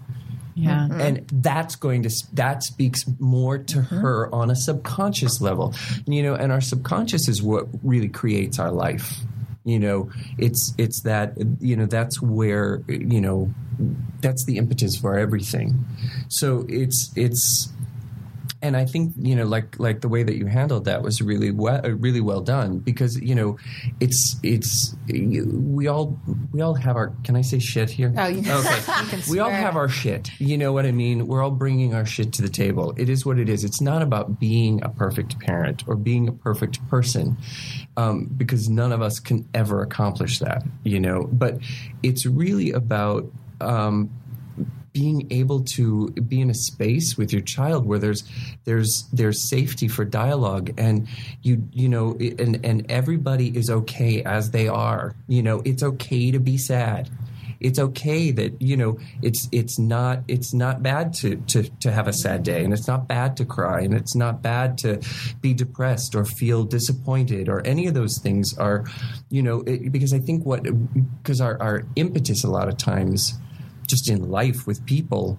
Yeah. 0.54 0.88
Mm-hmm. 0.90 1.00
And 1.00 1.28
that's 1.42 1.76
going 1.76 2.02
to, 2.02 2.11
that 2.32 2.62
speaks 2.62 3.04
more 3.18 3.59
to 3.59 3.78
mm-hmm. 3.78 3.98
her 3.98 4.35
on 4.35 4.50
a 4.50 4.56
subconscious 4.56 5.40
level. 5.40 5.74
You 6.06 6.22
know, 6.22 6.35
and 6.35 6.50
our 6.50 6.62
subconscious 6.62 7.28
is 7.28 7.42
what 7.42 7.68
really 7.82 8.09
creates 8.09 8.59
our 8.59 8.72
life 8.72 9.20
you 9.66 9.80
know 9.80 10.09
it's 10.38 10.72
it's 10.78 11.02
that 11.02 11.37
you 11.61 11.76
know 11.76 11.87
that's 11.87 12.22
where 12.22 12.82
you 12.87 13.20
know 13.20 13.52
that's 14.21 14.45
the 14.47 14.57
impetus 14.57 14.97
for 14.97 15.19
everything 15.19 15.85
so 16.29 16.65
it's 16.69 17.12
it's 17.17 17.73
and 18.62 18.75
I 18.77 18.87
think 18.87 19.12
you 19.19 19.37
know, 19.37 19.45
like 19.45 19.79
like 19.79 20.01
the 20.01 20.09
way 20.09 20.23
that 20.23 20.37
you 20.37 20.47
handled 20.47 20.87
that 20.87 21.03
was 21.03 21.21
really 21.21 21.51
well, 21.51 21.81
really 21.83 22.23
well 22.23 22.41
done 22.41 22.79
because 22.79 23.21
you 23.21 23.35
know, 23.35 23.59
it's 24.01 24.37
it's 24.43 24.97
we 25.07 25.87
all 25.87 26.19
we 26.53 26.62
all 26.62 26.75
have 26.75 26.97
our. 26.97 27.12
Can 27.23 27.37
I 27.37 27.43
say 27.43 27.59
shit 27.59 27.91
here? 27.91 28.12
Oh, 28.17 28.27
you- 28.27 28.39
okay. 28.41 28.77
you 29.03 29.07
can 29.09 29.21
we 29.31 29.39
all 29.41 29.51
have 29.51 29.77
our 29.77 29.91
shit. 29.91 30.31
You 30.41 30.57
know 30.57 30.73
what 30.73 30.87
I 30.87 30.91
mean? 30.91 31.27
We're 31.27 31.43
all 31.43 31.51
bringing 31.51 31.95
our 31.95 32.07
shit 32.07 32.33
to 32.35 32.43
the 32.43 32.49
table. 32.49 32.95
It 32.97 33.11
is 33.11 33.27
what 33.27 33.39
it 33.39 33.51
is. 33.51 33.62
It's 33.62 33.83
not 33.83 34.01
about 34.01 34.41
being 34.41 34.83
a 34.83 34.89
perfect 34.89 35.39
parent 35.39 35.85
or 35.87 35.95
being 35.95 36.27
a 36.27 36.33
perfect 36.33 36.85
person, 36.89 37.37
um, 37.99 38.25
because 38.37 38.71
none 38.71 38.91
of 38.91 39.03
us 39.03 39.21
can 39.21 39.47
ever 39.53 39.83
accomplish 39.83 40.39
that. 40.39 40.65
You 40.83 40.99
know, 40.99 41.29
but 41.31 41.59
it's 42.03 42.25
really 42.25 42.73
about. 42.73 43.31
Um, 43.61 44.11
being 44.97 45.27
able 45.31 45.62
to 45.62 46.09
be 46.09 46.40
in 46.40 46.49
a 46.49 46.55
space 46.55 47.19
with 47.19 47.31
your 47.31 47.42
child 47.42 47.85
where 47.85 47.99
there's 47.99 48.25
there's 48.64 49.05
there's 49.12 49.47
safety 49.47 49.88
for 49.88 50.07
dialogue 50.07 50.73
and 50.79 51.07
you 51.42 51.69
you 51.71 51.87
know 51.87 52.16
and 52.19 52.64
and 52.64 52.90
everybody 52.90 53.55
is 53.55 53.69
okay 53.69 54.23
as 54.23 54.53
they 54.53 54.69
are 54.69 55.14
you 55.29 55.42
know 55.42 55.61
it's 55.66 55.83
okay 55.83 56.31
to 56.31 56.40
be 56.40 56.57
sad. 56.57 57.11
It's 57.61 57.79
okay 57.79 58.31
that 58.33 58.61
you 58.61 58.77
know 58.77 58.99
it's 59.21 59.49
it's 59.53 59.79
not 59.79 60.23
it's 60.29 60.55
not 60.55 60.83
bad 60.83 61.12
to 61.14 61.37
to 61.37 61.64
to 61.81 61.90
have 61.90 62.09
a 62.09 62.12
sad 62.12 62.42
day 62.42 62.64
and 62.64 62.73
it's 62.73 62.88
not 62.88 63.07
bad 63.09 63.37
to 63.38 63.45
cry 63.45 63.81
and 63.81 63.95
it's 63.95 64.14
not 64.14 64.42
bad 64.42 64.79
to 64.79 65.01
be 65.40 65.53
depressed 65.55 66.14
or 66.14 66.25
feel 66.25 66.64
disappointed 66.64 67.49
or 67.49 67.66
any 67.66 67.87
of 67.87 67.95
those 67.95 68.19
things 68.19 68.57
are 68.59 68.85
you 69.31 69.42
know 69.42 69.62
it, 69.66 69.90
because 69.90 70.12
i 70.12 70.19
think 70.19 70.45
what 70.45 70.66
because 71.23 71.40
our 71.40 71.61
our 71.62 71.83
impetus 71.97 72.45
a 72.45 72.51
lot 72.51 72.69
of 72.69 72.77
times 72.77 73.38
just 73.87 74.09
in 74.09 74.31
life 74.31 74.66
with 74.66 74.85
people 74.87 75.38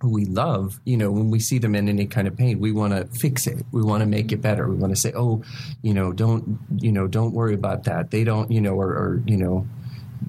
who 0.00 0.10
we 0.10 0.24
love, 0.24 0.80
you 0.84 0.96
know, 0.96 1.10
when 1.10 1.30
we 1.30 1.38
see 1.38 1.58
them 1.58 1.74
in 1.74 1.88
any 1.88 2.06
kind 2.06 2.26
of 2.26 2.36
pain, 2.36 2.58
we 2.58 2.72
want 2.72 2.92
to 2.92 3.06
fix 3.20 3.46
it. 3.46 3.64
We 3.70 3.82
want 3.82 4.00
to 4.00 4.06
make 4.06 4.32
it 4.32 4.40
better. 4.40 4.68
We 4.68 4.76
want 4.76 4.94
to 4.94 5.00
say, 5.00 5.12
oh, 5.14 5.42
you 5.82 5.92
know, 5.92 6.12
don't, 6.12 6.58
you 6.78 6.90
know, 6.90 7.06
don't 7.06 7.32
worry 7.32 7.54
about 7.54 7.84
that. 7.84 8.10
They 8.10 8.24
don't, 8.24 8.50
you 8.50 8.60
know, 8.60 8.74
or, 8.74 8.88
or 8.88 9.22
you 9.26 9.36
know, 9.36 9.66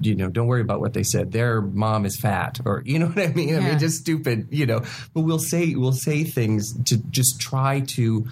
you 0.00 0.14
know, 0.14 0.28
don't 0.28 0.46
worry 0.46 0.60
about 0.60 0.80
what 0.80 0.92
they 0.92 1.02
said. 1.02 1.32
Their 1.32 1.60
mom 1.60 2.04
is 2.04 2.18
fat, 2.20 2.60
or 2.64 2.82
you 2.84 2.98
know 2.98 3.06
what 3.12 3.18
I 3.18 3.32
mean. 3.32 3.54
I 3.54 3.60
mean, 3.60 3.78
just 3.78 3.98
stupid, 4.00 4.48
you 4.50 4.66
know. 4.66 4.82
But 5.14 5.22
we'll 5.22 5.38
say 5.38 5.74
we'll 5.74 5.92
say 5.92 6.24
things 6.24 6.72
to 6.84 6.96
just 6.96 7.40
try 7.40 7.80
to 7.80 8.26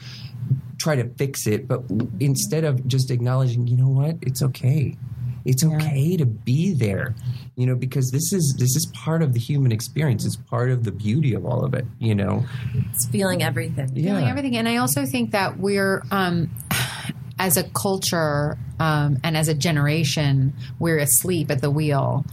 try 0.79 0.97
to 0.97 1.09
fix 1.11 1.47
it, 1.47 1.69
but 1.69 1.83
instead 2.19 2.65
of 2.65 2.87
just 2.87 3.11
acknowledging, 3.11 3.67
you 3.67 3.77
know 3.77 3.89
what, 3.89 4.17
it's 4.23 4.43
okay. 4.43 4.97
It's 5.45 5.65
okay 5.65 6.17
to 6.17 6.27
be 6.27 6.75
there, 6.75 7.15
you 7.57 7.67
know, 7.67 7.75
because 7.75 8.11
this 8.11 8.33
is 8.33 8.55
this 8.59 8.77
is 8.77 8.87
part 8.95 9.23
of 9.23 9.33
the 9.33 9.41
human 9.41 9.73
experience. 9.73 10.25
It's 10.25 10.37
part 10.37 10.71
of 10.71 10.85
the 10.85 10.93
beauty 10.93 11.35
of 11.35 11.45
all 11.45 11.65
of 11.65 11.75
it, 11.75 11.87
you 11.99 12.15
know. 12.15 12.45
It's 12.93 13.07
feeling 13.09 13.43
everything. 13.43 13.89
feeling 13.95 14.27
everything. 14.27 14.57
And 14.57 14.69
I 14.69 14.77
also 14.77 15.07
think 15.07 15.31
that 15.33 15.59
we're, 15.59 16.03
um, 16.11 16.51
as 17.39 17.57
a 17.57 17.65
culture 17.65 18.59
um, 18.79 19.19
and 19.25 19.37
as 19.37 19.49
a 19.49 19.55
generation, 19.55 20.53
we're 20.79 20.99
asleep 20.99 21.51
at 21.51 21.63
the 21.63 21.71
wheel, 21.71 22.25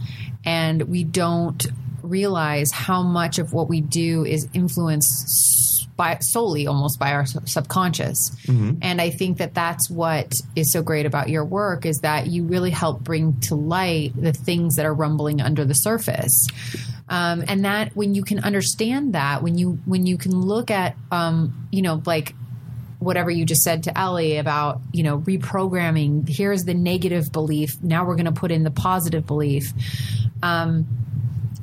and 0.44 0.82
we 0.82 1.04
don't 1.04 1.66
realize 2.08 2.70
how 2.72 3.02
much 3.02 3.38
of 3.38 3.52
what 3.52 3.68
we 3.68 3.80
do 3.80 4.24
is 4.24 4.48
influenced 4.54 5.88
by 5.96 6.16
solely 6.20 6.66
almost 6.68 6.98
by 6.98 7.12
our 7.12 7.26
sub- 7.26 7.48
subconscious. 7.48 8.30
And 8.82 9.00
I 9.00 9.10
think 9.10 9.38
that 9.38 9.52
that's 9.52 9.90
what 9.90 10.32
is 10.54 10.72
so 10.72 10.80
great 10.80 11.06
about 11.06 11.28
your 11.28 11.44
work 11.44 11.84
is 11.84 11.98
that 11.98 12.28
you 12.28 12.44
really 12.44 12.70
help 12.70 13.00
bring 13.00 13.40
to 13.42 13.56
light 13.56 14.12
the 14.14 14.32
things 14.32 14.76
that 14.76 14.86
are 14.86 14.94
rumbling 14.94 15.40
under 15.40 15.64
the 15.64 15.74
surface. 15.74 16.46
Um, 17.08 17.42
and 17.48 17.64
that 17.64 17.96
when 17.96 18.14
you 18.14 18.22
can 18.22 18.38
understand 18.38 19.14
that, 19.14 19.42
when 19.42 19.58
you 19.58 19.80
when 19.86 20.06
you 20.06 20.18
can 20.18 20.32
look 20.40 20.70
at, 20.70 20.94
um, 21.10 21.66
you 21.72 21.82
know, 21.82 22.00
like 22.06 22.34
whatever 23.00 23.30
you 23.30 23.44
just 23.44 23.62
said 23.62 23.84
to 23.84 23.98
Ellie 23.98 24.36
about, 24.36 24.80
you 24.92 25.02
know, 25.02 25.18
reprogramming. 25.18 26.28
Here's 26.28 26.64
the 26.64 26.74
negative 26.74 27.32
belief. 27.32 27.82
Now 27.82 28.04
we're 28.04 28.16
going 28.16 28.26
to 28.26 28.32
put 28.32 28.50
in 28.50 28.64
the 28.64 28.70
positive 28.70 29.26
belief. 29.26 29.72
Um, 30.42 30.86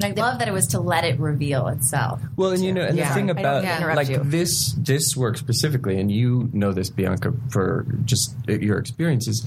I 0.04 0.12
love 0.12 0.40
that 0.40 0.48
it 0.48 0.52
was 0.54 0.68
to 0.68 0.80
let 0.80 1.04
it 1.06 1.20
reveal 1.20 1.68
itself. 1.68 2.22
Well, 2.36 2.52
and 2.52 2.64
you 2.64 2.74
know, 2.74 2.82
and 2.82 2.98
Yeah. 2.98 3.10
the 3.10 3.16
thing 3.16 3.30
about 3.30 3.64
interrupt 3.64 3.96
like 3.96 4.10
you. 4.10 4.20
this 4.24 4.74
this 4.78 5.16
work 5.16 5.38
specifically, 5.38 6.00
and 6.00 6.12
you 6.12 6.50
know 6.54 6.72
this, 6.74 6.90
Bianca, 6.90 7.34
for 7.50 7.86
just 8.06 8.36
your 8.48 8.78
experiences. 8.78 9.46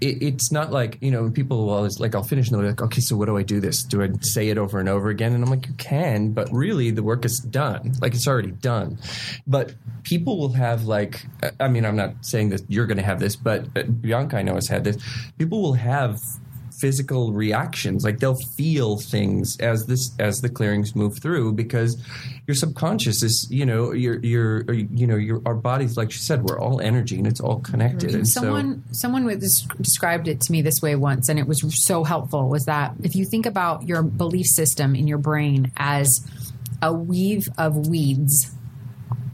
It, 0.00 0.22
it's 0.22 0.50
not 0.50 0.72
like 0.72 0.96
you 1.02 1.10
know 1.10 1.30
people 1.30 1.66
will 1.66 1.74
always 1.74 2.00
like 2.00 2.14
I'll 2.14 2.22
finish 2.22 2.48
and 2.50 2.58
they're 2.58 2.68
like, 2.70 2.80
okay, 2.80 3.00
so 3.02 3.16
what 3.16 3.26
do 3.26 3.36
I 3.36 3.42
do 3.42 3.60
this? 3.60 3.82
Do 3.82 4.02
I 4.02 4.08
say 4.22 4.48
it 4.48 4.56
over 4.56 4.80
and 4.80 4.88
over 4.88 5.10
again? 5.10 5.34
And 5.34 5.44
I'm 5.44 5.50
like, 5.50 5.66
you 5.66 5.74
can, 5.74 6.32
but 6.32 6.48
really 6.50 6.90
the 6.90 7.02
work 7.02 7.26
is 7.26 7.38
done. 7.38 7.92
Like 8.00 8.14
it's 8.14 8.26
already 8.26 8.52
done. 8.52 8.98
But 9.46 9.74
people 10.02 10.38
will 10.38 10.52
have 10.54 10.84
like, 10.84 11.26
I 11.60 11.68
mean, 11.68 11.84
I'm 11.84 11.96
not 11.96 12.24
saying 12.24 12.48
that 12.50 12.62
you're 12.68 12.86
going 12.86 12.96
to 12.96 13.02
have 13.02 13.20
this, 13.20 13.36
but 13.36 13.66
uh, 13.76 13.82
Bianca 13.82 14.38
I 14.38 14.42
know 14.42 14.54
has 14.54 14.68
had 14.68 14.84
this. 14.84 14.96
People 15.36 15.60
will 15.60 15.74
have 15.74 16.18
physical 16.80 17.32
reactions 17.32 18.04
like 18.04 18.18
they'll 18.18 18.36
feel 18.56 18.98
things 18.98 19.56
as 19.60 19.86
this 19.86 20.10
as 20.18 20.40
the 20.40 20.48
clearings 20.48 20.94
move 20.94 21.18
through 21.20 21.52
because 21.52 21.96
your 22.46 22.54
subconscious 22.54 23.22
is 23.22 23.46
you 23.50 23.66
know 23.66 23.92
your 23.92 24.18
your 24.20 24.72
you 24.72 25.06
know 25.06 25.16
your 25.16 25.40
our 25.46 25.54
bodies 25.54 25.96
like 25.96 26.10
she 26.10 26.20
said 26.20 26.42
we're 26.42 26.58
all 26.58 26.80
energy 26.80 27.18
and 27.18 27.26
it's 27.26 27.40
all 27.40 27.60
connected 27.60 28.14
and 28.14 28.28
someone 28.28 28.82
someone 28.92 29.24
with 29.24 29.40
this, 29.40 29.62
described 29.80 30.28
it 30.28 30.40
to 30.42 30.52
me 30.52 30.62
this 30.62 30.80
way 30.82 30.96
once, 30.96 31.28
and 31.28 31.38
it 31.38 31.46
was 31.46 31.62
so 31.84 32.04
helpful. 32.04 32.48
Was 32.48 32.64
that 32.64 32.94
if 33.02 33.14
you 33.14 33.24
think 33.24 33.46
about 33.46 33.86
your 33.86 34.02
belief 34.02 34.46
system 34.46 34.94
in 34.94 35.06
your 35.06 35.18
brain 35.18 35.72
as 35.76 36.08
a 36.82 36.92
weave 36.92 37.48
of 37.58 37.88
weeds, 37.88 38.54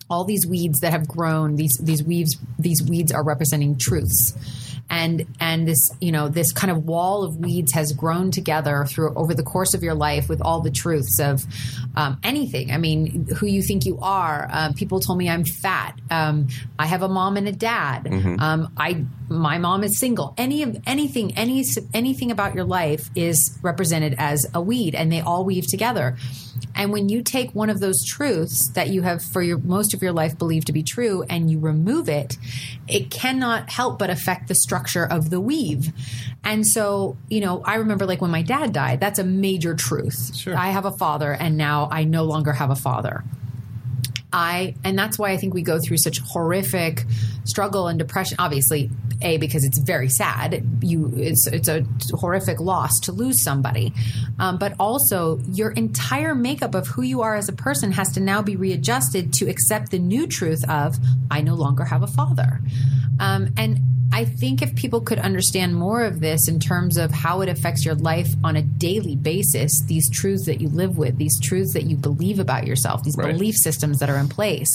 all 0.09 0.25
these 0.25 0.47
weeds 0.47 0.81
that 0.81 0.93
have 0.93 1.09
grown, 1.09 1.57
these 1.57 1.79
these 1.83 2.03
weaves, 2.03 2.37
these 2.59 2.83
weeds 2.83 3.13
are 3.13 3.25
representing 3.25 3.79
truths. 3.79 4.35
And 4.89 5.27
and 5.41 5.67
this 5.67 5.91
you 6.01 6.13
know 6.13 6.29
this 6.29 6.53
kind 6.53 6.71
of 6.71 6.85
wall 6.85 7.25
of 7.25 7.37
weeds 7.37 7.73
has 7.73 7.93
grown 7.93 8.31
together 8.31 8.85
through 8.87 9.15
over 9.15 9.35
the 9.35 9.43
course 9.43 9.75
of 9.75 9.83
your 9.83 9.95
life 9.95 10.29
with 10.29 10.41
all 10.41 10.61
the 10.61 10.71
truths 10.71 11.19
of 11.21 11.45
um, 11.97 12.19
anything. 12.23 12.71
I 12.71 12.79
mean, 12.79 13.27
who 13.37 13.47
you 13.47 13.63
think 13.63 13.85
you 13.85 13.99
are. 14.01 14.49
Uh, 14.53 14.73
people 14.75 15.01
told 15.01 15.19
me 15.19 15.29
I'm 15.29 15.45
fat. 15.45 15.99
Um, 16.11 16.49
I 16.79 16.87
have 16.87 17.03
a 17.03 17.09
mom 17.09 17.37
and 17.37 17.49
a 17.49 17.53
dad. 17.53 18.07
Um, 18.41 18.73
I 18.77 19.05
my 19.29 19.59
mom 19.59 19.83
is 19.83 19.99
single. 19.99 20.35
Any 20.39 20.63
of 20.63 20.77
anything 20.87 21.37
any 21.37 21.65
anything 21.93 22.31
about 22.31 22.55
your 22.55 22.65
life 22.65 23.11
is 23.17 23.59
represented 23.63 24.15
as 24.19 24.47
a 24.55 24.61
weed, 24.61 24.95
and 24.95 25.11
they 25.11 25.21
all 25.21 25.45
weave 25.45 25.67
together. 25.67 26.17
And 26.75 26.93
when 26.93 27.09
you 27.09 27.23
take 27.23 27.55
one 27.55 27.71
of 27.71 27.81
those 27.81 28.05
truths 28.05 28.71
that 28.75 28.89
you 28.89 29.03
have 29.03 29.23
for 29.23 29.43
your 29.43 29.59
most 29.59 29.95
of 29.95 30.03
your 30.03 30.13
life 30.13 30.39
believed 30.39 30.67
to 30.67 30.73
be 30.73 30.83
true 30.83 31.25
and 31.29 31.51
you 31.51 31.59
remove 31.59 32.09
it, 32.09 32.37
it 32.87 33.11
cannot 33.11 33.71
help 33.71 33.99
but 33.99 34.11
affect 34.11 34.49
the 34.49 34.55
structure 34.55 35.05
of 35.05 35.31
the 35.31 35.41
weave. 35.41 35.93
And 36.45 36.67
so, 36.67 37.17
you 37.29 37.41
know, 37.41 37.63
I 37.65 37.77
remember 37.77 38.07
like 38.07 38.21
when 38.21 38.31
my 38.31 38.43
dad 38.43 38.73
died, 38.73 39.01
that's 39.01 39.19
a 39.19 39.25
major 39.25 39.75
truth. 39.75 40.37
Sure. 40.37 40.57
I 40.57 40.69
have 40.69 40.85
a 40.85 40.93
father 40.93 41.33
and 41.33 41.57
now 41.57 41.89
I 41.91 42.05
no 42.05 42.25
longer 42.25 42.53
have 42.53 42.71
a 42.71 42.77
father. 42.77 43.25
I 44.33 44.75
and 44.85 44.99
that's 44.99 45.19
why 45.19 45.31
I 45.31 45.39
think 45.39 45.55
we 45.55 45.63
go 45.63 45.79
through 45.79 45.99
such 45.99 46.19
horrific 46.19 47.05
struggle 47.45 47.89
and 47.89 47.99
depression. 47.99 48.37
Obviously, 48.39 48.91
a 49.23 49.39
because 49.39 49.65
it's 49.65 49.79
very 49.79 50.09
sad. 50.09 50.65
You 50.83 51.13
it's 51.17 51.47
it's 51.47 51.69
a 51.69 51.85
horrific 52.13 52.61
loss 52.61 53.01
to 53.05 53.13
lose 53.13 53.43
somebody, 53.43 53.93
um, 54.39 54.59
but 54.59 54.75
also 54.79 55.39
your 55.53 55.71
entire 55.73 56.35
makeup 56.35 56.75
of 56.75 56.87
who 56.89 57.03
you 57.03 57.23
are 57.23 57.35
as 57.37 57.49
a 57.49 57.53
person 57.53 57.93
has 57.93 58.13
to 58.13 58.21
now 58.21 58.43
be 58.43 58.57
readjusted 58.57 59.33
to 59.35 59.49
accept 59.49 59.91
the 59.91 59.99
new 59.99 60.27
truth 60.27 60.63
of 60.69 60.97
I 61.31 61.41
no 61.41 61.55
longer 61.55 61.85
have 61.85 62.03
a 62.03 62.07
father, 62.09 62.61
um, 63.21 63.49
and. 63.57 63.81
I 64.13 64.25
think 64.25 64.63
if 64.63 64.75
people 64.77 65.01
could 65.01 65.19
understand 65.19 65.75
more 65.75 66.05
of 66.05 66.21
this 66.21 66.47
in 66.47 66.61
terms 66.61 66.97
of 66.97 67.11
how 67.11 67.41
it 67.41 67.49
affects 67.49 67.85
your 67.85 67.97
life 67.97 68.29
on 68.45 68.55
a 68.55 68.63
daily 68.63 69.17
basis, 69.17 69.83
these 69.89 70.09
truths 70.09 70.47
that 70.47 70.61
you 70.61 70.69
live 70.69 70.97
with, 70.97 71.19
these 71.19 71.39
truths 71.41 71.73
that 71.75 71.83
you 71.83 71.97
believe 71.97 72.39
about 72.39 72.69
yourself, 72.69 73.03
these 73.03 73.17
Right. 73.19 73.33
belief 73.33 73.57
systems 73.57 73.99
that 73.99 74.09
are 74.09 74.17
in 74.17 74.29
place. 74.29 74.71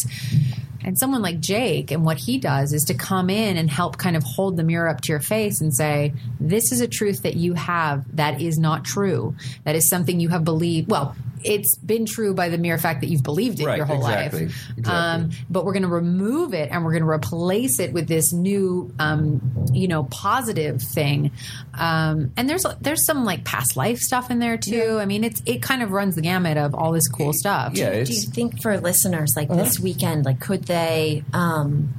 And 0.84 0.98
someone 0.98 1.22
like 1.22 1.40
Jake 1.40 1.92
and 1.92 2.04
what 2.04 2.18
he 2.18 2.38
does 2.38 2.74
is 2.74 2.84
to 2.86 2.94
come 2.94 3.30
in 3.30 3.58
and 3.58 3.70
help 3.70 3.98
kind 3.98 4.16
of 4.16 4.24
hold 4.24 4.58
the 4.58 4.64
mirror 4.64 4.90
up 4.90 5.02
to 5.02 5.12
your 5.12 5.20
face 5.20 5.62
and 5.62 5.74
say, 5.74 6.14
this 6.40 6.72
is 6.72 6.82
a 6.82 6.88
truth 6.88 7.24
that 7.24 7.36
you 7.36 7.54
have 7.54 8.04
that 8.16 8.42
is 8.42 8.58
not 8.58 8.84
true. 8.84 9.36
That 9.64 9.76
is 9.76 9.90
something 9.90 10.20
you 10.20 10.30
have 10.30 10.44
believed. 10.44 10.90
Well, 10.90 11.16
it's 11.44 11.76
been 11.78 12.06
true 12.06 12.34
by 12.34 12.50
the 12.50 12.58
mere 12.58 12.78
fact 12.78 13.02
that 13.02 13.08
you've 13.08 13.24
believed 13.24 13.60
it 13.60 13.66
Right, 13.66 13.78
your 13.78 13.86
whole 13.86 13.98
exactly, 13.98 14.46
life. 14.48 14.56
exactly. 14.78 14.94
Um, 14.94 15.30
but 15.50 15.66
we're 15.66 15.74
going 15.74 15.84
to 15.84 15.90
remove 15.90 16.54
it 16.54 16.70
and 16.72 16.84
we're 16.86 16.92
going 16.92 17.04
to 17.04 17.10
replace 17.10 17.80
it 17.80 17.94
with 17.94 18.08
this 18.08 18.32
new, 18.34 18.94
um, 19.00 19.42
you 19.74 19.88
know, 19.88 20.04
positive 20.06 20.82
thing. 20.82 21.32
Um, 21.74 22.32
and 22.38 22.50
there's 22.50 22.66
there's 22.82 23.06
some 23.06 23.26
like 23.26 23.44
past 23.46 23.76
life 23.76 24.00
stuff 24.00 24.30
in 24.32 24.40
there 24.40 24.58
too. 24.58 24.98
I 25.00 25.06
mean, 25.06 25.24
it's 25.24 25.42
it 25.46 25.62
kind 25.62 25.82
of 25.84 25.92
runs 25.92 26.16
the 26.16 26.22
gamut 26.22 26.58
of 26.58 26.74
all 26.76 26.92
this 26.92 27.08
cool 27.08 27.34
stuff. 27.34 27.74
Yeah, 27.76 28.04
Do 28.04 28.14
you 28.14 28.22
think 28.22 28.62
for 28.62 28.80
listeners 28.80 29.34
like 29.36 29.50
this 29.50 29.76
Uh-huh. 29.78 29.84
weekend, 29.84 30.26
like 30.26 30.40
could 30.40 30.66
they, 30.66 31.24
um, 31.34 31.94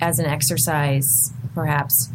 as 0.00 0.18
an 0.18 0.26
exercise, 0.26 1.04
perhaps, 1.54 2.08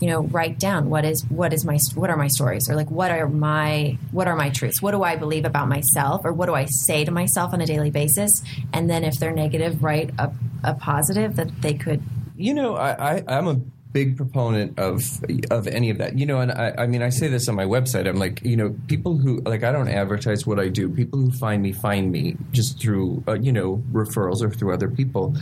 you 0.00 0.08
know, 0.08 0.20
write 0.22 0.58
down 0.58 0.90
what 0.90 1.04
is 1.04 1.24
what 1.28 1.52
is 1.52 1.64
my 1.64 1.78
what 1.94 2.10
are 2.10 2.16
my 2.16 2.28
stories 2.28 2.68
or 2.68 2.76
like 2.76 2.90
what 2.90 3.10
are 3.10 3.28
my 3.28 3.98
what 4.12 4.28
are 4.28 4.36
my 4.36 4.50
truths? 4.50 4.80
What 4.80 4.92
do 4.92 5.02
I 5.02 5.16
believe 5.16 5.44
about 5.44 5.68
myself 5.68 6.22
or 6.24 6.32
what 6.32 6.46
do 6.46 6.54
I 6.54 6.66
say 6.66 7.04
to 7.04 7.10
myself 7.10 7.52
on 7.52 7.60
a 7.60 7.66
daily 7.66 7.90
basis? 7.90 8.42
And 8.72 8.88
then 8.88 9.04
if 9.04 9.14
they're 9.18 9.32
negative, 9.32 9.82
write 9.82 10.10
a, 10.18 10.32
a 10.62 10.74
positive 10.74 11.36
that 11.36 11.62
they 11.62 11.74
could. 11.74 12.02
you 12.36 12.54
know, 12.54 12.76
I, 12.76 13.16
I, 13.16 13.24
I'm 13.26 13.48
a 13.48 13.60
big 13.92 14.16
proponent 14.16 14.78
of 14.78 15.02
of 15.50 15.66
any 15.66 15.90
of 15.90 15.98
that. 15.98 16.18
You 16.18 16.26
know, 16.26 16.40
and 16.40 16.52
I, 16.52 16.74
I 16.78 16.86
mean, 16.86 17.02
I 17.02 17.08
say 17.08 17.28
this 17.28 17.48
on 17.48 17.54
my 17.54 17.64
website. 17.64 18.06
I'm 18.08 18.16
like, 18.16 18.44
you 18.44 18.56
know, 18.56 18.76
people 18.86 19.16
who 19.18 19.40
like 19.42 19.64
I 19.64 19.72
don't 19.72 19.88
advertise 19.88 20.46
what 20.46 20.58
I 20.60 20.68
do. 20.68 20.88
People 20.88 21.18
who 21.20 21.30
find 21.32 21.62
me 21.62 21.72
find 21.72 22.10
me 22.12 22.36
just 22.52 22.80
through 22.80 23.22
uh, 23.28 23.34
you 23.34 23.52
know 23.52 23.82
referrals 23.92 24.42
or 24.42 24.50
through 24.50 24.72
other 24.74 24.88
people. 24.88 25.34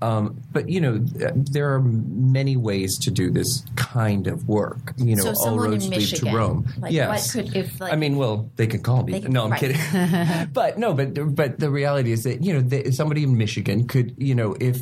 Um, 0.00 0.40
but 0.52 0.68
you 0.68 0.80
know, 0.80 0.98
th- 0.98 1.32
there 1.52 1.72
are 1.74 1.80
many 1.80 2.56
ways 2.56 2.98
to 3.00 3.10
do 3.10 3.30
this 3.30 3.64
kind 3.76 4.26
of 4.26 4.48
work. 4.48 4.92
You 4.96 5.16
know, 5.16 5.32
So 5.32 5.34
all 5.50 5.58
roads 5.58 5.88
lead 5.88 6.06
to 6.16 6.30
Rome. 6.30 6.66
like, 6.78 6.92
yes. 6.92 7.34
what 7.34 7.44
could- 7.46 7.56
if, 7.56 7.80
like- 7.80 7.92
I 7.92 7.96
mean, 7.96 8.16
well, 8.16 8.50
they 8.56 8.66
can 8.66 8.82
call 8.82 9.02
me. 9.04 9.20
Can- 9.20 9.32
no, 9.32 9.44
I'm 9.44 9.50
right. 9.52 9.60
kidding. 9.60 10.48
but 10.52 10.78
no, 10.78 10.94
but 10.94 11.34
but 11.34 11.58
the 11.60 11.70
reality 11.70 12.12
is 12.12 12.24
that 12.24 12.42
you 12.42 12.52
know 12.52 12.60
they, 12.60 12.90
somebody 12.90 13.22
in 13.22 13.36
Michigan 13.38 13.86
could 13.86 14.14
you 14.18 14.34
know 14.34 14.56
if 14.60 14.80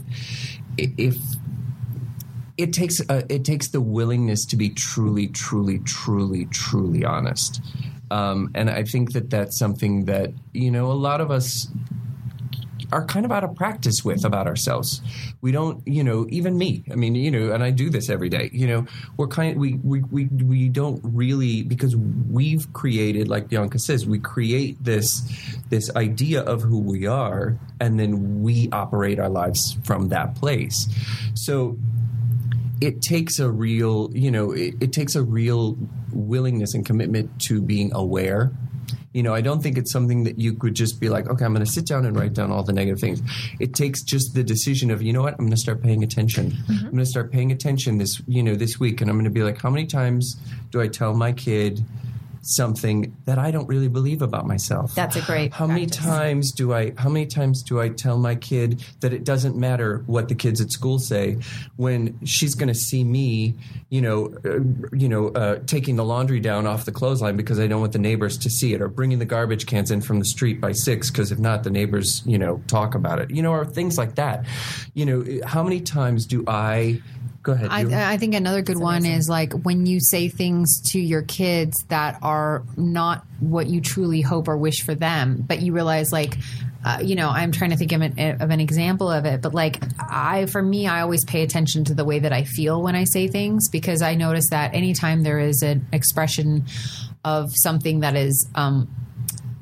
if 0.78 1.16
it 2.60 2.72
takes 2.72 3.00
uh, 3.08 3.22
it 3.28 3.44
takes 3.44 3.68
the 3.68 3.80
willingness 3.80 4.44
to 4.46 4.56
be 4.56 4.68
truly, 4.68 5.28
truly, 5.28 5.78
truly, 5.80 6.46
truly 6.46 7.04
honest, 7.04 7.60
um, 8.10 8.50
and 8.54 8.68
I 8.68 8.84
think 8.84 9.12
that 9.12 9.30
that's 9.30 9.58
something 9.58 10.04
that 10.04 10.32
you 10.52 10.70
know 10.70 10.92
a 10.92 10.94
lot 10.94 11.20
of 11.20 11.30
us 11.30 11.68
are 12.92 13.04
kind 13.04 13.24
of 13.24 13.32
out 13.32 13.44
of 13.44 13.54
practice 13.54 14.04
with 14.04 14.24
about 14.24 14.46
ourselves. 14.46 15.00
We 15.40 15.52
don't, 15.52 15.86
you 15.86 16.02
know, 16.02 16.26
even 16.28 16.58
me. 16.58 16.84
I 16.90 16.96
mean, 16.96 17.14
you 17.14 17.30
know, 17.30 17.52
and 17.52 17.62
I 17.62 17.70
do 17.70 17.88
this 17.88 18.10
every 18.10 18.28
day. 18.28 18.50
You 18.52 18.66
know, 18.66 18.86
we're 19.16 19.28
kind 19.28 19.58
we 19.58 19.74
we 19.84 20.00
we 20.02 20.24
we 20.26 20.68
don't 20.68 21.00
really 21.04 21.62
because 21.62 21.96
we've 21.96 22.72
created, 22.72 23.28
like 23.28 23.48
Bianca 23.48 23.78
says, 23.78 24.06
we 24.06 24.18
create 24.18 24.82
this 24.82 25.22
this 25.70 25.94
idea 25.96 26.42
of 26.42 26.62
who 26.62 26.78
we 26.80 27.06
are, 27.06 27.58
and 27.80 27.98
then 27.98 28.42
we 28.42 28.68
operate 28.72 29.18
our 29.18 29.30
lives 29.30 29.78
from 29.84 30.08
that 30.08 30.34
place. 30.34 30.88
So 31.34 31.78
it 32.80 33.02
takes 33.02 33.38
a 33.38 33.50
real, 33.50 34.10
you 34.12 34.30
know, 34.30 34.52
it, 34.52 34.74
it 34.80 34.92
takes 34.92 35.14
a 35.14 35.22
real 35.22 35.76
willingness 36.12 36.74
and 36.74 36.84
commitment 36.84 37.40
to 37.42 37.60
being 37.60 37.92
aware. 37.94 38.52
You 39.12 39.24
know, 39.24 39.34
I 39.34 39.40
don't 39.40 39.60
think 39.60 39.76
it's 39.76 39.92
something 39.92 40.22
that 40.24 40.38
you 40.38 40.54
could 40.54 40.74
just 40.74 41.00
be 41.00 41.08
like, 41.08 41.28
okay, 41.28 41.44
I'm 41.44 41.52
going 41.52 41.64
to 41.64 41.70
sit 41.70 41.84
down 41.86 42.06
and 42.06 42.16
write 42.16 42.32
down 42.32 42.52
all 42.52 42.62
the 42.62 42.72
negative 42.72 43.00
things. 43.00 43.20
It 43.58 43.74
takes 43.74 44.02
just 44.02 44.34
the 44.34 44.44
decision 44.44 44.90
of, 44.90 45.02
you 45.02 45.12
know 45.12 45.22
what, 45.22 45.34
I'm 45.34 45.40
going 45.40 45.50
to 45.50 45.56
start 45.56 45.82
paying 45.82 46.04
attention. 46.04 46.52
Mm-hmm. 46.52 46.72
I'm 46.72 46.92
going 46.92 46.98
to 46.98 47.06
start 47.06 47.32
paying 47.32 47.50
attention 47.50 47.98
this, 47.98 48.22
you 48.28 48.42
know, 48.42 48.54
this 48.54 48.78
week, 48.78 49.00
and 49.00 49.10
I'm 49.10 49.16
going 49.16 49.24
to 49.24 49.30
be 49.30 49.42
like, 49.42 49.60
how 49.60 49.68
many 49.68 49.86
times 49.86 50.36
do 50.70 50.80
I 50.80 50.86
tell 50.86 51.12
my 51.14 51.32
kid 51.32 51.84
something 52.42 53.16
that 53.26 53.38
I 53.38 53.50
don't 53.50 53.66
really 53.66 53.88
believe 53.88 54.22
about 54.22 54.46
myself? 54.46 54.94
That's 54.94 55.16
a 55.16 55.22
great 55.22 55.52
How 55.52 55.66
many 55.66 55.86
times 55.86 56.52
do 56.52 56.72
I? 56.72 56.92
How 56.96 57.08
many 57.08 57.26
times 57.26 57.62
do 57.62 57.80
I 57.80 57.88
tell 57.88 58.18
my 58.18 58.34
kid 58.34 58.84
that 59.00 59.12
it 59.12 59.24
doesn't 59.24 59.56
matter 59.56 60.02
what 60.06 60.28
the 60.28 60.34
kids 60.34 60.60
at 60.60 60.70
school 60.70 60.98
say 60.98 61.38
when 61.76 62.18
she's 62.24 62.54
going 62.54 62.68
to 62.68 62.74
see 62.74 63.04
me, 63.04 63.54
you 63.90 64.00
know, 64.00 64.34
uh, 64.44 64.60
you 64.96 65.08
know, 65.08 65.28
uh, 65.28 65.58
taking 65.66 65.96
the 65.96 66.04
laundry 66.04 66.40
down 66.40 66.66
off 66.66 66.84
the 66.84 66.92
clothesline 66.92 67.36
because 67.36 67.58
I 67.58 67.66
don't 67.66 67.80
want 67.80 67.92
the 67.92 67.98
neighbors 67.98 68.38
to 68.38 68.50
see 68.50 68.74
it, 68.74 68.80
or 68.80 68.88
bringing 68.88 69.18
the 69.18 69.24
garbage 69.24 69.66
cans 69.66 69.90
in 69.90 70.00
from 70.00 70.18
the 70.18 70.24
street 70.24 70.60
by 70.60 70.72
six 70.72 71.10
because 71.10 71.32
if 71.32 71.38
not, 71.38 71.64
the 71.64 71.70
neighbors, 71.70 72.22
you 72.24 72.38
know, 72.38 72.62
talk 72.66 72.94
about 72.94 73.18
it, 73.18 73.30
you 73.30 73.42
know, 73.42 73.52
or 73.52 73.64
things 73.64 73.98
like 73.98 74.14
that. 74.16 74.44
You 74.94 75.06
know, 75.06 75.46
how 75.46 75.62
many 75.62 75.80
times 75.80 76.26
do 76.26 76.44
I? 76.46 77.02
Go 77.42 77.52
ahead. 77.52 77.68
I, 77.70 78.12
I 78.12 78.16
think 78.18 78.34
another 78.34 78.60
good 78.60 78.78
one 78.78 79.06
is 79.06 79.28
like 79.28 79.52
when 79.52 79.86
you 79.86 79.98
say 80.00 80.28
things 80.28 80.80
to 80.92 81.00
your 81.00 81.22
kids 81.22 81.84
that 81.88 82.18
are 82.22 82.64
not 82.76 83.24
what 83.38 83.66
you 83.66 83.80
truly 83.80 84.20
hope 84.20 84.46
or 84.48 84.58
wish 84.58 84.82
for 84.82 84.94
them, 84.94 85.44
but 85.46 85.60
you 85.60 85.72
realize 85.72 86.12
like. 86.12 86.36
Uh, 86.82 86.98
you 87.02 87.14
know, 87.14 87.28
I'm 87.28 87.52
trying 87.52 87.72
to 87.72 87.76
think 87.76 87.92
of 87.92 88.00
an, 88.00 88.40
of 88.40 88.48
an 88.48 88.58
example 88.58 89.10
of 89.10 89.26
it, 89.26 89.42
but 89.42 89.52
like 89.52 89.82
I, 89.98 90.46
for 90.46 90.62
me, 90.62 90.86
I 90.86 91.02
always 91.02 91.26
pay 91.26 91.42
attention 91.42 91.84
to 91.84 91.94
the 91.94 92.06
way 92.06 92.20
that 92.20 92.32
I 92.32 92.44
feel 92.44 92.80
when 92.80 92.96
I 92.96 93.04
say 93.04 93.28
things 93.28 93.68
because 93.68 94.00
I 94.00 94.14
notice 94.14 94.48
that 94.48 94.72
anytime 94.72 95.22
there 95.22 95.38
is 95.38 95.60
an 95.60 95.86
expression 95.92 96.64
of 97.22 97.50
something 97.54 98.00
that 98.00 98.16
is, 98.16 98.48
um, 98.54 98.88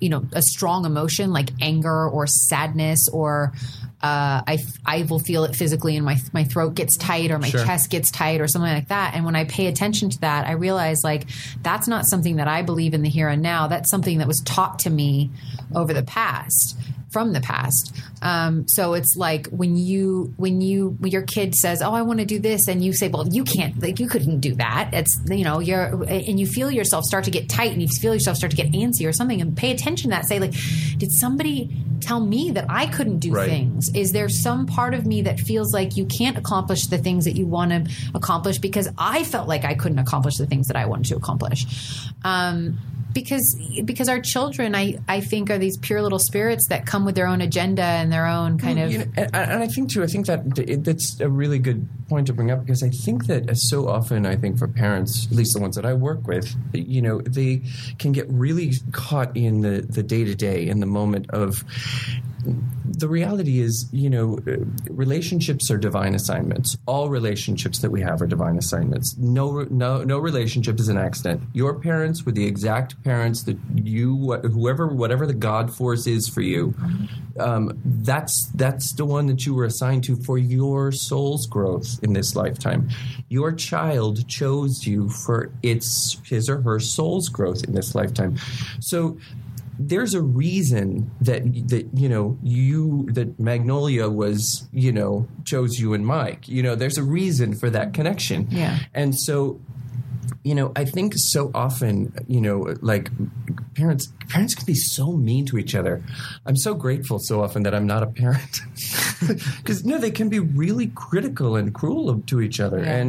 you 0.00 0.08
know 0.08 0.24
a 0.32 0.42
strong 0.42 0.84
emotion 0.84 1.32
like 1.32 1.50
anger 1.60 2.08
or 2.08 2.26
sadness 2.26 3.08
or 3.12 3.52
uh, 4.00 4.42
I, 4.46 4.58
I 4.86 5.02
will 5.10 5.18
feel 5.18 5.42
it 5.44 5.56
physically 5.56 5.96
and 5.96 6.04
my 6.04 6.18
my 6.32 6.44
throat 6.44 6.74
gets 6.74 6.96
tight 6.96 7.30
or 7.32 7.38
my 7.38 7.48
Sure. 7.48 7.64
chest 7.64 7.90
gets 7.90 8.10
tight 8.12 8.40
or 8.40 8.46
something 8.46 8.70
like 8.72 8.88
that. 8.88 9.14
And 9.14 9.24
when 9.24 9.34
I 9.34 9.44
pay 9.44 9.66
attention 9.66 10.08
to 10.10 10.20
that 10.20 10.46
I 10.46 10.52
realize 10.52 10.98
like 11.02 11.26
that's 11.62 11.88
not 11.88 12.06
something 12.06 12.36
that 12.36 12.46
I 12.46 12.62
believe 12.62 12.94
in 12.94 13.02
the 13.02 13.08
here 13.08 13.28
and 13.28 13.42
now. 13.42 13.66
That's 13.66 13.90
something 13.90 14.18
that 14.18 14.28
was 14.28 14.40
taught 14.44 14.78
to 14.80 14.90
me 14.90 15.30
over 15.74 15.92
the 15.92 16.04
past 16.04 16.76
from 17.10 17.32
the 17.32 17.40
past. 17.40 17.94
Um, 18.20 18.66
so 18.68 18.94
it's 18.94 19.16
like 19.16 19.46
when 19.48 19.76
you 19.76 20.34
when 20.36 20.60
you 20.60 20.96
when 20.98 21.10
your 21.10 21.22
kid 21.22 21.54
says 21.54 21.80
oh 21.82 21.92
I 21.94 22.02
want 22.02 22.18
to 22.20 22.26
do 22.26 22.38
this 22.38 22.68
and 22.68 22.84
you 22.84 22.92
say 22.92 23.08
well 23.08 23.26
you 23.28 23.44
can't 23.44 23.80
like 23.80 23.98
you 24.00 24.08
couldn't 24.08 24.40
do 24.40 24.54
that. 24.56 24.90
It's 24.92 25.18
you 25.28 25.44
know 25.44 25.60
you're 25.60 26.04
and 26.04 26.38
you 26.38 26.46
feel 26.46 26.70
yourself 26.70 27.04
start 27.04 27.24
to 27.24 27.30
get 27.30 27.48
tight 27.48 27.72
and 27.72 27.80
you 27.80 27.88
feel 27.88 28.12
yourself 28.12 28.36
start 28.36 28.50
to 28.50 28.56
get 28.56 28.72
antsy 28.72 29.08
or 29.08 29.12
something 29.12 29.40
and 29.40 29.56
pay 29.56 29.70
attention 29.70 30.10
to 30.10 30.16
that. 30.16 30.26
Say 30.26 30.38
like 30.38 30.52
did 30.98 31.10
somebody 31.12 31.70
tell 32.00 32.20
me 32.20 32.50
that 32.52 32.64
I 32.68 32.86
couldn't 32.86 33.18
do 33.18 33.32
Right. 33.32 33.48
things? 33.48 33.88
Is 33.94 34.12
there 34.12 34.28
some 34.28 34.66
part 34.66 34.94
of 34.94 35.04
me 35.06 35.22
that 35.22 35.40
feels 35.40 35.72
like 35.72 35.96
you 35.96 36.04
can't 36.06 36.36
accomplish 36.38 36.86
the 36.86 36.98
things 36.98 37.24
that 37.24 37.36
you 37.36 37.46
want 37.46 37.70
to 37.70 37.92
accomplish 38.14 38.58
because 38.58 38.88
I 38.98 39.24
felt 39.24 39.48
like 39.48 39.64
I 39.64 39.74
couldn't 39.74 39.98
accomplish 39.98 40.36
the 40.36 40.46
things 40.46 40.68
that 40.68 40.76
I 40.76 40.86
wanted 40.86 41.06
to 41.06 41.16
accomplish? 41.16 41.66
Um, 42.24 42.78
because 43.12 43.56
because 43.84 44.08
our 44.08 44.20
children 44.20 44.74
I, 44.74 44.98
I 45.08 45.20
think 45.20 45.50
are 45.50 45.58
these 45.58 45.76
pure 45.78 46.02
little 46.02 46.18
spirits 46.18 46.66
that 46.68 46.86
come 46.86 47.04
with 47.04 47.14
their 47.14 47.26
own 47.26 47.40
agenda 47.40 47.82
and 47.82 48.12
their 48.12 48.26
own 48.26 48.58
kind 48.58 48.78
of 48.78 48.92
You 48.92 48.98
know, 48.98 49.04
and, 49.16 49.34
and 49.34 49.62
I 49.62 49.66
think 49.66 49.90
too. 49.90 50.02
I 50.02 50.06
think 50.06 50.26
that 50.26 50.82
that's 50.84 51.20
a 51.20 51.28
really 51.28 51.58
good 51.58 51.88
point 52.08 52.26
to 52.28 52.32
bring 52.32 52.50
up 52.50 52.60
because 52.60 52.82
I 52.82 52.90
think 52.90 53.26
that 53.26 53.56
so 53.56 53.88
often, 53.88 54.26
I 54.26 54.36
think 54.36 54.58
for 54.58 54.68
parents, 54.68 55.26
at 55.26 55.32
least 55.32 55.54
the 55.54 55.60
ones 55.60 55.76
that 55.76 55.86
I 55.86 55.94
work 55.94 56.26
with, 56.26 56.54
you 56.72 57.02
know, 57.02 57.20
they 57.20 57.62
can 57.98 58.12
get 58.12 58.26
really 58.28 58.72
caught 58.92 59.36
in 59.36 59.60
the 59.60 59.80
the 59.80 60.02
day 60.02 60.24
to 60.24 60.34
day 60.34 60.66
in 60.66 60.80
the 60.80 60.86
moment 60.86 61.30
of. 61.30 61.64
The 62.44 63.08
reality 63.08 63.60
is, 63.60 63.88
you 63.92 64.10
know, 64.10 64.38
relationships 64.88 65.70
are 65.70 65.78
divine 65.78 66.14
assignments. 66.14 66.76
All 66.86 67.08
relationships 67.08 67.80
that 67.80 67.90
we 67.90 68.00
have 68.00 68.22
are 68.22 68.26
divine 68.26 68.56
assignments. 68.56 69.16
No, 69.18 69.66
no, 69.70 70.02
no 70.04 70.18
relationship 70.18 70.78
is 70.80 70.88
an 70.88 70.98
accident. 70.98 71.42
Your 71.52 71.78
parents 71.78 72.24
were 72.24 72.32
the 72.32 72.46
exact 72.46 73.02
parents 73.04 73.42
that 73.44 73.58
you, 73.74 74.32
whoever, 74.42 74.86
whatever 74.86 75.26
the 75.26 75.34
God 75.34 75.72
force 75.72 76.06
is 76.06 76.28
for 76.28 76.40
you, 76.40 76.74
um, 77.38 77.78
that's 77.84 78.50
that's 78.54 78.92
the 78.92 79.04
one 79.04 79.26
that 79.26 79.46
you 79.46 79.54
were 79.54 79.64
assigned 79.64 80.04
to 80.04 80.16
for 80.16 80.38
your 80.38 80.90
soul's 80.92 81.46
growth 81.46 82.00
in 82.02 82.12
this 82.12 82.34
lifetime. 82.34 82.88
Your 83.28 83.52
child 83.52 84.26
chose 84.28 84.86
you 84.86 85.08
for 85.08 85.52
its 85.62 86.20
his 86.24 86.48
or 86.48 86.62
her 86.62 86.80
soul's 86.80 87.28
growth 87.28 87.64
in 87.64 87.74
this 87.74 87.94
lifetime. 87.94 88.38
So 88.80 89.18
there's 89.78 90.14
a 90.14 90.22
reason 90.22 91.10
that 91.20 91.42
that 91.68 91.88
you 91.94 92.08
know 92.08 92.38
you 92.42 93.08
that 93.12 93.38
Magnolia 93.38 94.08
was 94.08 94.68
you 94.72 94.92
know 94.92 95.28
chose 95.44 95.78
you 95.78 95.94
and 95.94 96.06
Mike. 96.06 96.48
You 96.48 96.62
know, 96.62 96.74
there's 96.74 96.98
a 96.98 97.02
reason 97.02 97.54
for 97.54 97.70
that 97.70 97.94
connection. 97.94 98.48
Yeah. 98.50 98.78
and 98.94 99.18
so 99.18 99.60
you 100.48 100.54
know, 100.54 100.72
I 100.82 100.84
think 100.86 101.12
so 101.16 101.50
often, 101.54 101.94
you 102.26 102.40
know, 102.40 102.56
like 102.92 103.10
parents 103.74 104.04
parents 104.32 104.54
can 104.54 104.66
be 104.66 104.74
so 104.74 105.12
mean 105.12 105.44
to 105.46 105.58
each 105.58 105.74
other. 105.74 105.94
I'm 106.46 106.56
so 106.56 106.72
grateful 106.74 107.18
so 107.18 107.42
often 107.44 107.62
that 107.64 107.74
I'm 107.74 107.86
not 107.86 108.02
a 108.02 108.06
parent 108.06 108.52
because 109.58 109.84
no, 109.84 109.98
they 109.98 110.10
can 110.10 110.28
be 110.28 110.38
really 110.64 110.88
critical 110.94 111.56
and 111.56 111.74
cruel 111.74 112.22
to 112.30 112.40
each 112.40 112.58
other, 112.60 112.78
Yeah. 112.80 112.96
and 112.98 113.08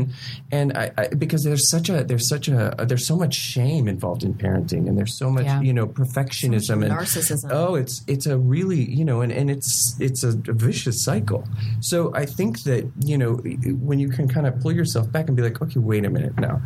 and 0.52 0.68
I, 0.78 0.92
I 0.98 1.08
because 1.24 1.44
there's 1.44 1.70
such 1.70 1.88
a 1.90 2.04
there's 2.04 2.28
such 2.28 2.48
a 2.50 2.76
there's 2.90 3.08
so 3.08 3.16
much 3.16 3.36
shame 3.36 3.88
involved 3.88 4.24
in 4.24 4.34
parenting, 4.34 4.88
and 4.88 4.98
there's 4.98 5.18
so 5.18 5.30
much 5.30 5.46
Yeah. 5.46 5.62
you 5.62 5.74
know 5.74 5.88
perfectionism 5.88 6.84
and 6.84 6.92
narcissism. 6.92 7.50
Oh, 7.52 7.76
it's 7.76 8.04
it's 8.08 8.26
a 8.28 8.38
really 8.38 8.84
you 9.00 9.06
know, 9.06 9.22
and, 9.22 9.32
and 9.32 9.50
it's 9.50 9.96
it's 10.00 10.24
a, 10.24 10.32
vicious 10.70 11.04
cycle. 11.10 11.42
So 11.80 12.14
I 12.14 12.26
think 12.26 12.64
that 12.64 12.84
you 13.12 13.18
know 13.18 13.32
when 13.90 13.98
you 14.04 14.10
can 14.10 14.28
kind 14.28 14.46
of 14.48 14.60
pull 14.62 14.74
yourself 14.74 15.10
back 15.12 15.28
and 15.28 15.36
be 15.38 15.44
like, 15.44 15.62
okay, 15.62 15.80
wait 15.80 16.04
a 16.06 16.10
minute 16.10 16.36
now. 16.38 16.62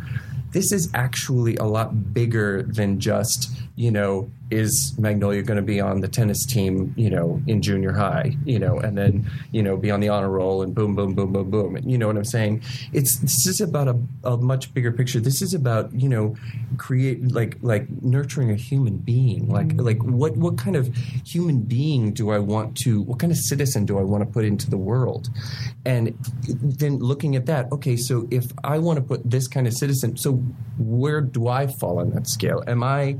This 0.54 0.70
is 0.70 0.88
actually 0.94 1.56
a 1.56 1.64
lot 1.64 2.14
bigger 2.14 2.62
than 2.62 3.00
just 3.00 3.50
you 3.74 3.90
know 3.90 4.30
is 4.54 4.94
Magnolia 4.98 5.42
going 5.42 5.56
to 5.56 5.62
be 5.62 5.80
on 5.80 6.00
the 6.00 6.08
tennis 6.08 6.46
team, 6.46 6.94
you 6.96 7.10
know, 7.10 7.42
in 7.46 7.60
junior 7.60 7.92
high, 7.92 8.36
you 8.44 8.58
know, 8.58 8.78
and 8.78 8.96
then, 8.96 9.28
you 9.50 9.62
know, 9.62 9.76
be 9.76 9.90
on 9.90 10.00
the 10.00 10.08
honor 10.08 10.30
roll 10.30 10.62
and 10.62 10.74
boom, 10.74 10.94
boom, 10.94 11.14
boom, 11.14 11.32
boom, 11.32 11.50
boom. 11.50 11.76
And 11.76 11.90
you 11.90 11.98
know 11.98 12.06
what 12.06 12.16
I'm 12.16 12.24
saying? 12.24 12.62
It's, 12.92 13.18
this 13.18 13.46
is 13.46 13.60
about 13.60 13.88
a, 13.88 13.98
a 14.22 14.36
much 14.36 14.72
bigger 14.72 14.92
picture. 14.92 15.20
This 15.20 15.42
is 15.42 15.54
about, 15.54 15.92
you 15.92 16.08
know, 16.08 16.36
create, 16.78 17.32
like, 17.32 17.58
like 17.62 17.90
nurturing 18.02 18.50
a 18.50 18.54
human 18.54 18.98
being. 18.98 19.48
Like, 19.48 19.68
mm-hmm. 19.68 19.80
like 19.80 20.02
what, 20.02 20.36
what 20.36 20.56
kind 20.56 20.76
of 20.76 20.94
human 21.26 21.60
being 21.62 22.12
do 22.12 22.30
I 22.30 22.38
want 22.38 22.76
to, 22.78 23.02
what 23.02 23.18
kind 23.18 23.32
of 23.32 23.38
citizen 23.38 23.84
do 23.84 23.98
I 23.98 24.02
want 24.02 24.24
to 24.24 24.30
put 24.30 24.44
into 24.44 24.70
the 24.70 24.78
world? 24.78 25.28
And 25.84 26.16
then 26.62 26.98
looking 26.98 27.36
at 27.36 27.46
that, 27.46 27.70
okay, 27.72 27.96
so 27.96 28.28
if 28.30 28.46
I 28.62 28.78
want 28.78 28.98
to 28.98 29.04
put 29.04 29.28
this 29.28 29.48
kind 29.48 29.66
of 29.66 29.74
citizen, 29.74 30.16
so 30.16 30.34
where 30.78 31.20
do 31.20 31.48
I 31.48 31.66
fall 31.66 31.98
on 31.98 32.10
that 32.10 32.28
scale? 32.28 32.62
Am 32.66 32.82
I, 32.82 33.16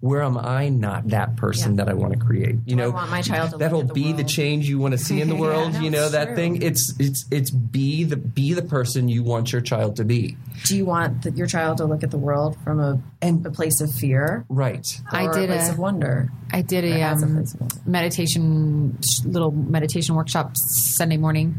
where 0.00 0.22
am 0.22 0.38
I 0.38 0.68
not 0.78 1.08
that 1.08 1.36
person 1.36 1.72
Yeah. 1.76 1.84
that 1.84 1.90
I 1.90 1.94
want 1.94 2.12
to 2.14 2.18
create? 2.18 2.56
You 2.66 2.74
Do 2.76 2.82
I 2.82 2.86
know, 2.86 2.90
want 2.92 3.10
my 3.10 3.20
child 3.22 3.50
to 3.50 3.56
that'll 3.58 3.82
the 3.82 3.92
be 3.92 4.12
the 4.12 4.24
change 4.24 4.68
you 4.68 4.78
want 4.78 4.92
to 4.92 4.98
see 4.98 5.20
in 5.20 5.28
the 5.28 5.34
Yeah, 5.38 5.40
world. 5.40 5.72
no, 5.74 5.80
you 5.80 5.90
know 5.90 6.08
that 6.08 6.26
true. 6.28 6.36
thing. 6.36 6.62
It's 6.62 6.94
it's 6.98 7.26
it's 7.30 7.50
be 7.50 8.04
the 8.04 8.16
be 8.16 8.54
the 8.54 8.62
person 8.62 9.08
you 9.08 9.22
want 9.22 9.52
your 9.52 9.60
child 9.60 9.96
to 9.96 10.04
be. 10.04 10.36
Do 10.64 10.76
you 10.76 10.84
want 10.86 11.22
the, 11.22 11.30
your 11.32 11.46
child 11.46 11.78
to 11.78 11.84
look 11.84 12.02
at 12.02 12.10
the 12.10 12.18
world 12.18 12.56
from 12.64 12.80
a, 12.80 13.00
And- 13.20 13.44
a 13.46 13.50
place 13.50 13.80
of 13.80 13.90
fear? 13.92 14.44
Right. 14.48 14.86
I 15.10 15.30
did 15.32 15.50
a 15.50 15.54
place 15.54 15.68
a- 15.68 15.72
of 15.72 15.78
wonder. 15.78 16.30
I 16.52 16.62
did 16.62 16.84
a 16.84 16.90
has 17.00 17.22
a 17.22 17.26
um, 17.26 17.34
place 17.34 17.54
of 17.54 17.60
wonder. 17.60 17.76
meditation, 17.86 18.98
little 19.24 19.50
meditation 19.52 20.14
workshop 20.14 20.52
Sunday 20.56 21.16
morning 21.18 21.56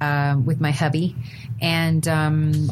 um, 0.00 0.44
with 0.46 0.60
my 0.60 0.70
hubby, 0.70 1.16
and 1.60 2.06
um, 2.06 2.68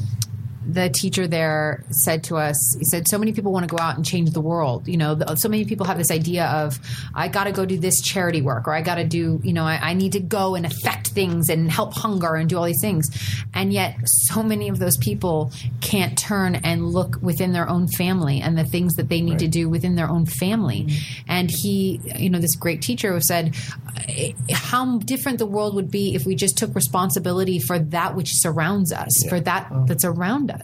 the 0.68 0.90
teacher 0.90 1.26
there 1.26 1.84
said 1.90 2.24
to 2.24 2.36
us, 2.36 2.56
he 2.78 2.84
said, 2.84 3.08
"So 3.08 3.18
many 3.18 3.32
people 3.32 3.52
want 3.52 3.68
to 3.68 3.74
go 3.74 3.80
out 3.80 3.96
and 3.96 4.04
change 4.04 4.30
the 4.30 4.40
world. 4.40 4.88
You 4.88 4.96
know, 4.96 5.14
the, 5.14 5.36
so 5.36 5.48
many 5.48 5.64
people 5.64 5.86
have 5.86 5.98
this 5.98 6.10
idea 6.10 6.46
of 6.46 6.78
I 7.14 7.28
got 7.28 7.44
to 7.44 7.52
go 7.52 7.64
do 7.64 7.78
this 7.78 8.00
charity 8.00 8.42
work, 8.42 8.66
or 8.66 8.74
I 8.74 8.82
got 8.82 8.96
to 8.96 9.04
do, 9.04 9.40
you 9.42 9.52
know, 9.52 9.64
I, 9.64 9.78
I 9.80 9.94
need 9.94 10.12
to 10.12 10.20
go 10.20 10.54
and 10.54 10.66
affect 10.66 11.08
things 11.08 11.48
and 11.48 11.70
help 11.70 11.94
hunger 11.94 12.34
and 12.34 12.48
do 12.48 12.58
all 12.58 12.64
these 12.64 12.80
things, 12.80 13.08
and 13.54 13.72
yet 13.72 13.96
so 14.04 14.42
many 14.42 14.68
of 14.68 14.78
those 14.78 14.96
people 14.96 15.52
can't 15.80 16.18
turn 16.18 16.56
and 16.56 16.86
look 16.86 17.16
within 17.22 17.52
their 17.52 17.68
own 17.68 17.88
family 17.88 18.40
and 18.40 18.58
the 18.58 18.64
things 18.64 18.94
that 18.94 19.08
they 19.08 19.20
need 19.20 19.38
to 19.38 19.48
do 19.48 19.68
within 19.68 19.94
their 19.94 20.08
own 20.08 20.26
family. 20.26 20.84
Mm-hmm. 20.84 21.22
And 21.28 21.50
he, 21.50 22.00
you 22.16 22.30
know, 22.30 22.38
this 22.38 22.56
great 22.56 22.82
teacher 22.82 23.18
said 23.20 23.54
how 24.52 24.98
different 24.98 25.38
the 25.38 25.46
world 25.46 25.74
would 25.74 25.90
be 25.90 26.14
if 26.14 26.26
we 26.26 26.34
just 26.34 26.58
took 26.58 26.74
responsibility 26.74 27.58
for 27.58 27.78
that 27.78 28.14
which 28.14 28.30
surrounds 28.32 28.92
us, 28.92 29.12
for 29.28 29.40
that 29.40 29.68
oh. 29.70 29.84
that's 29.86 30.04
around 30.04 30.50
us. 30.50 30.55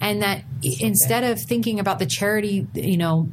And 0.00 0.22
that 0.22 0.38
i- 0.64 0.76
instead 0.80 1.24
of 1.24 1.40
thinking 1.40 1.80
about 1.80 1.98
the 1.98 2.06
charity, 2.06 2.66
you 2.74 2.96
know, 2.96 3.28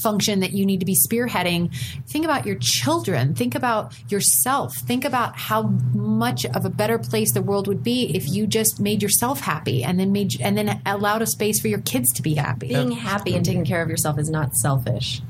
function 0.00 0.38
that 0.40 0.52
you 0.52 0.64
need 0.64 0.78
to 0.78 0.86
be 0.86 0.94
spearheading 0.94 1.74
think 2.06 2.24
about 2.24 2.46
your 2.46 2.54
children 2.60 3.34
think 3.34 3.56
about 3.56 3.92
yourself 4.08 4.72
think 4.76 5.04
about 5.04 5.36
how 5.36 5.62
much 5.92 6.46
of 6.46 6.64
a 6.64 6.70
better 6.70 7.00
place 7.00 7.32
the 7.32 7.42
world 7.42 7.66
would 7.66 7.82
be 7.82 8.14
if 8.16 8.28
you 8.28 8.46
just 8.46 8.78
made 8.78 9.02
yourself 9.02 9.40
happy 9.40 9.82
and 9.82 9.98
then 9.98 10.12
made 10.12 10.40
and 10.40 10.56
then 10.56 10.80
allowed 10.86 11.20
a 11.20 11.26
space 11.26 11.58
for 11.60 11.66
your 11.66 11.80
kids 11.80 12.12
to 12.12 12.22
be 12.22 12.34
happy 12.34 12.68
Being 12.68 12.92
happy 12.92 13.34
and 13.34 13.44
taking 13.44 13.64
care 13.64 13.82
of 13.82 13.88
yourself 13.88 14.20
is 14.20 14.30
not 14.30 14.54
selfish. 14.54 15.20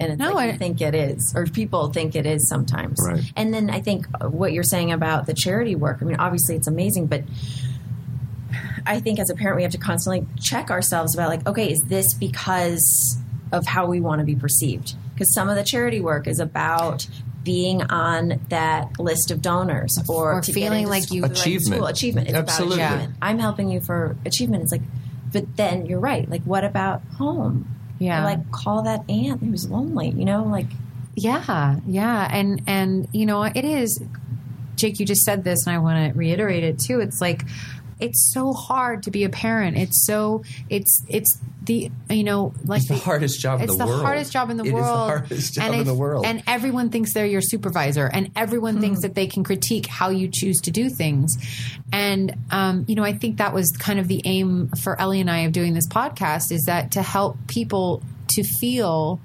And 0.00 0.12
it's 0.12 0.18
No, 0.18 0.32
like 0.32 0.48
I- 0.48 0.52
you 0.52 0.58
think 0.58 0.80
it 0.80 0.94
is, 0.94 1.34
or 1.36 1.44
people 1.44 1.92
think 1.92 2.16
it 2.16 2.24
is 2.24 2.48
sometimes. 2.48 2.98
Right. 3.06 3.30
And 3.36 3.52
then 3.52 3.68
I 3.68 3.80
think 3.80 4.06
what 4.22 4.54
you're 4.54 4.62
saying 4.62 4.90
about 4.90 5.26
the 5.26 5.34
charity 5.34 5.74
work, 5.74 5.98
I 6.00 6.06
mean, 6.06 6.16
obviously 6.16 6.56
it's 6.56 6.66
amazing, 6.68 7.08
but 7.08 7.24
I 8.86 9.00
think 9.00 9.18
as 9.18 9.30
a 9.30 9.34
parent, 9.34 9.56
we 9.56 9.62
have 9.62 9.72
to 9.72 9.78
constantly 9.78 10.26
check 10.40 10.70
ourselves 10.70 11.14
about, 11.14 11.28
like, 11.28 11.46
okay, 11.46 11.70
is 11.72 11.80
this 11.86 12.14
because 12.14 13.18
of 13.52 13.66
how 13.66 13.86
we 13.86 14.00
want 14.00 14.20
to 14.20 14.24
be 14.24 14.34
perceived? 14.36 14.94
Because 15.14 15.32
some 15.34 15.48
of 15.48 15.56
the 15.56 15.64
charity 15.64 16.00
work 16.00 16.26
is 16.26 16.38
about 16.40 17.06
being 17.44 17.82
on 17.84 18.40
that 18.50 18.98
list 19.00 19.30
of 19.30 19.40
donors 19.40 19.96
or, 20.08 20.34
Or 20.34 20.40
to 20.42 20.52
feeling 20.52 20.80
into 20.80 20.90
like 20.90 21.04
school, 21.04 21.16
you- 21.16 21.22
like 21.22 21.30
Achievement. 21.32 21.74
school 21.76 21.86
achievement. 21.86 22.28
It's 22.28 22.36
Absolutely. 22.36 22.76
about 22.78 22.94
achievement. 22.96 23.18
I'm 23.22 23.38
helping 23.38 23.70
you 23.70 23.80
for 23.80 24.16
achievement. 24.26 24.64
It's 24.64 24.72
like, 24.72 24.82
but 25.32 25.56
then 25.56 25.86
you're 25.86 26.00
right. 26.00 26.28
Like, 26.28 26.42
what 26.42 26.64
about 26.64 27.02
home? 27.16 27.66
Yeah. 27.98 28.20
Or 28.20 28.24
like, 28.24 28.50
call 28.52 28.82
that 28.82 29.08
aunt 29.08 29.42
who's 29.42 29.68
lonely. 29.68 30.10
You 30.10 30.24
know, 30.24 30.44
like, 30.44 30.66
Yeah, 31.14 31.76
yeah, 31.86 32.28
and 32.30 32.62
and 32.66 33.08
you 33.12 33.26
know 33.26 33.42
it 33.42 33.64
is. 33.64 34.00
Jake, 34.76 35.00
you 35.00 35.06
just 35.06 35.22
said 35.22 35.42
this, 35.42 35.66
and 35.66 35.74
I 35.74 35.78
want 35.80 36.12
to 36.12 36.16
reiterate 36.18 36.62
it 36.62 36.78
too. 36.78 37.00
It's 37.00 37.20
like 37.20 37.44
it's 38.00 38.32
so 38.32 38.52
hard 38.52 39.02
to 39.04 39.10
be 39.10 39.24
a 39.24 39.28
parent. 39.28 39.76
It's 39.76 40.06
so 40.06 40.42
it's 40.68 41.02
it's 41.08 41.38
the 41.64 41.90
you 42.08 42.24
know 42.24 42.54
like 42.64 42.80
It's 42.80 42.88
the 42.88 42.96
hardest 42.96 43.40
job 43.40 43.58
in 43.60 43.64
It's 43.64 43.76
the 43.76 43.84
the 43.84 43.90
world. 43.90 44.02
hardest 44.02 44.32
job 44.32 44.50
in 44.50 44.56
the 44.56 44.64
world. 44.64 44.76
It 44.76 44.78
is 44.78 44.84
the 44.86 44.92
hardest 44.92 45.54
job 45.54 45.64
and 45.64 45.74
in 45.80 45.86
the 45.86 45.94
world. 45.94 46.24
And 46.26 46.42
everyone 46.46 46.90
thinks 46.90 47.12
they're 47.14 47.26
your 47.26 47.42
supervisor, 47.42 48.06
and 48.06 48.30
everyone 48.36 48.80
thinks 48.80 49.02
that 49.02 49.14
they 49.14 49.26
can 49.26 49.44
critique 49.44 49.86
how 49.86 50.10
you 50.10 50.28
choose 50.32 50.56
to 50.62 50.70
do 50.70 50.88
things. 50.88 51.36
And 51.92 52.34
um, 52.50 52.84
you 52.88 52.94
know, 52.94 53.04
I 53.04 53.12
think 53.12 53.38
that 53.38 53.52
was 53.52 53.70
kind 53.78 53.98
of 53.98 54.08
the 54.08 54.22
aim 54.24 54.68
for 54.82 54.98
Ellie 55.00 55.20
and 55.20 55.30
I 55.30 55.40
of 55.40 55.52
doing 55.52 55.74
this 55.74 55.86
podcast 55.88 56.52
is 56.52 56.62
that 56.66 56.92
to 56.92 57.02
help 57.02 57.36
people 57.48 58.02
to 58.28 58.42
feel 58.44 59.20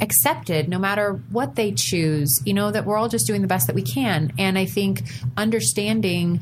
accepted 0.00 0.68
no 0.68 0.78
matter 0.78 1.12
what 1.30 1.56
they 1.56 1.72
choose 1.72 2.30
you 2.44 2.52
know 2.52 2.70
that 2.70 2.84
we're 2.84 2.98
all 2.98 3.08
just 3.08 3.26
doing 3.26 3.40
the 3.40 3.48
best 3.48 3.66
that 3.66 3.74
we 3.74 3.80
can 3.80 4.30
and 4.38 4.58
i 4.58 4.66
think 4.66 5.00
understanding 5.38 6.38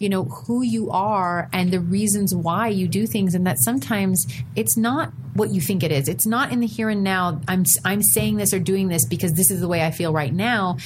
you 0.00 0.08
know 0.08 0.24
who 0.24 0.62
you 0.62 0.90
are 0.90 1.48
and 1.52 1.70
the 1.70 1.78
reasons 1.78 2.34
why 2.34 2.66
you 2.66 2.88
do 2.88 3.06
things 3.06 3.34
and 3.34 3.46
that 3.46 3.56
sometimes 3.62 4.26
it's 4.56 4.76
not 4.76 5.12
what 5.34 5.50
you 5.50 5.60
think 5.60 5.82
it 5.84 5.92
is 5.92 6.08
it's 6.08 6.26
not 6.26 6.50
in 6.50 6.58
the 6.60 6.66
here 6.66 6.88
and 6.88 7.04
now 7.04 7.40
i'm 7.46 7.64
i'm 7.84 8.02
saying 8.02 8.36
this 8.36 8.52
or 8.52 8.58
doing 8.58 8.88
this 8.88 9.06
because 9.06 9.32
this 9.34 9.50
is 9.50 9.60
the 9.60 9.68
way 9.68 9.84
i 9.84 9.90
feel 9.90 10.12
right 10.12 10.32
now 10.32 10.76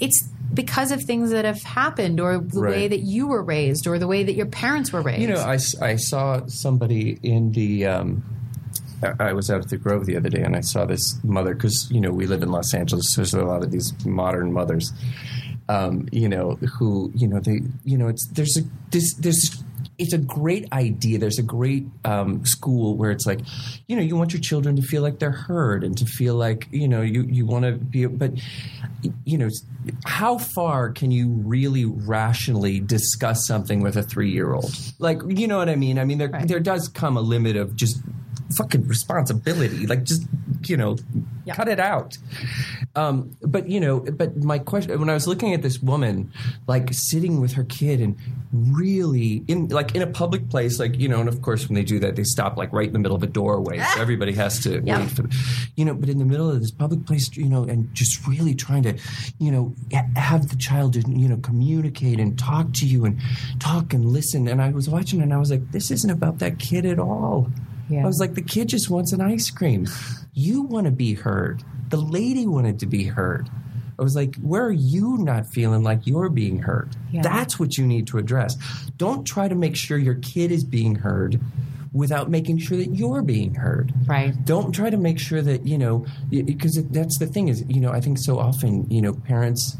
it's 0.00 0.26
because 0.54 0.90
of 0.90 1.02
things 1.02 1.30
that 1.30 1.44
have 1.44 1.62
happened 1.62 2.18
or 2.18 2.38
the 2.38 2.60
Right. 2.60 2.70
way 2.76 2.88
that 2.88 3.00
you 3.00 3.26
were 3.26 3.42
raised 3.42 3.86
or 3.86 3.98
the 3.98 4.06
way 4.06 4.22
that 4.24 4.34
your 4.34 4.46
parents 4.46 4.92
were 4.92 5.00
raised 5.02 5.20
You 5.22 5.28
know, 5.28 5.40
I, 5.40 5.58
I 5.80 5.96
saw 5.96 6.44
somebody 6.46 7.18
in 7.22 7.52
the. 7.52 7.86
Um, 7.86 8.22
I 9.18 9.32
was 9.32 9.50
out 9.50 9.62
at 9.62 9.68
the 9.68 9.78
Grove 9.78 10.06
the 10.06 10.16
other 10.16 10.28
day, 10.28 10.42
and 10.42 10.54
I 10.54 10.60
saw 10.60 10.84
this 10.84 11.18
mother 11.24 11.54
because 11.54 11.90
you 11.90 12.00
know 12.00 12.12
we 12.12 12.26
live 12.26 12.42
in 12.42 12.50
Los 12.52 12.72
Angeles, 12.74 13.12
so 13.12 13.20
there's 13.22 13.34
a 13.34 13.42
lot 13.44 13.64
of 13.64 13.70
these 13.72 13.92
modern 14.06 14.52
mothers. 14.52 14.92
Um, 15.72 16.08
you 16.12 16.28
know 16.28 16.46
who 16.78 17.10
you 17.14 17.26
know 17.28 17.40
they 17.40 17.60
you 17.84 17.96
know 17.98 18.08
it's 18.08 18.26
there's 18.36 18.56
a 18.56 18.62
this 18.90 19.14
there's 19.14 19.62
it's 19.98 20.12
a 20.12 20.18
great 20.18 20.66
idea. 20.72 21.18
There's 21.18 21.38
a 21.38 21.42
great 21.44 21.84
um, 22.04 22.44
school 22.44 22.96
where 22.96 23.10
it's 23.10 23.26
like, 23.26 23.40
you 23.86 23.94
know, 23.94 24.02
you 24.02 24.16
want 24.16 24.32
your 24.32 24.40
children 24.40 24.74
to 24.76 24.82
feel 24.82 25.02
like 25.02 25.18
they're 25.18 25.30
heard 25.30 25.84
and 25.84 25.96
to 25.98 26.06
feel 26.06 26.34
like, 26.34 26.66
you 26.70 26.88
know, 26.88 27.02
you, 27.02 27.22
you 27.22 27.46
want 27.46 27.64
to 27.64 27.72
be, 27.72 28.06
but, 28.06 28.32
you 29.24 29.38
know, 29.38 29.48
how 30.04 30.38
far 30.38 30.90
can 30.90 31.10
you 31.10 31.28
really 31.28 31.84
rationally 31.84 32.80
discuss 32.80 33.46
something 33.46 33.80
with 33.80 33.96
a 33.96 34.02
three 34.02 34.30
year 34.30 34.54
old? 34.54 34.74
Like, 34.98 35.20
you 35.28 35.46
know 35.46 35.58
what 35.58 35.68
I 35.68 35.76
mean? 35.76 35.98
I 35.98 36.04
mean, 36.04 36.18
there, 36.18 36.30
Right. 36.30 36.48
there 36.48 36.60
does 36.60 36.88
come 36.88 37.16
a 37.16 37.20
limit 37.20 37.56
of 37.56 37.76
just 37.76 38.00
fucking 38.56 38.86
responsibility. 38.88 39.86
Like, 39.86 40.04
just, 40.04 40.26
you 40.64 40.76
know, 40.76 40.96
Yeah. 41.44 41.54
cut 41.54 41.68
it 41.68 41.80
out. 41.80 42.16
Um, 42.94 43.36
but 43.42 43.68
you 43.68 43.80
know, 43.80 44.00
but 44.00 44.36
my 44.44 44.58
question 44.58 44.98
when 45.00 45.10
I 45.10 45.14
was 45.14 45.26
looking 45.26 45.54
at 45.54 45.62
this 45.62 45.80
woman, 45.82 46.30
like 46.68 46.88
sitting 46.92 47.40
with 47.40 47.52
her 47.54 47.64
kid 47.64 48.00
and 48.00 48.16
really 48.52 49.42
in 49.48 49.68
like 49.68 49.94
in 49.94 50.02
a 50.02 50.06
public 50.06 50.48
place, 50.50 50.78
like 50.78 50.98
you 50.98 51.08
know, 51.08 51.20
and 51.20 51.28
of 51.28 51.42
course 51.42 51.68
when 51.68 51.74
they 51.74 51.82
do 51.84 51.98
that, 52.00 52.16
they 52.16 52.22
stop 52.24 52.56
like 52.56 52.72
right 52.72 52.86
in 52.86 52.92
the 52.92 52.98
middle 52.98 53.16
of 53.16 53.22
a 53.22 53.26
doorway, 53.26 53.78
so 53.94 54.00
everybody 54.00 54.32
has 54.34 54.60
to 54.60 54.80
Yeah. 54.84 55.00
wait 55.00 55.10
for, 55.10 55.24
you 55.76 55.84
know. 55.84 55.94
But 55.94 56.08
in 56.10 56.18
the 56.18 56.24
middle 56.24 56.50
of 56.50 56.60
this 56.60 56.70
public 56.70 57.06
place, 57.06 57.28
you 57.36 57.48
know, 57.48 57.64
and 57.64 57.92
just 57.94 58.26
really 58.26 58.54
trying 58.54 58.82
to, 58.84 58.94
you 59.38 59.50
know, 59.50 59.74
have 60.14 60.48
the 60.48 60.56
child, 60.56 60.94
you 60.96 61.28
know, 61.28 61.38
communicate 61.38 62.20
and 62.20 62.38
talk 62.38 62.72
to 62.74 62.86
you 62.86 63.04
and 63.04 63.18
talk 63.58 63.92
and 63.94 64.04
listen. 64.04 64.46
And 64.48 64.60
I 64.62 64.70
was 64.70 64.88
watching 64.88 65.22
and 65.22 65.32
I 65.32 65.38
was 65.38 65.50
like, 65.50 65.72
this 65.72 65.90
isn't 65.90 66.10
about 66.10 66.38
that 66.40 66.58
kid 66.58 66.84
at 66.86 66.98
all. 66.98 67.50
Yeah. 67.92 68.04
I 68.04 68.06
was 68.06 68.20
like, 68.20 68.34
the 68.34 68.42
kid 68.42 68.68
just 68.68 68.90
wants 68.90 69.12
an 69.12 69.20
ice 69.20 69.50
cream. 69.50 69.86
You 70.32 70.62
want 70.62 70.86
to 70.86 70.90
be 70.90 71.14
heard. 71.14 71.62
The 71.90 71.98
lady 71.98 72.46
wanted 72.46 72.78
to 72.80 72.86
be 72.86 73.04
heard. 73.04 73.50
I 73.98 74.02
was 74.02 74.16
like, 74.16 74.36
where 74.36 74.64
are 74.64 74.72
you 74.72 75.18
not 75.18 75.46
feeling 75.46 75.82
like 75.82 76.06
you're 76.06 76.30
being 76.30 76.60
heard? 76.60 76.96
Yeah. 77.10 77.22
That's 77.22 77.60
what 77.60 77.76
you 77.76 77.86
need 77.86 78.06
to 78.08 78.18
address. 78.18 78.56
Don't 78.96 79.24
try 79.24 79.48
to 79.48 79.54
make 79.54 79.76
sure 79.76 79.98
your 79.98 80.14
kid 80.16 80.50
is 80.50 80.64
being 80.64 80.94
heard 80.96 81.40
without 81.92 82.30
making 82.30 82.58
sure 82.58 82.78
that 82.78 82.94
you're 82.94 83.22
being 83.22 83.54
heard. 83.54 83.92
Right. 84.06 84.32
Don't 84.44 84.72
try 84.72 84.88
to 84.88 84.96
make 84.96 85.18
sure 85.18 85.42
that, 85.42 85.66
you 85.66 85.76
know, 85.76 86.06
because 86.30 86.82
that's 86.86 87.18
the 87.18 87.26
thing 87.26 87.48
is, 87.48 87.64
you 87.68 87.80
know, 87.80 87.92
I 87.92 88.00
think 88.00 88.18
so 88.18 88.38
often, 88.38 88.90
you 88.90 89.02
know, 89.02 89.12
parents 89.12 89.76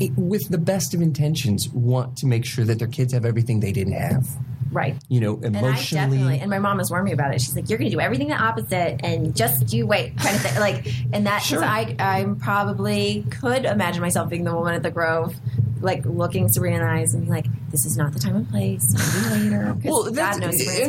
it, 0.00 0.12
with 0.16 0.48
the 0.48 0.58
best 0.58 0.92
of 0.92 1.00
intentions 1.00 1.68
want 1.68 2.16
to 2.18 2.26
make 2.26 2.44
sure 2.44 2.64
that 2.64 2.78
their 2.78 2.88
kids 2.88 3.12
have 3.12 3.24
everything 3.24 3.60
they 3.60 3.72
didn't 3.72 3.94
have. 3.94 4.26
Right. 4.72 4.96
You 5.08 5.20
know, 5.20 5.34
And 5.42 5.56
emotionally. 5.56 6.16
definitely, 6.18 6.40
and 6.40 6.50
my 6.50 6.58
mom 6.58 6.78
has 6.78 6.90
warned 6.90 7.04
me 7.06 7.12
about 7.12 7.34
it. 7.34 7.40
She's 7.40 7.54
like, 7.56 7.68
"You're 7.68 7.78
going 7.78 7.90
to 7.90 7.96
do 7.96 8.00
everything 8.00 8.28
the 8.28 8.34
opposite, 8.34 9.00
and 9.04 9.34
just 9.36 9.72
you 9.72 9.86
wait," 9.86 10.16
kind 10.18 10.34
of 10.36 10.42
thing. 10.42 10.58
Like, 10.60 10.86
and 11.12 11.26
that 11.26 11.42
Sure. 11.42 11.62
I, 11.64 11.94
I 11.98 12.26
probably 12.38 13.24
could 13.30 13.64
imagine 13.64 14.00
myself 14.02 14.28
being 14.30 14.44
the 14.44 14.54
woman 14.54 14.74
at 14.74 14.82
the 14.82 14.90
Grove, 14.90 15.34
like 15.86 16.04
looking 16.04 16.48
Serena 16.48 16.76
in 16.76 16.82
the 16.82 16.88
eyes 16.88 17.14
and 17.14 17.22
being 17.22 17.32
like, 17.32 17.46
this 17.70 17.86
is 17.86 17.96
not 17.96 18.12
the 18.12 18.18
time 18.18 18.36
and 18.36 18.48
place. 18.50 18.84
Maybe 19.24 19.44
later. 19.50 19.76
Well, 19.84 20.02
that's, 20.10 20.36
and 20.36 20.44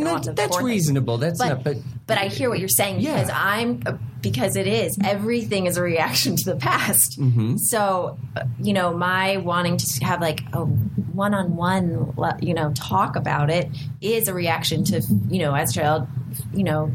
that- 0.06 0.36
that's 0.36 0.58
things. 0.58 0.64
reasonable. 0.64 1.18
That's 1.18 1.40
But, 1.40 1.48
not, 1.50 1.64
but 1.64 1.78
but 2.08 2.18
I 2.18 2.28
hear 2.28 2.50
what 2.50 2.60
you're 2.60 2.68
saying 2.70 3.00
Yeah. 3.02 3.14
because 3.16 3.30
I'm 3.34 4.00
because 4.22 4.56
it 4.56 4.66
is 4.68 4.98
everything 5.04 5.68
is 5.68 5.78
a 5.78 5.82
reaction 5.82 6.36
to 6.38 6.46
the 6.54 6.56
past. 6.58 7.20
Mm-hmm. 7.20 7.58
So 7.58 8.18
you 8.60 8.74
know, 8.74 8.94
my 8.98 9.38
wanting 9.38 9.78
to 9.78 10.06
have 10.06 10.20
like 10.22 10.42
a 10.54 10.66
one-on-one, 10.66 12.14
you 12.42 12.54
know, 12.54 12.72
talk 12.74 13.16
about 13.16 13.50
it 13.50 13.70
is 14.02 14.28
a 14.28 14.34
reaction 14.34 14.84
to 14.86 15.02
you 15.30 15.40
know, 15.40 15.54
as 15.54 15.72
a 15.72 15.74
child, 15.82 16.08
you 16.54 16.64
know, 16.64 16.92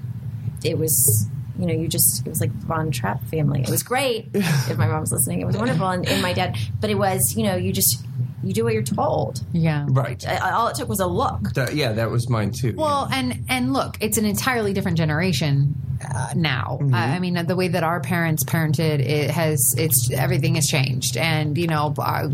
it 0.65 0.79
was. 0.79 1.29
You 1.59 1.67
know, 1.67 1.75
you 1.75 1.89
just, 1.89 2.27
it 2.27 2.29
was 2.29 2.41
like 2.41 2.51
Von 2.51 2.91
Trapp 2.91 3.23
family. 3.25 3.63
It 3.63 3.71
was 3.71 3.83
great. 3.83 4.29
if 4.35 4.79
my 4.79 4.87
mom's 4.87 5.13
listening, 5.13 5.41
it 5.41 5.47
was 5.47 5.57
wonderful. 5.57 5.89
And, 5.89 6.09
and 6.09 6.23
my 6.23 6.33
dad, 6.33 6.57
but 6.81 6.91
it 6.91 6.97
was, 6.97 7.35
you 7.37 7.45
know, 7.45 7.57
you 7.57 7.73
just, 7.73 8.05
you 8.43 8.53
do 8.53 8.65
what 8.65 8.75
you're 8.75 8.83
told. 8.83 9.41
Yeah. 9.53 9.87
right. 9.91 10.25
Uh, 10.27 10.51
All 10.55 10.69
it 10.69 10.77
took 10.77 10.89
was 10.89 11.01
a 11.01 11.07
look. 11.07 11.53
That- 11.55 11.75
yeah, 11.75 11.93
that 11.93 12.11
was 12.11 12.29
mine 12.29 12.51
too. 12.53 12.75
Well, 12.77 13.09
and 13.13 13.45
and 13.49 13.73
look, 13.73 13.97
it's 14.01 14.19
an 14.19 14.25
entirely 14.25 14.73
different 14.73 14.97
generation 14.99 15.75
uh, 16.03 16.29
now. 16.35 16.79
Mm-hmm. 16.81 16.95
I 16.95 17.15
I 17.15 17.19
mean, 17.21 17.35
the 17.47 17.57
way 17.57 17.69
that 17.69 17.83
our 17.85 18.01
parents 18.01 18.45
parented, 18.45 19.01
it 19.01 19.31
has 19.31 19.75
it's 19.79 20.11
everything 20.13 20.57
has 20.57 20.67
changed, 20.67 21.17
and 21.17 21.57
you 21.57 21.67
know, 21.69 21.95
uh, 21.99 22.29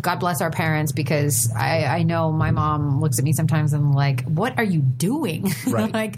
God 0.00 0.16
bless 0.18 0.40
our 0.40 0.50
parents 0.50 0.92
because 0.92 1.52
I, 1.54 1.84
I 1.84 2.02
know 2.04 2.32
my 2.32 2.52
mom 2.52 3.02
looks 3.02 3.18
at 3.18 3.24
me 3.26 3.34
sometimes 3.34 3.74
and 3.74 3.84
I'm 3.84 3.92
like, 3.92 4.24
what 4.24 4.56
are 4.56 4.64
you 4.64 4.80
doing? 4.80 5.52
Right. 5.66 5.92
like, 5.92 6.16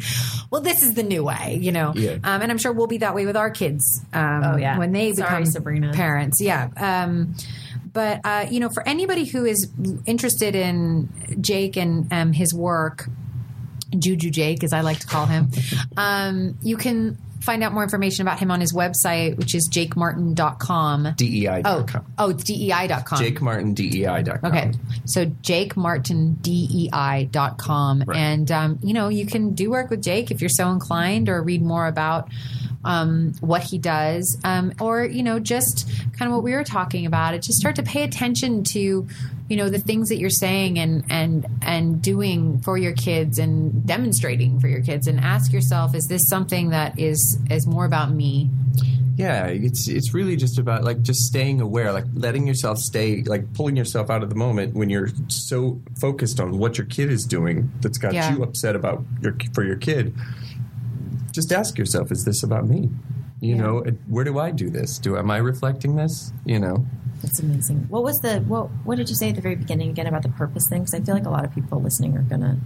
well, 0.52 0.60
this 0.60 0.82
is 0.84 0.94
the 0.94 1.02
new 1.02 1.24
way, 1.24 1.58
you 1.60 1.72
know. 1.72 1.92
Yeah. 1.96 2.12
Um, 2.22 2.42
and 2.42 2.52
I'm 2.52 2.58
sure 2.58 2.72
we'll 2.72 2.86
be 2.86 2.98
that 2.98 3.12
way 3.16 3.26
with 3.26 3.36
our 3.36 3.50
kids. 3.50 3.82
Um, 4.12 4.42
Oh, 4.44 4.56
yeah. 4.56 4.78
when 4.78 4.92
they 4.92 5.12
Sorry, 5.12 5.26
become 5.28 5.46
Sabrina. 5.46 5.92
parents, 5.92 6.40
yeah. 6.40 6.68
Um, 6.76 7.34
but 7.92 8.20
uh, 8.24 8.46
you 8.50 8.60
know, 8.60 8.68
for 8.68 8.86
anybody 8.86 9.24
who 9.24 9.44
is 9.44 9.68
interested 10.06 10.54
in 10.54 11.08
Jake 11.40 11.76
and 11.76 12.12
um, 12.12 12.32
his 12.32 12.54
work, 12.54 13.08
Juju 13.96 14.30
Jake, 14.30 14.64
as 14.64 14.72
I 14.72 14.80
like 14.80 15.00
to 15.00 15.06
call 15.06 15.26
him, 15.26 15.50
um, 15.96 16.58
you 16.62 16.76
can 16.76 17.18
find 17.42 17.62
out 17.62 17.72
more 17.72 17.82
information 17.82 18.26
about 18.26 18.38
him 18.38 18.50
on 18.50 18.60
his 18.60 18.72
website, 18.72 19.36
which 19.36 19.54
is 19.54 19.68
jakemartin.com. 19.70 21.14
DEI.com. 21.16 22.06
Oh, 22.18 22.26
oh, 22.26 22.30
it's 22.30 22.44
dei.com. 22.44 23.18
JakeMartinDEI.com. 23.18 24.50
Okay. 24.50 24.72
So 25.04 25.26
Jake 25.42 25.76
Martin, 25.76 26.38
jakemartindei.com. 26.40 28.04
Right. 28.06 28.16
And, 28.16 28.50
um, 28.50 28.78
you 28.82 28.94
know, 28.94 29.08
you 29.08 29.26
can 29.26 29.54
do 29.54 29.70
work 29.70 29.90
with 29.90 30.02
Jake 30.02 30.30
if 30.30 30.40
you're 30.40 30.48
so 30.48 30.70
inclined 30.70 31.28
or 31.28 31.42
read 31.42 31.62
more 31.62 31.86
about 31.86 32.28
um, 32.84 33.32
what 33.40 33.62
he 33.62 33.78
does. 33.78 34.38
Um, 34.44 34.72
or, 34.80 35.04
you 35.04 35.22
know, 35.22 35.38
just 35.38 35.88
kind 36.18 36.30
of 36.30 36.34
what 36.34 36.42
we 36.42 36.52
were 36.52 36.64
talking 36.64 37.06
about. 37.06 37.34
It 37.34 37.42
just 37.42 37.58
start 37.58 37.76
to 37.76 37.82
pay 37.82 38.02
attention 38.02 38.64
to, 38.64 39.06
you 39.48 39.56
know, 39.56 39.68
the 39.68 39.78
things 39.78 40.08
that 40.08 40.18
you're 40.18 40.30
saying 40.30 40.78
and, 40.78 41.04
and, 41.08 41.46
and 41.62 42.02
doing 42.02 42.60
for 42.60 42.76
your 42.78 42.92
kids 42.92 43.38
and 43.38 43.86
demonstrating 43.86 44.60
for 44.60 44.68
your 44.68 44.82
kids 44.82 45.06
and 45.06 45.20
ask 45.20 45.52
yourself, 45.52 45.94
is 45.94 46.06
this 46.08 46.28
something 46.28 46.70
that 46.70 46.98
is, 46.98 47.38
is 47.50 47.66
more 47.66 47.84
about 47.84 48.12
me? 48.12 48.50
Yeah, 49.14 49.44
it's 49.48 49.88
it's 49.88 50.14
really 50.14 50.36
just 50.36 50.58
about 50.58 50.84
like 50.84 51.02
just 51.02 51.20
staying 51.20 51.60
aware, 51.60 51.92
like 51.92 52.06
letting 52.14 52.46
yourself 52.46 52.78
stay, 52.78 53.22
like 53.22 53.52
pulling 53.52 53.76
yourself 53.76 54.08
out 54.08 54.22
of 54.22 54.30
the 54.30 54.34
moment 54.34 54.74
when 54.74 54.88
you're 54.88 55.10
so 55.28 55.82
focused 56.00 56.40
on 56.40 56.58
what 56.58 56.78
your 56.78 56.86
kid 56.86 57.10
is 57.10 57.26
doing 57.26 57.70
that's 57.82 57.98
got 57.98 58.14
Yeah. 58.14 58.34
you 58.34 58.42
upset 58.42 58.74
about 58.74 59.04
your 59.20 59.36
for 59.52 59.64
your 59.64 59.76
kid. 59.76 60.14
Just 61.32 61.52
ask 61.52 61.76
yourself, 61.78 62.12
is 62.12 62.24
this 62.24 62.42
about 62.42 62.68
me? 62.68 62.90
You 63.40 63.56
Yeah. 63.56 63.62
know, 63.62 63.84
where 64.06 64.24
do 64.24 64.38
I 64.38 64.50
do 64.52 64.70
this? 64.70 64.98
Do 64.98 65.16
am 65.16 65.30
I 65.30 65.38
reflecting 65.38 65.96
this? 65.96 66.32
You 66.44 66.60
know, 66.60 66.86
It's 67.24 67.40
amazing. 67.40 67.86
What 67.88 68.02
was 68.04 68.18
the 68.20 68.40
what? 68.40 68.68
What 68.84 68.96
did 68.98 69.08
you 69.08 69.14
say 69.16 69.30
at 69.30 69.36
the 69.36 69.40
very 69.42 69.54
beginning 69.56 69.90
again 69.90 70.06
about 70.06 70.22
the 70.22 70.28
purpose 70.28 70.66
thing? 70.68 70.82
Because 70.82 70.94
I 70.94 71.00
feel 71.04 71.14
like 71.14 71.26
a 71.26 71.30
lot 71.30 71.44
of 71.44 71.52
people 71.54 71.80
listening 71.80 72.16
are 72.16 72.22
gonna. 72.22 72.58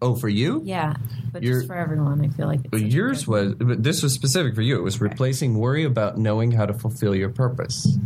oh, 0.00 0.14
for 0.14 0.28
you, 0.28 0.62
Yeah, 0.64 0.94
but 1.32 1.42
You're- 1.42 1.56
just 1.58 1.66
for 1.66 1.74
everyone, 1.74 2.24
I 2.24 2.28
feel 2.28 2.46
like 2.46 2.60
it's 2.60 2.70
But 2.70 2.82
yours 2.92 3.26
was 3.26 3.54
but 3.54 3.82
this 3.82 4.00
was 4.02 4.12
specific 4.14 4.54
for 4.54 4.62
you. 4.62 4.76
It 4.78 4.82
was 4.84 5.00
replacing 5.00 5.58
worry 5.58 5.82
about 5.84 6.16
knowing 6.18 6.52
how 6.52 6.66
to 6.66 6.72
fulfill 6.74 7.14
your 7.16 7.30
purpose. 7.30 7.98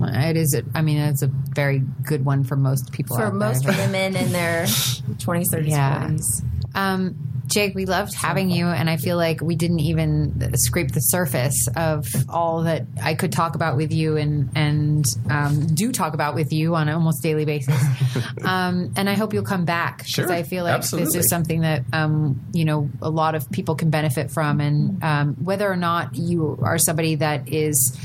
It 0.00 0.36
is, 0.36 0.54
a, 0.54 0.62
I 0.74 0.82
mean, 0.82 0.98
it's 0.98 1.22
a 1.22 1.30
very 1.54 1.82
good 2.02 2.24
one 2.24 2.44
for 2.44 2.56
most 2.56 2.92
people. 2.92 3.16
for 3.16 3.24
out 3.26 3.34
most 3.34 3.64
there. 3.64 3.76
women 3.86 4.14
in 4.16 4.32
their 4.32 4.66
twenties, 5.18 5.50
thirties, 5.50 5.70
Yeah. 5.72 6.00
forties. 6.00 6.42
Um, 6.74 7.14
Jake, 7.52 7.74
we 7.74 7.84
loved 7.84 8.14
having 8.14 8.50
you, 8.50 8.66
and 8.66 8.88
I 8.88 8.96
feel 8.96 9.16
like 9.16 9.40
we 9.42 9.56
didn't 9.56 9.80
even 9.80 10.56
scrape 10.56 10.92
the 10.92 11.00
surface 11.00 11.68
of 11.76 12.06
all 12.28 12.62
that 12.62 12.86
I 13.02 13.14
could 13.14 13.30
talk 13.30 13.54
about 13.54 13.76
with 13.76 13.92
you, 13.92 14.16
and 14.16 14.50
and 14.54 15.04
um, 15.30 15.66
do 15.66 15.92
talk 15.92 16.14
about 16.14 16.34
with 16.34 16.52
you 16.52 16.74
on 16.74 16.88
an 16.88 16.94
almost 16.94 17.22
daily 17.22 17.44
basis. 17.44 17.80
um, 18.44 18.92
and 18.96 19.08
I 19.08 19.14
hope 19.14 19.34
you'll 19.34 19.44
come 19.44 19.64
back 19.64 19.98
because 19.98 20.12
Sure. 20.12 20.32
I 20.32 20.42
feel 20.44 20.64
like 20.64 20.80
this 20.82 21.14
is 21.14 21.28
something 21.28 21.60
that 21.60 21.84
um, 21.92 22.40
you 22.52 22.64
know 22.64 22.88
a 23.02 23.10
lot 23.10 23.34
of 23.34 23.50
people 23.50 23.74
can 23.74 23.90
benefit 23.90 24.30
from, 24.30 24.60
and 24.60 25.02
um, 25.04 25.34
whether 25.34 25.70
or 25.70 25.76
not 25.76 26.14
you 26.16 26.58
are 26.62 26.78
somebody 26.78 27.16
that 27.16 27.52
is 27.52 27.98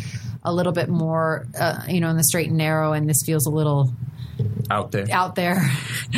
a 0.44 0.54
little 0.54 0.74
bit 0.74 0.90
more, 0.90 1.46
uh, 1.60 1.84
you 1.88 2.00
know, 2.00 2.10
in 2.10 2.18
the 2.18 2.24
straight 2.24 2.50
and 2.50 2.58
narrow, 2.58 2.94
and 2.94 3.10
this 3.10 3.24
feels 3.26 3.46
a 3.46 3.50
little 3.50 3.92
Out 4.70 4.92
there. 4.92 5.06
out 5.12 5.36
there. 5.36 5.62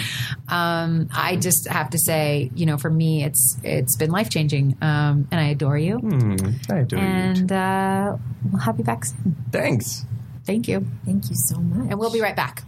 um, 0.47 1.09
I 1.13 1.35
just 1.35 1.67
have 1.67 1.91
to 1.91 1.99
say, 1.99 2.49
you 2.55 2.65
know, 2.65 2.77
for 2.77 2.89
me, 2.89 3.23
it's 3.23 3.57
it's 3.63 3.95
been 3.95 4.11
life 4.11 4.29
changing, 4.29 4.77
um, 4.81 5.27
and 5.31 5.39
I 5.39 5.49
adore 5.49 5.77
you. 5.77 5.97
Hmm, 5.97 6.35
I 6.71 6.77
adore 6.79 6.99
you. 6.99 7.05
And 7.05 7.51
uh, 7.51 8.17
we'll 8.51 8.61
have 8.61 8.77
you 8.77 8.83
back 8.83 9.05
soon. 9.05 9.35
Thanks. 9.51 10.05
Thank 10.45 10.67
you, 10.67 10.85
Thank 11.05 11.29
you 11.29 11.35
so 11.35 11.59
much. 11.59 11.89
and 11.91 11.99
we'll 11.99 12.11
be 12.11 12.21
right 12.21 12.35
back. 12.35 12.63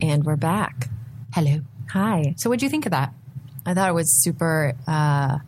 And 0.00 0.24
we're 0.24 0.36
back. 0.36 0.88
Hello. 1.34 1.60
Hi. 1.90 2.34
So, 2.36 2.48
what 2.48 2.58
do 2.60 2.66
you 2.66 2.70
think 2.70 2.86
of 2.86 2.92
that? 2.92 3.12
I 3.68 3.74
thought 3.74 3.90
it 3.90 3.94
was 3.94 4.22
super 4.22 4.72
uh, 4.86 5.38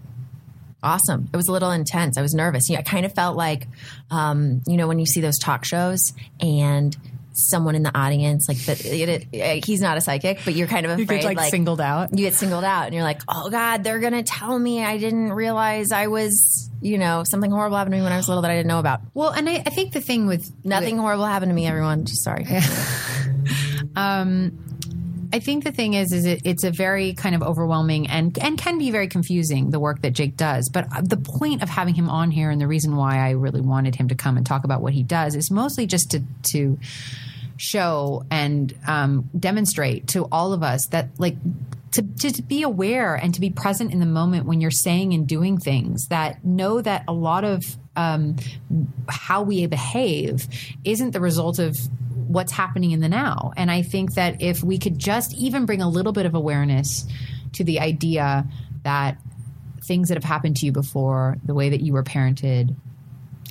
awesome. 0.83 1.31
It 1.33 1.37
was 1.39 1.49
a 1.49 1.53
little 1.53 1.71
intense. 1.71 2.19
I 2.19 2.23
was 2.23 2.35
nervous. 2.35 2.69
You 2.69 2.77
know, 2.77 2.81
I 2.81 2.83
kind 2.83 3.07
of 3.07 3.15
felt 3.15 3.35
like, 3.35 3.67
um, 4.11 4.61
you 4.67 4.77
know, 4.77 4.89
when 4.89 4.99
you 4.99 5.07
see 5.07 5.23
those 5.23 5.39
talk 5.39 5.65
shows 5.65 6.13
and 6.39 6.95
someone 7.33 7.75
in 7.75 7.83
the 7.83 7.97
audience, 7.97 8.47
like 8.47 8.59
that, 8.67 8.85
it, 8.85 9.27
it, 9.33 9.65
he's 9.65 9.81
not 9.81 9.97
a 9.97 10.03
psychic, 10.03 10.41
but 10.45 10.55
you're 10.55 10.67
kind 10.67 10.85
of 10.85 11.01
afraid, 11.01 11.25
like, 11.25 11.51
singled 11.51 11.81
out. 11.81 12.11
you 12.11 12.19
get 12.19 12.35
singled 12.35 12.63
out, 12.65 12.85
and 12.85 12.95
you're 12.95 13.05
like, 13.05 13.23
oh 13.27 13.49
God, 13.49 13.85
they're 13.85 14.01
gonna 14.01 14.23
tell 14.23 14.59
me 14.59 14.85
I 14.85 14.99
didn't 14.99 15.33
realize 15.33 15.91
I 15.91 16.09
was, 16.09 16.69
you 16.83 16.99
know, 16.99 17.25
something 17.25 17.51
horrible 17.51 17.79
happened 17.79 17.95
to 17.95 17.99
me 17.99 18.03
when 18.03 18.13
I 18.13 18.19
was 18.19 18.29
little 18.29 18.43
that 18.43 18.51
I 18.51 18.57
didn't 18.57 18.69
know 18.69 18.81
about. 18.81 19.01
Well, 19.15 19.31
and 19.31 19.49
I, 19.49 19.63
I 19.65 19.71
think 19.71 19.95
the 19.95 20.03
thing 20.03 20.27
with 20.27 20.53
Nothing 20.63 20.99
horrible 20.99 21.25
happened 21.25 21.49
to 21.49 21.55
me, 21.55 21.67
everyone. 21.67 22.05
Just 22.05 22.23
sorry. 22.23 22.47
um, 23.97 24.59
I 25.33 25.39
think 25.39 25.65
the 25.65 25.73
thing 25.73 25.95
is, 25.95 26.13
is 26.13 26.25
it, 26.27 26.43
it's 26.45 26.65
a 26.65 26.71
very 26.71 27.15
kind 27.15 27.35
of 27.35 27.43
overwhelming 27.43 28.09
and 28.09 28.37
and 28.39 28.59
can 28.59 28.79
be 28.79 28.91
very 28.91 29.09
confusing 29.09 29.71
the 29.71 29.79
work 29.79 30.03
that 30.03 30.13
Jake 30.13 30.37
does. 30.37 30.69
But 30.69 30.89
the 31.09 31.17
point 31.17 31.63
of 31.63 31.69
having 31.69 31.95
him 31.95 32.09
on 32.09 32.31
here 32.31 32.51
and 32.51 32.61
the 32.61 32.67
reason 32.67 32.97
why 32.97 33.19
I 33.19 33.31
really 33.31 33.61
wanted 33.61 33.95
him 33.95 34.09
to 34.09 34.15
come 34.15 34.37
and 34.37 34.45
talk 34.45 34.65
about 34.65 34.83
what 34.83 34.93
he 34.93 35.03
does 35.03 35.35
is 35.35 35.51
mostly 35.51 35.87
just 35.87 36.11
to 36.11 36.23
to 36.53 36.79
show 37.57 38.25
and 38.31 38.75
um, 38.87 39.29
demonstrate 39.39 40.09
to 40.09 40.27
all 40.33 40.53
of 40.53 40.63
us 40.63 40.87
that 40.87 41.09
like 41.19 41.37
to, 41.93 42.03
to, 42.03 42.31
to 42.33 42.43
be 42.43 42.63
aware 42.63 43.15
and 43.15 43.35
to 43.35 43.41
be 43.41 43.51
present 43.51 43.93
in 43.93 44.01
the 44.01 44.07
moment 44.07 44.47
when 44.47 44.61
you're 44.61 44.71
saying 44.71 45.13
and 45.13 45.27
doing 45.27 45.59
things 45.59 46.07
that 46.07 46.45
know 46.45 46.81
that 46.81 47.05
a 47.07 47.13
lot 47.13 47.45
of 47.45 47.63
um, 47.97 48.37
how 49.09 49.43
we 49.43 49.67
behave 49.67 50.47
isn't 50.85 51.11
the 51.11 51.21
result 51.21 51.59
of 51.59 51.77
what's 52.31 52.53
happening 52.53 52.93
in 52.93 53.01
the 53.01 53.09
now. 53.09 53.53
And 53.57 53.71
I 53.71 53.83
think 53.83 54.15
that 54.15 54.41
if 54.41 54.63
we 54.63 54.79
could 54.79 54.99
just 54.99 55.35
even 55.35 55.67
bring 55.67 55.83
a 55.83 55.89
little 55.89 56.13
bit 56.13 56.27
of 56.27 56.35
awareness 56.35 57.07
to 57.55 57.65
the 57.65 57.81
idea 57.81 58.47
that 58.85 59.19
things 59.83 60.09
that 60.09 60.15
have 60.15 60.25
happened 60.25 60.57
to 60.59 60.67
you 60.67 60.73
before, 60.73 61.39
the 61.45 61.55
way 61.55 61.71
that 61.71 61.81
you 61.81 61.93
were 61.93 62.05
parented, 62.05 62.77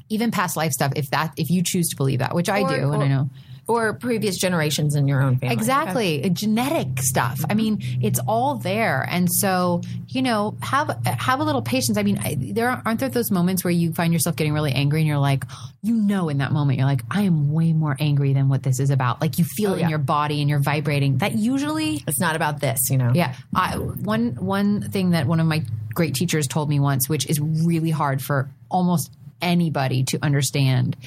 even 0.08 0.32
past 0.32 0.56
life 0.56 0.72
stuff, 0.72 0.94
if 0.96 1.10
that 1.12 1.34
if 1.36 1.50
you 1.52 1.62
choose 1.62 1.90
to 1.90 1.96
believe 1.98 2.20
that, 2.20 2.34
which 2.34 2.48
I 2.48 2.62
Or- 2.62 2.70
do, 2.70 2.92
and 2.94 3.04
I 3.04 3.08
know 3.08 3.30
or 3.70 3.94
previous 3.94 4.38
generations 4.38 4.96
in 4.96 5.08
your 5.08 5.22
own 5.22 5.38
family. 5.38 5.54
exactly. 5.54 6.24
Uh, 6.26 6.30
genetic 6.30 6.88
stuff. 7.02 7.40
I 7.50 7.54
mean 7.54 7.80
it's 8.02 8.20
all 8.28 8.56
there. 8.56 9.08
And 9.10 9.30
so 9.32 9.82
you 10.10 10.22
know 10.22 10.58
have 10.62 11.00
have 11.06 11.40
a 11.40 11.44
little 11.44 11.62
patience. 11.62 11.98
I 11.98 12.04
mean 12.04 12.18
I, 12.18 12.36
there 12.38 12.82
aren't 12.86 13.00
there 13.00 13.08
those 13.10 13.32
moments 13.32 13.64
where 13.64 13.72
you 13.72 13.94
find 13.94 14.12
yourself 14.12 14.36
getting 14.36 14.52
really 14.54 14.74
angry 14.74 15.00
and 15.02 15.08
you're 15.08 15.18
like 15.20 15.46
you 15.82 15.94
know 15.96 16.28
in 16.28 16.40
that 16.40 16.52
moment 16.52 16.78
you're 16.78 16.88
like 16.88 17.04
i 17.10 17.22
am 17.22 17.54
way 17.54 17.72
more 17.72 17.96
angry 18.00 18.34
than 18.34 18.50
what 18.50 18.64
this 18.64 18.80
is 18.82 18.90
about. 18.90 19.22
Like 19.22 19.40
you 19.40 19.46
feel 19.46 19.70
Oh, 19.72 19.74
it 19.76 19.80
yeah. 19.80 19.84
in 19.86 19.90
your 19.92 20.00
body 20.00 20.42
and 20.42 20.50
you're 20.50 20.60
vibrating. 20.60 21.20
That 21.20 21.36
usually 21.36 22.04
It's 22.08 22.20
not 22.20 22.36
about 22.36 22.60
this, 22.60 22.90
you 22.90 22.98
know. 22.98 23.12
yeah, 23.14 23.36
I, 23.56 23.78
one 23.78 24.32
one 24.40 24.82
thing 24.90 25.12
that 25.12 25.28
one 25.28 25.40
of 25.40 25.46
my 25.46 25.64
great 25.94 26.16
teachers 26.16 26.48
told 26.48 26.70
me 26.70 26.80
once, 26.80 27.08
which 27.08 27.30
is 27.30 27.40
really 27.40 27.92
hard 27.92 28.22
for 28.22 28.50
almost 28.72 29.12
anybody 29.42 30.04
to 30.06 30.18
understand, 30.24 30.98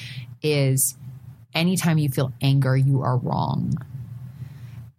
is 0.42 0.96
anytime 1.55 1.98
you 1.98 2.09
feel 2.09 2.32
anger, 2.40 2.76
you 2.76 3.03
are 3.03 3.16
wrong. 3.16 3.74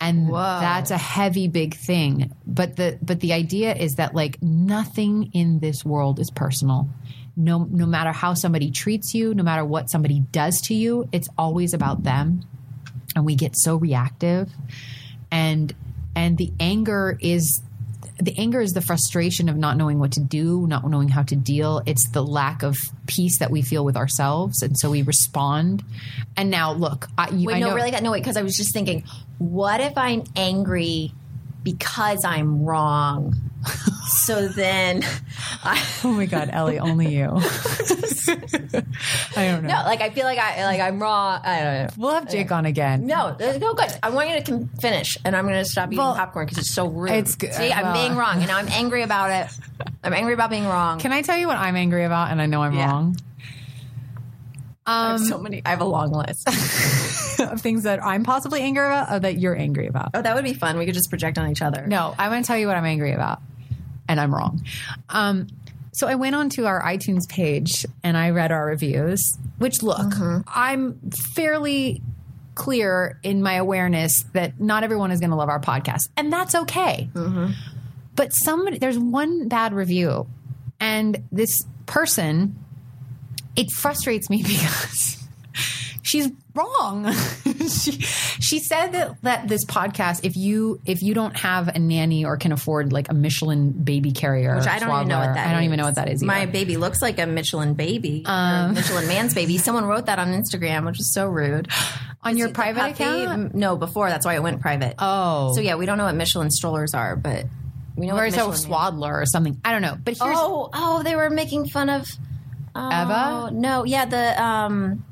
and 0.01 0.28
Whoa. 0.28 0.60
that's 0.60 0.91
a 0.91 0.97
heavy 0.97 1.47
big 1.47 1.76
thing 1.76 2.34
but 2.45 2.76
the 2.76 2.99
but 3.01 3.20
the 3.22 3.32
idea 3.32 3.74
is 3.74 3.95
that 3.95 4.14
like 4.14 4.41
nothing 4.41 5.30
in 5.34 5.60
this 5.60 5.86
world 5.86 6.20
is 6.20 6.30
personal 6.30 6.89
no 7.38 7.66
no 7.72 7.86
matter 7.86 8.12
how 8.12 8.34
somebody 8.34 8.70
treats 8.70 9.14
you 9.14 9.34
no 9.34 9.43
matter 9.43 9.64
what 9.64 9.89
somebody 9.89 10.20
does 10.32 10.60
to 10.62 10.74
you 10.74 11.08
it's 11.14 11.30
always 11.38 11.74
about 11.74 12.04
them 12.04 12.41
and 13.16 13.26
we 13.26 13.36
get 13.36 13.56
so 13.56 13.78
reactive 13.78 14.51
and 15.32 15.74
and 16.16 16.38
the 16.38 16.51
anger 16.60 17.18
is 17.22 17.62
the 18.18 18.38
anger 18.38 18.61
is 18.61 18.72
the 18.74 18.82
frustration 18.82 19.49
of 19.49 19.57
not 19.57 19.78
knowing 19.78 19.99
what 19.99 20.11
to 20.14 20.20
do 20.20 20.68
not 20.68 20.88
knowing 20.88 21.09
how 21.09 21.24
to 21.24 21.36
deal. 21.36 21.82
It's 21.86 22.09
the 22.09 22.24
lack 22.24 22.64
of 22.64 22.78
peace 23.07 23.39
that 23.39 23.51
we 23.51 23.61
feel 23.61 23.84
with 23.84 23.97
ourselves. 23.97 24.61
And 24.61 24.78
so 24.78 24.91
we 24.91 25.01
respond. 25.01 25.84
And 26.38 26.49
now 26.49 26.74
look 26.74 27.07
I, 27.18 27.30
you, 27.30 27.47
Wait, 27.47 27.55
I 27.55 27.59
no, 27.59 27.70
know, 27.70 27.76
really, 27.76 27.91
no, 27.91 28.11
wait, 28.11 28.22
because 28.22 28.38
I 28.38 28.43
was 28.43 28.55
just 28.55 28.74
thinking, 28.74 29.03
what 29.39 29.82
if 29.82 29.97
I'm 29.97 30.24
angry 30.36 31.11
because 31.64 32.24
I'm 32.26 32.64
wrong? 32.64 33.36
So 34.07 34.47
then, 34.47 35.03
I, 35.64 35.82
oh 36.03 36.11
my 36.11 36.26
god 36.26 36.49
ellie 36.51 36.80
only 36.80 37.16
you 37.16 37.26
i 39.36 39.45
don't 39.47 39.64
know 39.64 39.70
no, 39.70 39.84
like 39.86 40.01
I 40.01 40.09
feel 40.09 40.26
like 40.26 40.38
I 40.38 40.66
like 40.66 40.80
I'm 40.80 41.01
wrong. 41.01 41.41
I 41.43 41.59
don't 41.64 41.74
know. 41.74 41.88
we'll 41.97 42.14
have 42.14 42.30
jake 42.30 42.51
on 42.51 42.66
again 42.66 43.05
No, 43.05 43.28
uh, 43.28 43.57
no, 43.59 43.74
good. 43.74 43.91
I 44.01 44.09
want 44.09 44.30
you 44.30 44.41
to 44.41 44.70
finish, 44.82 45.18
and 45.26 45.36
I'm 45.36 45.45
going 45.47 45.57
to 45.64 45.66
stop 45.70 45.88
eating 45.89 45.97
Well, 45.99 46.16
popcorn 46.16 46.45
because 46.45 46.57
it's 46.59 46.72
so 46.74 46.88
rude. 46.88 47.11
it's 47.11 47.36
good- 47.36 47.53
See, 47.53 47.72
I'm 47.72 47.93
being 47.93 48.16
wrong, 48.16 48.38
and 48.38 48.47
now 48.47 48.57
I'm 48.57 48.68
angry 48.70 49.01
about 49.03 49.32
it. 49.32 49.51
I'm 50.03 50.14
angry 50.14 50.34
about 50.34 50.49
being 50.49 50.66
wrong. 50.66 50.99
can 50.99 51.11
i 51.14 51.22
tell 51.22 51.38
you 51.38 51.47
what 51.47 51.57
i'm 51.57 51.76
angry 51.76 52.03
about 52.03 52.32
and 52.32 52.41
i 52.41 52.45
know 52.45 52.61
i'm 52.61 52.74
Yeah. 52.74 52.91
wrong 52.91 53.18
I 54.86 55.11
have 55.11 55.22
so 55.22 55.38
um, 55.38 55.43
many. 55.43 55.61
I 55.66 55.70
have 55.70 55.80
a 55.80 55.86
long 55.86 56.11
list. 56.11 56.45
of 57.39 57.61
things 57.61 57.84
that 57.84 58.03
i'm 58.03 58.24
possibly 58.24 58.61
angry 58.61 58.86
about 58.86 59.11
or 59.11 59.20
that 59.20 59.39
you're 59.39 59.55
angry 59.55 59.88
about 59.88 60.11
oh, 60.14 60.22
that 60.22 60.36
would 60.36 60.43
be 60.43 60.53
fun. 60.53 60.78
We 60.78 60.86
could 60.86 60.93
just 60.93 61.09
project 61.09 61.38
on 61.38 61.49
each 61.49 61.61
other. 61.61 61.88
No, 61.88 62.14
I'm 62.18 62.30
going 62.30 62.43
to 62.43 62.47
tell 62.47 62.57
you 62.57 62.68
what 62.68 62.76
I'm 62.78 62.86
angry 62.86 63.14
about, 63.14 63.41
and 64.08 64.20
I'm 64.20 64.34
wrong. 64.34 64.64
Um, 65.10 65.47
so 65.93 66.08
I 66.08 66.16
went 66.16 66.36
onto 66.36 66.66
our 66.66 66.82
iTunes 66.82 67.30
page 67.30 67.86
and 68.04 68.18
I 68.18 68.32
read 68.32 68.51
our 68.51 68.66
reviews. 68.66 69.22
Which 69.60 69.84
look, 69.84 70.12
I'm 70.47 70.99
fairly 71.36 72.01
clear 72.56 73.20
in 73.24 73.41
my 73.41 73.54
awareness 73.56 74.24
that 74.34 74.60
not 74.60 74.84
everyone 74.84 75.12
is 75.12 75.20
going 75.20 75.30
to 75.30 75.36
love 75.36 75.49
our 75.49 75.60
podcast, 75.60 76.10
and 76.18 76.32
that's 76.34 76.56
okay. 76.56 77.10
But 78.16 78.30
somebody, 78.32 78.78
there's 78.78 78.97
one 78.99 79.47
bad 79.47 79.74
review, 79.74 80.28
and 80.80 81.24
this 81.32 81.64
person, 81.86 82.56
it 83.56 83.72
frustrates 83.72 84.30
me 84.30 84.43
because 84.47 85.24
she's 86.04 86.30
wrong. 86.54 87.12
she, 87.68 87.91
she 87.93 88.60
said 88.60 88.91
that, 88.91 89.20
that 89.24 89.47
this 89.47 89.66
podcast, 89.66 90.24
if 90.24 90.38
you 90.38 90.80
if 90.86 91.01
you 91.01 91.16
don't 91.16 91.36
have 91.38 91.70
a 91.70 91.80
nanny 91.80 92.26
or 92.26 92.38
can 92.38 92.51
afford 92.51 92.93
like 92.93 93.10
a 93.10 93.14
Michelin 93.16 93.72
baby 93.72 94.12
carrier, 94.12 94.56
Which 94.56 94.68
I 94.68 94.78
don't 94.78 94.93
even 94.95 95.08
know 95.08 95.18
what 95.20 95.34
that 95.34 95.47
I 95.47 95.51
don't 95.54 95.62
is. 95.64 95.66
even 95.66 95.78
know 95.80 95.86
what 95.86 95.95
that 95.95 96.10
is. 96.10 96.22
My 96.22 96.45
baby 96.45 96.78
looks 96.78 97.01
like 97.01 97.18
a 97.18 97.26
Michelin 97.26 97.74
baby, 97.74 98.22
a 98.28 98.72
Michelin 98.72 99.08
man's 99.08 99.34
baby. 99.34 99.58
Someone 99.58 99.86
wrote 99.86 100.06
that 100.06 100.20
on 100.20 100.28
Instagram, 100.28 100.86
which 100.86 100.99
is 100.99 101.12
so 101.12 101.28
rude. 101.28 101.70
on 102.24 102.38
your 102.38 102.47
Is 102.47 102.51
the 102.54 102.56
private 102.56 102.80
puppy? 102.80 103.04
account. 103.04 103.56
No, 103.56 103.76
before 103.76 104.10
that's 104.10 104.26
why 104.26 104.36
it 104.36 104.43
went 104.43 104.62
private. 104.62 104.95
Oh, 104.99 105.54
so 105.56 105.62
yeah, 105.62 105.76
we 105.76 105.86
don't 105.86 105.97
know 105.97 106.06
what 106.06 106.16
Michelin 106.16 106.51
strollers 106.51 106.93
are, 106.93 107.16
but 107.16 107.45
we 107.95 108.08
know 108.08 108.14
or 108.14 108.18
what 108.18 108.28
is 108.28 108.38
it 108.38 108.47
a 108.47 108.56
swaddler 108.56 109.20
or 109.20 109.26
something? 109.26 109.60
I 109.66 109.72
don't 109.72 109.82
know. 109.82 109.97
But 110.01 110.18
here's 110.18 110.38
Oh, 110.38 110.70
oh, 110.74 111.04
they 111.04 111.16
were 111.16 111.30
making 111.30 111.68
fun 111.70 111.89
of 111.89 112.08
oh, 112.76 112.88
Eva? 112.88 113.51
No, 113.54 113.84
yeah, 113.84 114.06
the 114.06 114.41
um, 114.43 115.04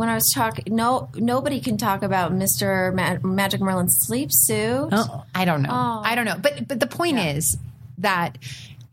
when 0.00 0.08
I 0.08 0.14
was 0.14 0.32
talking, 0.34 0.74
no, 0.74 1.10
nobody 1.14 1.60
can 1.60 1.76
talk 1.76 2.02
about 2.02 2.32
Mister 2.32 2.90
Ma- 2.92 3.18
Magic 3.22 3.60
Merlin's 3.60 3.98
sleep 4.00 4.30
suit. 4.32 4.88
Oh, 4.90 5.24
I 5.34 5.44
don't 5.44 5.60
know. 5.60 5.68
Oh. 5.70 6.00
I 6.02 6.14
don't 6.14 6.24
know. 6.24 6.38
But 6.40 6.66
but 6.66 6.80
the 6.80 6.86
point 6.86 7.18
is 7.18 7.58
that 7.98 8.38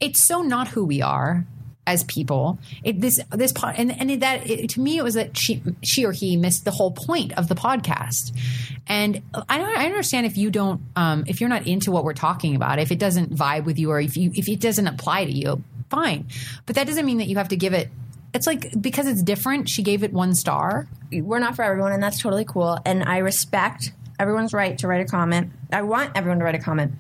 it's 0.02 0.28
so 0.28 0.42
not 0.42 0.68
who 0.68 0.84
we 0.84 1.02
are 1.02 1.46
as 1.86 2.04
people. 2.04 2.60
It, 2.84 3.00
this 3.00 3.22
this 3.32 3.54
pod, 3.54 3.76
and 3.78 3.98
and 3.98 4.22
that 4.22 4.50
it, 4.50 4.72
to 4.72 4.82
me 4.82 4.98
it 4.98 5.04
was 5.06 5.14
that 5.14 5.38
she 5.38 5.64
she 5.82 6.06
or 6.06 6.12
he 6.12 6.36
missed 6.36 6.66
the 6.66 6.72
whole 6.72 6.92
point 6.92 7.32
of 7.38 7.48
the 7.48 7.56
podcast. 7.56 8.38
And 8.86 9.22
I 9.48 9.60
don't 9.60 9.78
I 9.78 9.86
understand 9.86 10.26
if 10.26 10.36
you 10.36 10.52
don't 10.52 10.82
um, 10.98 11.24
if 11.26 11.40
you're 11.40 11.50
not 11.50 11.68
into 11.68 11.90
what 11.90 12.04
we're 12.04 12.16
talking 12.16 12.54
about, 12.54 12.80
if 12.80 12.92
it 12.92 13.00
doesn't 13.00 13.34
vibe 13.34 13.64
with 13.64 13.80
you, 13.80 13.92
or 13.92 14.02
if 14.02 14.18
you 14.18 14.32
if 14.34 14.50
it 14.50 14.60
doesn't 14.60 14.88
apply 14.88 15.24
to 15.24 15.32
you, 15.32 15.64
fine. 15.90 16.28
But 16.66 16.76
that 16.76 16.86
doesn't 16.86 17.06
mean 17.06 17.20
that 17.20 17.30
you 17.30 17.38
have 17.38 17.48
to 17.48 17.56
give 17.56 17.72
it. 17.72 17.88
It's 18.34 18.46
like 18.46 18.80
because 18.80 19.08
it's 19.08 19.24
different. 19.24 19.70
She 19.70 19.84
gave 19.84 20.04
it 20.04 20.14
one 20.14 20.36
star. 20.36 20.88
We're 21.12 21.40
not 21.40 21.56
for 21.56 21.64
everyone, 21.64 21.92
and 21.94 22.04
that's 22.04 22.20
totally 22.20 22.46
cool. 22.46 22.78
And 22.86 23.04
I 23.04 23.18
respect 23.20 23.92
everyone's 24.20 24.54
right 24.54 24.78
to 24.80 24.88
write 24.88 25.02
a 25.02 25.10
comment. 25.10 25.52
I 25.72 25.82
want 25.84 26.12
everyone 26.16 26.40
to 26.40 26.46
write 26.46 26.56
a 26.56 26.60
comment. 26.60 26.94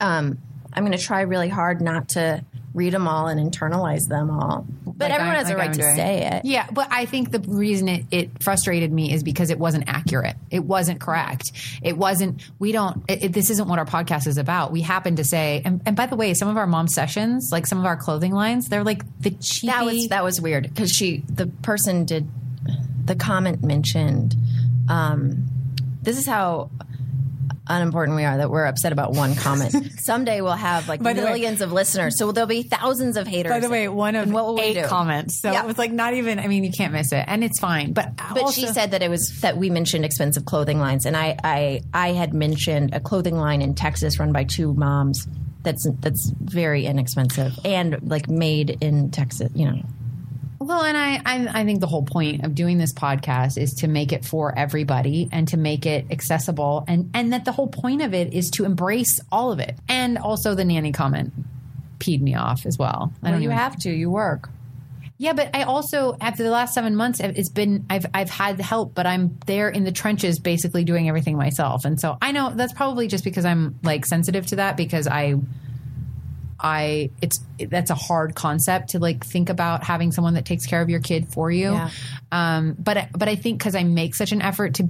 Um, 0.00 0.38
I'm 0.72 0.84
going 0.84 0.96
to 0.96 1.02
try 1.02 1.20
really 1.20 1.48
hard 1.48 1.80
not 1.80 2.08
to 2.10 2.44
read 2.74 2.92
them 2.92 3.06
all 3.08 3.28
and 3.28 3.40
internalize 3.40 4.08
them 4.08 4.30
all. 4.30 4.66
But 4.84 5.10
Like 5.10 5.12
everyone 5.12 5.36
I- 5.36 5.38
has 5.38 5.50
a 5.50 5.56
right 5.56 5.72
to 5.72 5.82
say 5.82 6.28
it. 6.32 6.44
Yeah, 6.44 6.66
but 6.70 6.88
I 6.90 7.06
think 7.06 7.30
the 7.30 7.38
reason 7.40 7.88
it, 7.88 8.04
it 8.10 8.42
frustrated 8.42 8.92
me 8.92 9.12
is 9.12 9.22
because 9.22 9.50
it 9.50 9.58
wasn't 9.58 9.84
accurate. 9.86 10.36
It 10.50 10.64
wasn't 10.64 11.00
correct. 11.00 11.52
It 11.82 11.96
wasn't. 11.96 12.42
We 12.58 12.72
don't. 12.72 13.02
It, 13.08 13.24
it- 13.24 13.32
this 13.32 13.50
isn't 13.50 13.68
what 13.68 13.78
our 13.78 13.86
podcast 13.86 14.26
is 14.26 14.36
about. 14.38 14.72
We 14.72 14.80
happen 14.82 15.16
to 15.16 15.24
say. 15.24 15.62
And, 15.64 15.80
and 15.86 15.96
by 15.96 16.06
the 16.06 16.16
way, 16.16 16.34
some 16.34 16.48
of 16.48 16.56
our 16.56 16.66
mom 16.66 16.88
sessions, 16.88 17.48
like 17.52 17.66
some 17.66 17.78
of 17.78 17.86
our 17.86 17.96
clothing 17.96 18.32
lines, 18.32 18.68
they're 18.68 18.84
like 18.84 19.02
the 19.20 19.30
cheapy. 19.30 19.66
That 19.68 19.84
was 19.84 20.08
that 20.08 20.24
was 20.24 20.40
weird 20.40 20.64
because 20.64 20.90
she 20.92 21.22
the 21.28 21.46
person 21.46 22.04
did 22.04 22.28
the 23.04 23.14
comment 23.14 23.62
mentioned. 23.62 24.34
Um, 24.88 25.46
this 26.02 26.18
is 26.18 26.26
how 26.26 26.70
unimportant 27.66 28.16
we 28.16 28.24
are 28.24 28.36
that 28.36 28.50
we're 28.50 28.66
upset 28.66 28.92
about 28.92 29.12
one 29.12 29.34
comment. 29.34 29.74
Someday 30.00 30.40
we'll 30.40 30.52
have 30.52 30.88
like 30.88 31.02
By 31.02 31.12
the 31.12 31.22
way- 31.22 31.28
millions 31.28 31.60
of 31.60 31.72
listeners, 31.72 32.18
so 32.18 32.30
there'll 32.32 32.46
be 32.48 32.62
thousands 32.62 33.16
of 33.16 33.26
haters. 33.26 33.50
by 33.50 33.60
the 33.60 33.68
way, 33.70 33.88
one 33.88 34.16
of 34.16 34.30
what 34.30 34.60
eight 34.60 34.84
comments. 34.86 35.40
So 35.40 35.50
Yeah. 35.50 35.62
it 35.62 35.66
was 35.66 35.78
like 35.78 35.90
not 35.92 36.14
even. 36.14 36.38
I 36.38 36.46
mean, 36.48 36.64
you 36.64 36.70
can't 36.70 36.92
miss 36.92 37.12
it, 37.12 37.24
and 37.26 37.42
it's 37.42 37.58
fine. 37.60 37.92
But 37.92 38.16
But 38.16 38.50
she 38.50 38.66
said 38.66 38.90
that 38.92 39.02
it 39.02 39.08
was 39.10 39.38
that 39.40 39.56
we 39.56 39.70
mentioned 39.70 40.04
expensive 40.04 40.44
clothing 40.44 40.78
lines, 40.78 41.06
and 41.06 41.16
I, 41.16 41.36
I 41.42 41.80
I 41.92 42.08
had 42.12 42.34
mentioned 42.34 42.94
a 42.94 43.00
clothing 43.00 43.36
line 43.36 43.62
in 43.62 43.74
Texas 43.74 44.18
run 44.18 44.32
by 44.32 44.44
two 44.44 44.74
moms. 44.74 45.26
That's 45.62 45.86
that's 46.00 46.30
very 46.40 46.84
inexpensive 46.84 47.58
and 47.64 47.98
like 48.02 48.28
made 48.28 48.76
in 48.82 49.10
Texas. 49.10 49.50
You 49.54 49.70
know, 49.70 49.82
Well, 50.64 50.82
and 50.82 50.96
I, 50.96 51.20
I, 51.26 51.60
I 51.60 51.64
think 51.66 51.80
the 51.80 51.86
whole 51.86 52.04
point 52.04 52.42
of 52.42 52.54
doing 52.54 52.78
this 52.78 52.94
podcast 52.94 53.58
is 53.58 53.74
to 53.74 53.88
make 53.88 54.14
it 54.14 54.24
for 54.24 54.56
everybody 54.58 55.28
and 55.30 55.46
to 55.48 55.58
make 55.58 55.84
it 55.84 56.06
accessible, 56.10 56.84
and 56.88 57.10
and 57.12 57.34
that 57.34 57.44
the 57.44 57.52
whole 57.52 57.68
point 57.68 58.00
of 58.00 58.14
it 58.14 58.32
is 58.32 58.48
to 58.52 58.64
embrace 58.64 59.20
all 59.30 59.52
of 59.52 59.60
it. 59.60 59.76
And 59.90 60.16
also, 60.16 60.54
the 60.54 60.64
nanny 60.64 60.90
comment 60.90 61.34
peed 61.98 62.22
me 62.22 62.34
off 62.34 62.64
as 62.64 62.78
well. 62.78 63.12
I 63.22 63.32
well, 63.32 63.40
you 63.40 63.48
even. 63.48 63.58
have 63.58 63.76
to. 63.80 63.90
You 63.90 64.10
work. 64.10 64.48
Yeah, 65.18 65.34
but 65.34 65.54
I 65.54 65.64
also 65.64 66.16
after 66.18 66.42
the 66.42 66.50
last 66.50 66.72
seven 66.72 66.96
months, 66.96 67.20
it's 67.20 67.50
been 67.50 67.84
I've 67.90 68.06
I've 68.14 68.30
had 68.30 68.58
help, 68.58 68.94
but 68.94 69.06
I'm 69.06 69.38
there 69.44 69.68
in 69.68 69.84
the 69.84 69.92
trenches, 69.92 70.38
basically 70.38 70.84
doing 70.84 71.10
everything 71.10 71.36
myself. 71.36 71.84
And 71.84 72.00
so 72.00 72.16
I 72.22 72.32
know 72.32 72.54
that's 72.54 72.72
probably 72.72 73.06
just 73.06 73.22
because 73.22 73.44
I'm 73.44 73.78
like 73.82 74.06
sensitive 74.06 74.46
to 74.46 74.56
that 74.56 74.78
because 74.78 75.06
I. 75.06 75.34
I 76.64 77.10
it's 77.20 77.38
that's 77.68 77.90
a 77.90 77.94
hard 77.94 78.34
concept 78.34 78.90
to 78.90 78.98
like 78.98 79.24
think 79.24 79.50
about 79.50 79.84
having 79.84 80.10
someone 80.12 80.34
that 80.34 80.46
takes 80.46 80.64
care 80.64 80.80
of 80.80 80.88
your 80.88 81.00
kid 81.00 81.28
for 81.32 81.50
you. 81.50 81.72
Yeah. 81.72 81.90
Um, 82.32 82.74
but 82.78 82.96
I- 82.96 83.08
but 83.12 83.28
I 83.28 83.36
think 83.36 83.58
because 83.58 83.74
I 83.74 83.84
make 83.84 84.14
such 84.14 84.32
an 84.32 84.40
effort 84.40 84.74
to 84.76 84.88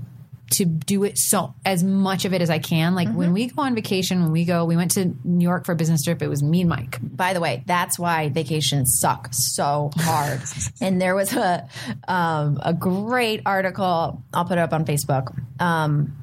to 0.52 0.66
do 0.66 1.02
it 1.02 1.18
so 1.18 1.52
as 1.64 1.82
much 1.82 2.26
of 2.26 2.32
it 2.34 2.40
as 2.42 2.50
I 2.50 2.58
can. 2.60 2.94
Like 2.94 3.08
when 3.10 3.32
we 3.32 3.46
go 3.46 3.62
on 3.62 3.74
vacation, 3.74 4.22
when 4.22 4.30
we 4.30 4.44
go, 4.44 4.66
we 4.66 4.76
went 4.76 4.92
to 4.92 5.12
New 5.24 5.42
York 5.42 5.64
for 5.64 5.72
a 5.72 5.74
business 5.74 6.04
trip. 6.04 6.22
It 6.22 6.28
was 6.28 6.42
me 6.44 6.60
and 6.60 6.68
Mike. 6.70 6.98
By 7.02 7.32
the 7.32 7.40
way, 7.40 7.64
that's 7.66 7.98
why 7.98 8.28
vacations 8.28 8.98
suck 9.00 9.28
so 9.32 9.90
hard. 9.96 10.42
and 10.80 11.00
there 11.02 11.16
was 11.16 11.32
a 11.34 11.66
um, 12.06 12.60
a 12.62 12.72
great 12.72 13.40
article. 13.46 14.22
I'll 14.32 14.44
put 14.44 14.58
it 14.58 14.60
up 14.60 14.72
on 14.72 14.84
Facebook 14.84 15.34
um, 15.60 16.14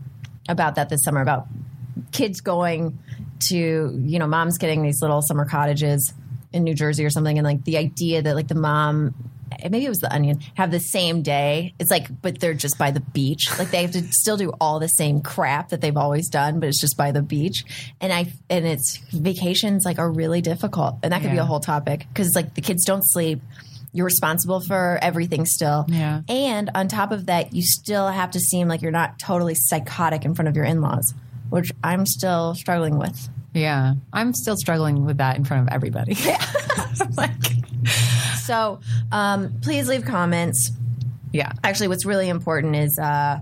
about 0.47 0.75
that 0.75 0.87
this 0.87 1.03
summer 1.03 1.19
about 1.21 1.47
kids 2.11 2.39
going 2.41 2.99
to 3.49 3.55
you 3.55 4.19
know 4.19 4.27
moms 4.27 4.57
getting 4.57 4.83
these 4.83 5.01
little 5.01 5.21
summer 5.21 5.45
cottages 5.45 6.13
in 6.53 6.63
New 6.63 6.73
Jersey 6.73 7.05
or 7.05 7.09
something, 7.09 7.37
and 7.37 7.45
like 7.45 7.63
the 7.63 7.77
idea 7.77 8.21
that 8.21 8.35
like 8.35 8.47
the 8.47 8.55
mom. 8.55 9.15
Maybe 9.63 9.85
it 9.85 9.89
was 9.89 9.99
the 9.99 10.11
onion. 10.11 10.39
Have 10.55 10.71
the 10.71 10.79
same 10.79 11.23
day. 11.23 11.73
It's 11.77 11.91
like, 11.91 12.07
but 12.21 12.39
they're 12.39 12.53
just 12.53 12.77
by 12.77 12.91
the 12.91 13.01
beach. 13.01 13.49
Like 13.59 13.69
they 13.69 13.81
have 13.81 13.91
to 13.91 14.01
still 14.13 14.37
do 14.37 14.53
all 14.61 14.79
the 14.79 14.87
same 14.87 15.21
crap 15.21 15.69
that 15.69 15.81
they've 15.81 15.97
always 15.97 16.29
done, 16.29 16.61
but 16.61 16.69
it's 16.69 16.79
just 16.79 16.95
by 16.95 17.11
the 17.11 17.21
beach. 17.21 17.65
And 17.99 18.13
I 18.13 18.31
and 18.49 18.65
it's 18.65 18.97
vacations 19.11 19.83
like 19.83 19.99
are 19.99 20.09
really 20.09 20.39
difficult, 20.39 20.99
and 21.03 21.11
that 21.11 21.21
could 21.21 21.31
be 21.31 21.37
a 21.37 21.45
whole 21.45 21.59
topic 21.59 22.07
because 22.07 22.27
it's 22.27 22.35
like 22.35 22.55
the 22.55 22.61
kids 22.61 22.85
don't 22.85 23.03
sleep. 23.03 23.41
You're 23.93 24.05
responsible 24.05 24.61
for 24.61 24.97
everything 25.01 25.45
still. 25.45 25.85
Yeah. 25.89 26.21
And 26.29 26.69
on 26.73 26.87
top 26.87 27.11
of 27.11 27.25
that, 27.25 27.53
you 27.53 27.61
still 27.61 28.07
have 28.07 28.31
to 28.31 28.39
seem 28.39 28.69
like 28.69 28.81
you're 28.81 28.91
not 28.91 29.19
totally 29.19 29.55
psychotic 29.55 30.23
in 30.23 30.33
front 30.33 30.47
of 30.47 30.55
your 30.55 30.63
in 30.63 30.81
laws, 30.81 31.13
which 31.51 31.71
I'm 31.83 32.05
still 32.07 32.55
struggling 32.55 32.97
with. 32.97 33.29
Yeah, 33.53 33.93
I'm 34.11 34.33
still 34.33 34.55
struggling 34.57 35.05
with 35.05 35.17
that 35.17 35.37
in 35.37 35.43
front 35.43 35.67
of 35.67 35.73
everybody. 35.73 36.15
like, 37.17 37.31
So 38.39 38.79
um, 39.11 39.53
please 39.61 39.87
leave 39.87 40.05
comments. 40.05 40.71
yeah, 41.33 41.51
Actually, 41.63 41.89
what's 41.89 42.05
really 42.05 42.29
important 42.29 42.75
is 42.75 42.97
uh, 42.97 43.39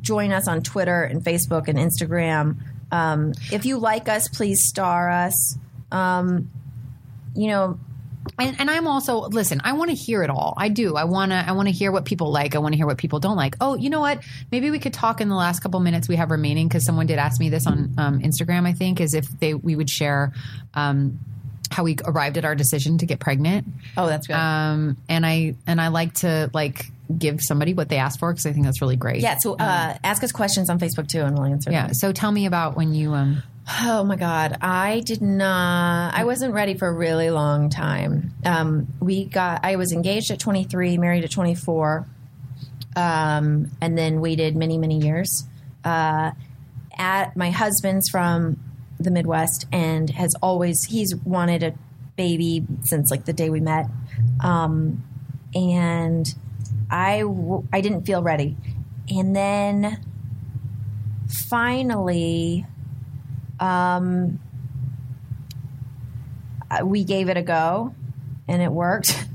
join 0.00 0.32
us 0.32 0.48
on 0.48 0.62
Twitter 0.62 1.02
and 1.04 1.22
Facebook 1.22 1.68
and 1.68 1.78
Instagram. 1.78 2.56
Um, 2.90 3.32
if 3.52 3.64
you 3.64 3.78
like 3.78 4.08
us, 4.08 4.28
please 4.28 4.66
star 4.66 5.08
us. 5.08 5.56
Um, 5.92 6.50
you 7.34 7.48
know, 7.48 7.78
and, 8.38 8.56
and 8.58 8.70
I'm 8.70 8.86
also 8.86 9.20
listen. 9.20 9.60
I 9.64 9.72
want 9.72 9.90
to 9.90 9.96
hear 9.96 10.22
it 10.22 10.30
all. 10.30 10.54
I 10.56 10.68
do. 10.68 10.96
I 10.96 11.04
want 11.04 11.32
to. 11.32 11.36
I 11.36 11.52
want 11.52 11.68
to 11.68 11.72
hear 11.72 11.92
what 11.92 12.04
people 12.04 12.32
like. 12.32 12.54
I 12.54 12.58
want 12.58 12.72
to 12.72 12.76
hear 12.76 12.86
what 12.86 12.98
people 12.98 13.20
don't 13.20 13.36
like. 13.36 13.56
Oh, 13.60 13.76
you 13.76 13.90
know 13.90 14.00
what? 14.00 14.22
Maybe 14.50 14.70
we 14.70 14.78
could 14.78 14.94
talk 14.94 15.20
in 15.20 15.28
the 15.28 15.34
last 15.34 15.60
couple 15.60 15.80
minutes 15.80 16.08
we 16.08 16.16
have 16.16 16.30
remaining 16.30 16.68
because 16.68 16.84
someone 16.84 17.06
did 17.06 17.18
ask 17.18 17.40
me 17.40 17.48
this 17.50 17.66
on 17.66 17.94
um, 17.98 18.20
Instagram. 18.20 18.66
I 18.66 18.72
think 18.72 19.00
is 19.00 19.14
if 19.14 19.26
they 19.40 19.54
we 19.54 19.76
would 19.76 19.90
share 19.90 20.32
um, 20.74 21.18
how 21.70 21.84
we 21.84 21.96
arrived 22.04 22.38
at 22.38 22.44
our 22.44 22.54
decision 22.54 22.98
to 22.98 23.06
get 23.06 23.20
pregnant. 23.20 23.66
oh, 23.96 24.06
that's 24.06 24.26
good. 24.26 24.34
Um, 24.34 24.96
and 25.08 25.26
I 25.26 25.54
and 25.66 25.80
I 25.80 25.88
like 25.88 26.14
to 26.14 26.50
like 26.52 26.86
give 27.16 27.42
somebody 27.42 27.74
what 27.74 27.88
they 27.88 27.98
asked 27.98 28.18
for 28.18 28.32
because 28.32 28.46
I 28.46 28.52
think 28.52 28.64
that's 28.64 28.80
really 28.80 28.96
great. 28.96 29.20
yeah. 29.20 29.36
So 29.38 29.54
uh, 29.54 29.96
ask 30.02 30.22
us 30.22 30.32
questions 30.32 30.70
on 30.70 30.78
Facebook 30.78 31.08
too, 31.08 31.22
and 31.22 31.36
we'll 31.36 31.46
answer. 31.46 31.70
Yeah. 31.70 31.86
them. 31.86 31.94
So 31.94 32.12
tell 32.12 32.32
me 32.32 32.46
about 32.46 32.76
when 32.76 32.94
you 32.94 33.12
um. 33.12 33.42
Oh 33.66 34.04
my 34.04 34.16
God. 34.16 34.58
I 34.60 35.00
did 35.00 35.22
not, 35.22 36.14
I 36.14 36.24
wasn't 36.24 36.52
ready 36.52 36.74
for 36.74 36.86
a 36.86 36.92
really 36.92 37.30
long 37.30 37.70
time. 37.70 38.34
Um, 38.44 38.88
we 39.00 39.24
got, 39.24 39.64
I 39.64 39.76
was 39.76 39.90
engaged 39.92 40.30
at 40.30 40.38
23, 40.38 40.98
married 40.98 41.24
at 41.24 41.30
24, 41.30 42.06
um, 42.94 43.70
and 43.80 43.96
then 43.96 44.20
waited 44.20 44.54
many, 44.54 44.76
many 44.76 44.98
years. 44.98 45.46
Uh, 45.82 46.32
at 46.96 47.36
my 47.36 47.50
husband's 47.50 48.08
from 48.10 48.58
the 49.00 49.10
Midwest 49.10 49.66
and 49.72 50.10
has 50.10 50.34
always, 50.42 50.84
he's 50.84 51.14
wanted 51.16 51.62
a 51.62 51.74
baby 52.16 52.66
since 52.82 53.10
like 53.10 53.24
the 53.24 53.32
day 53.32 53.48
we 53.48 53.60
met. 53.60 53.86
Um, 54.40 55.02
and 55.54 56.32
I, 56.90 57.20
w- 57.20 57.66
I 57.72 57.80
didn't 57.80 58.02
feel 58.02 58.22
ready. 58.22 58.56
And 59.08 59.34
then 59.34 60.04
finally, 61.48 62.66
um, 63.60 64.40
we 66.82 67.04
gave 67.04 67.28
it 67.28 67.36
a 67.36 67.42
go 67.42 67.94
and 68.48 68.62
it 68.62 68.70
worked. 68.70 69.26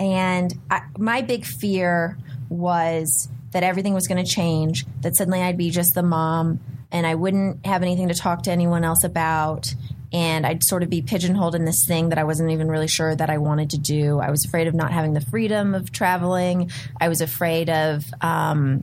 And 0.00 0.58
I, 0.70 0.80
my 0.96 1.20
big 1.20 1.44
fear 1.44 2.16
was 2.48 3.28
that 3.52 3.62
everything 3.62 3.92
was 3.92 4.08
going 4.08 4.24
to 4.24 4.30
change, 4.30 4.86
that 5.02 5.14
suddenly 5.14 5.42
I'd 5.42 5.58
be 5.58 5.68
just 5.68 5.94
the 5.94 6.02
mom 6.02 6.58
and 6.90 7.06
I 7.06 7.14
wouldn't 7.14 7.66
have 7.66 7.82
anything 7.82 8.08
to 8.08 8.14
talk 8.14 8.44
to 8.44 8.50
anyone 8.50 8.82
else 8.82 9.04
about. 9.04 9.74
And 10.12 10.46
I'd 10.46 10.64
sort 10.64 10.82
of 10.82 10.90
be 10.90 11.02
pigeonholed 11.02 11.54
in 11.54 11.66
this 11.66 11.84
thing 11.86 12.08
that 12.08 12.18
I 12.18 12.24
wasn't 12.24 12.50
even 12.50 12.68
really 12.68 12.88
sure 12.88 13.14
that 13.14 13.28
I 13.28 13.38
wanted 13.38 13.70
to 13.70 13.78
do. 13.78 14.18
I 14.18 14.30
was 14.30 14.44
afraid 14.44 14.66
of 14.66 14.74
not 14.74 14.90
having 14.90 15.12
the 15.12 15.20
freedom 15.20 15.74
of 15.74 15.92
traveling. 15.92 16.70
I 17.00 17.08
was 17.08 17.20
afraid 17.20 17.68
of, 17.68 18.06
um, 18.22 18.82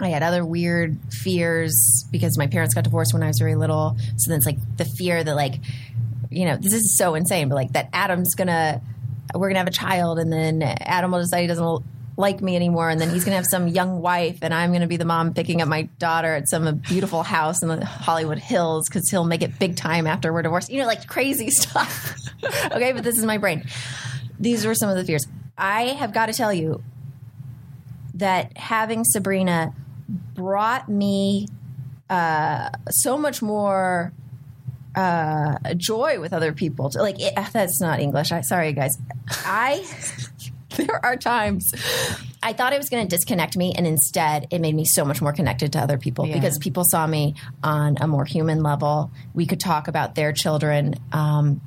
I 0.00 0.08
had 0.08 0.22
other 0.22 0.44
weird 0.44 0.98
fears 1.10 2.04
because 2.10 2.36
my 2.36 2.46
parents 2.46 2.74
got 2.74 2.84
divorced 2.84 3.14
when 3.14 3.22
I 3.22 3.28
was 3.28 3.38
very 3.38 3.54
little. 3.54 3.96
So 4.16 4.30
then 4.30 4.38
it's 4.38 4.46
like 4.46 4.58
the 4.76 4.84
fear 4.84 5.24
that 5.24 5.34
like, 5.34 5.54
you 6.30 6.44
know, 6.44 6.56
this 6.56 6.74
is 6.74 6.98
so 6.98 7.14
insane, 7.14 7.48
but 7.48 7.54
like 7.54 7.72
that 7.72 7.88
Adam's 7.92 8.34
gonna, 8.34 8.82
we're 9.34 9.48
gonna 9.48 9.58
have 9.58 9.68
a 9.68 9.72
child, 9.72 10.18
and 10.18 10.32
then 10.32 10.62
Adam 10.62 11.12
will 11.12 11.20
decide 11.20 11.40
he 11.42 11.46
doesn't 11.46 11.82
like 12.18 12.42
me 12.42 12.56
anymore, 12.56 12.90
and 12.90 13.00
then 13.00 13.08
he's 13.08 13.24
gonna 13.24 13.36
have 13.36 13.46
some 13.46 13.68
young 13.68 14.02
wife, 14.02 14.38
and 14.42 14.52
I'm 14.52 14.72
gonna 14.72 14.86
be 14.86 14.98
the 14.98 15.04
mom 15.06 15.32
picking 15.32 15.62
up 15.62 15.68
my 15.68 15.82
daughter 15.98 16.34
at 16.34 16.48
some 16.48 16.76
beautiful 16.78 17.22
house 17.22 17.62
in 17.62 17.68
the 17.68 17.84
Hollywood 17.84 18.38
Hills 18.38 18.88
because 18.88 19.08
he'll 19.08 19.24
make 19.24 19.42
it 19.42 19.58
big 19.58 19.76
time 19.76 20.06
after 20.06 20.32
we're 20.32 20.42
divorced. 20.42 20.68
You 20.70 20.80
know, 20.80 20.86
like 20.86 21.06
crazy 21.06 21.50
stuff. 21.50 22.16
okay, 22.70 22.92
but 22.92 23.02
this 23.02 23.16
is 23.16 23.24
my 23.24 23.38
brain. 23.38 23.64
These 24.38 24.66
were 24.66 24.74
some 24.74 24.90
of 24.90 24.96
the 24.96 25.04
fears. 25.04 25.26
I 25.56 25.84
have 25.84 26.12
got 26.12 26.26
to 26.26 26.34
tell 26.34 26.52
you, 26.52 26.82
that 28.16 28.56
having 28.56 29.04
Sabrina 29.04 29.74
brought 30.08 30.88
me 30.88 31.48
uh, 32.08 32.70
so 32.90 33.18
much 33.18 33.42
more 33.42 34.12
uh, 34.94 35.58
joy 35.76 36.20
with 36.20 36.32
other 36.32 36.52
people. 36.52 36.90
Like 36.94 37.20
it, 37.20 37.34
that's 37.52 37.80
not 37.80 38.00
English. 38.00 38.32
I, 38.32 38.40
sorry, 38.42 38.72
guys. 38.72 38.96
I 39.44 39.84
there 40.76 41.04
are 41.04 41.16
times 41.16 41.70
I 42.42 42.52
thought 42.52 42.72
it 42.72 42.78
was 42.78 42.88
going 42.90 43.06
to 43.06 43.16
disconnect 43.16 43.56
me, 43.56 43.74
and 43.76 43.86
instead, 43.86 44.46
it 44.50 44.60
made 44.60 44.74
me 44.74 44.84
so 44.84 45.04
much 45.04 45.20
more 45.20 45.32
connected 45.32 45.72
to 45.72 45.80
other 45.80 45.98
people 45.98 46.26
Yeah. 46.26 46.34
because 46.34 46.58
people 46.58 46.84
saw 46.84 47.06
me 47.06 47.34
on 47.62 47.96
a 48.00 48.06
more 48.06 48.24
human 48.24 48.62
level. 48.62 49.10
We 49.34 49.46
could 49.46 49.58
talk 49.60 49.88
about 49.88 50.14
their 50.14 50.32
children. 50.32 50.94
Um, 51.12 51.60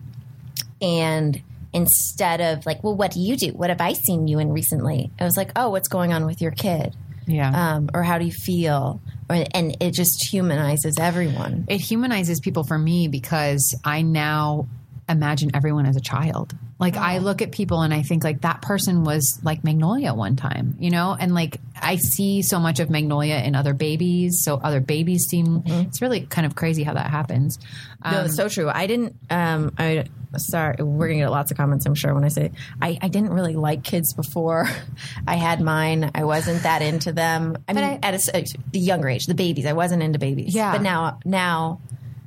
and 0.81 1.41
instead 1.73 2.39
of 2.39 2.65
like, 2.65 2.83
well, 2.83 2.95
what 2.95 3.11
do 3.11 3.19
you 3.19 3.35
do? 3.35 3.47
What 3.47 3.69
have 3.69 3.81
I 3.81 3.93
seen 3.93 4.27
you 4.27 4.39
in 4.39 4.53
recently? 4.53 5.11
I 5.19 5.25
was 5.25 5.35
like, 5.35 5.51
oh, 5.55 5.69
what's 5.69 5.89
going 5.89 6.13
on 6.13 6.25
with 6.25 6.41
your 6.41 6.51
kid? 6.51 6.95
Yeah. 7.29 7.75
Um, 7.75 7.89
or 7.93 8.03
how 8.03 8.17
do 8.17 8.25
you 8.25 8.31
feel? 8.31 9.01
Or, 9.29 9.45
and 9.53 9.77
it 9.79 9.91
just 9.91 10.27
humanizes 10.31 10.97
everyone. 10.99 11.65
it 11.69 11.79
humanizes 11.79 12.39
people 12.39 12.63
for 12.63 12.77
me 12.77 13.07
because 13.07 13.79
I 13.85 14.01
now 14.01 14.67
imagine 15.09 15.51
everyone 15.55 15.85
as 15.85 15.95
a 15.95 16.01
child. 16.01 16.53
Like 16.79 16.95
I 16.95 17.17
look 17.17 17.41
at 17.41 17.51
people 17.51 17.81
and 17.81 17.93
I 17.93 18.03
think 18.03 18.23
like 18.23 18.41
that 18.41 18.61
person 18.61 19.03
was 19.03 19.39
like 19.43 19.63
Magnolia 19.65 20.13
one 20.13 20.35
time, 20.37 20.75
you 20.79 20.89
know? 20.91 21.15
And 21.19 21.33
like 21.33 21.59
I 21.75 21.97
see 21.97 22.41
so 22.41 22.59
much 22.59 22.79
of 22.79 22.89
Magnolia 22.89 23.35
in 23.37 23.53
other 23.55 23.73
babies. 23.73 24.41
So 24.43 24.55
other 24.55 24.79
babies 24.79 25.25
seem 25.29 25.63
it's 25.65 26.01
really 26.01 26.21
kind 26.21 26.45
of 26.45 26.55
crazy 26.55 26.83
how 26.83 26.93
that 26.93 27.09
happens. 27.09 27.59
Um, 28.01 28.13
no, 28.13 28.23
it's 28.25 28.35
so 28.35 28.47
true. 28.47 28.69
I 28.69 28.87
didn't. 28.87 29.15
Um, 29.29 29.73
I 29.77 30.05
sorry. 30.37 30.81
We're 30.81 31.07
gonna 31.09 31.19
get 31.19 31.31
lots 31.31 31.51
of 31.51 31.57
comments. 31.57 31.85
I'm 31.85 31.95
sure 31.95 32.13
when 32.13 32.23
I 32.23 32.29
say 32.29 32.51
I, 32.81 32.97
I 33.01 33.09
didn't 33.09 33.31
really 33.33 33.55
like 33.55 33.83
kids 33.83 34.13
before 34.13 34.69
I 35.27 35.35
had 35.35 35.59
mine. 35.59 36.11
I 36.15 36.23
wasn't 36.23 36.63
that 36.63 36.81
into 36.81 37.11
them. 37.11 37.57
I 37.67 37.73
mean, 37.73 37.83
I- 37.83 37.99
at 38.01 38.13
a, 38.13 38.45
the 38.71 38.79
younger 38.79 39.09
age, 39.09 39.25
the 39.25 39.33
babies. 39.35 39.65
I 39.65 39.73
wasn't 39.73 40.01
into 40.01 40.17
babies. 40.19 40.55
Yeah. 40.55 40.71
but 40.71 40.81
now 40.81 41.19
now 41.25 41.81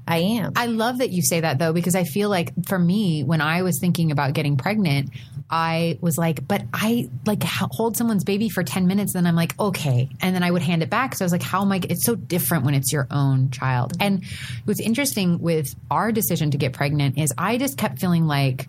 I 0.07 0.19
am. 0.19 0.53
I 0.57 0.67
love 0.67 0.99
that 0.99 1.11
you 1.11 1.23
say 1.23 1.41
that 1.41 1.59
though, 1.59 1.73
because 1.73 1.95
I 1.95 2.05
feel 2.05 2.29
like 2.29 2.53
for 2.67 2.79
me, 2.79 3.23
when 3.23 3.41
I 3.41 3.63
was 3.63 3.79
thinking 3.81 4.11
about 4.11 4.35
getting 4.35 4.57
pregnant, 4.57 5.11
I 5.49 5.99
was 6.01 6.19
like, 6.19 6.47
but 6.47 6.63
I 6.73 7.09
like 7.27 7.43
hold 7.43 7.97
someone's 7.97 8.25
baby 8.25 8.49
for 8.49 8.63
10 8.65 8.87
minutes, 8.87 9.13
then 9.13 9.27
I'm 9.27 9.37
like, 9.37 9.59
okay. 9.61 10.09
And 10.21 10.35
then 10.35 10.43
I 10.43 10.51
would 10.51 10.63
hand 10.63 10.83
it 10.83 10.91
back. 10.91 11.15
So 11.15 11.25
I 11.25 11.27
was 11.27 11.33
like, 11.33 11.43
how 11.43 11.63
am 11.63 11.71
I? 11.71 11.81
It's 11.89 12.05
so 12.05 12.15
different 12.15 12.65
when 12.65 12.75
it's 12.75 12.93
your 12.93 13.07
own 13.11 13.51
child. 13.51 13.93
Mm-hmm. 13.93 14.03
And 14.03 14.25
what's 14.65 14.81
interesting 14.81 15.41
with 15.41 15.75
our 15.91 16.11
decision 16.11 16.51
to 16.53 16.59
get 16.59 16.73
pregnant 16.73 17.19
is 17.19 17.33
I 17.37 17.59
just 17.59 17.77
kept 17.77 18.01
feeling 18.01 18.27
like, 18.27 18.69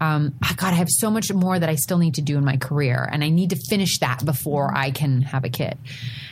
um, 0.00 0.34
oh 0.44 0.52
God, 0.56 0.74
I 0.74 0.76
have 0.76 0.90
so 0.90 1.10
much 1.10 1.32
more 1.32 1.58
that 1.58 1.68
I 1.68 1.74
still 1.74 1.98
need 1.98 2.14
to 2.14 2.22
do 2.22 2.36
in 2.36 2.44
my 2.44 2.56
career, 2.56 3.08
and 3.10 3.24
I 3.24 3.30
need 3.30 3.50
to 3.50 3.56
finish 3.68 3.98
that 3.98 4.24
before 4.24 4.68
mm-hmm. 4.68 4.76
I 4.76 4.90
can 4.92 5.22
have 5.22 5.44
a 5.44 5.48
kid. 5.48 5.76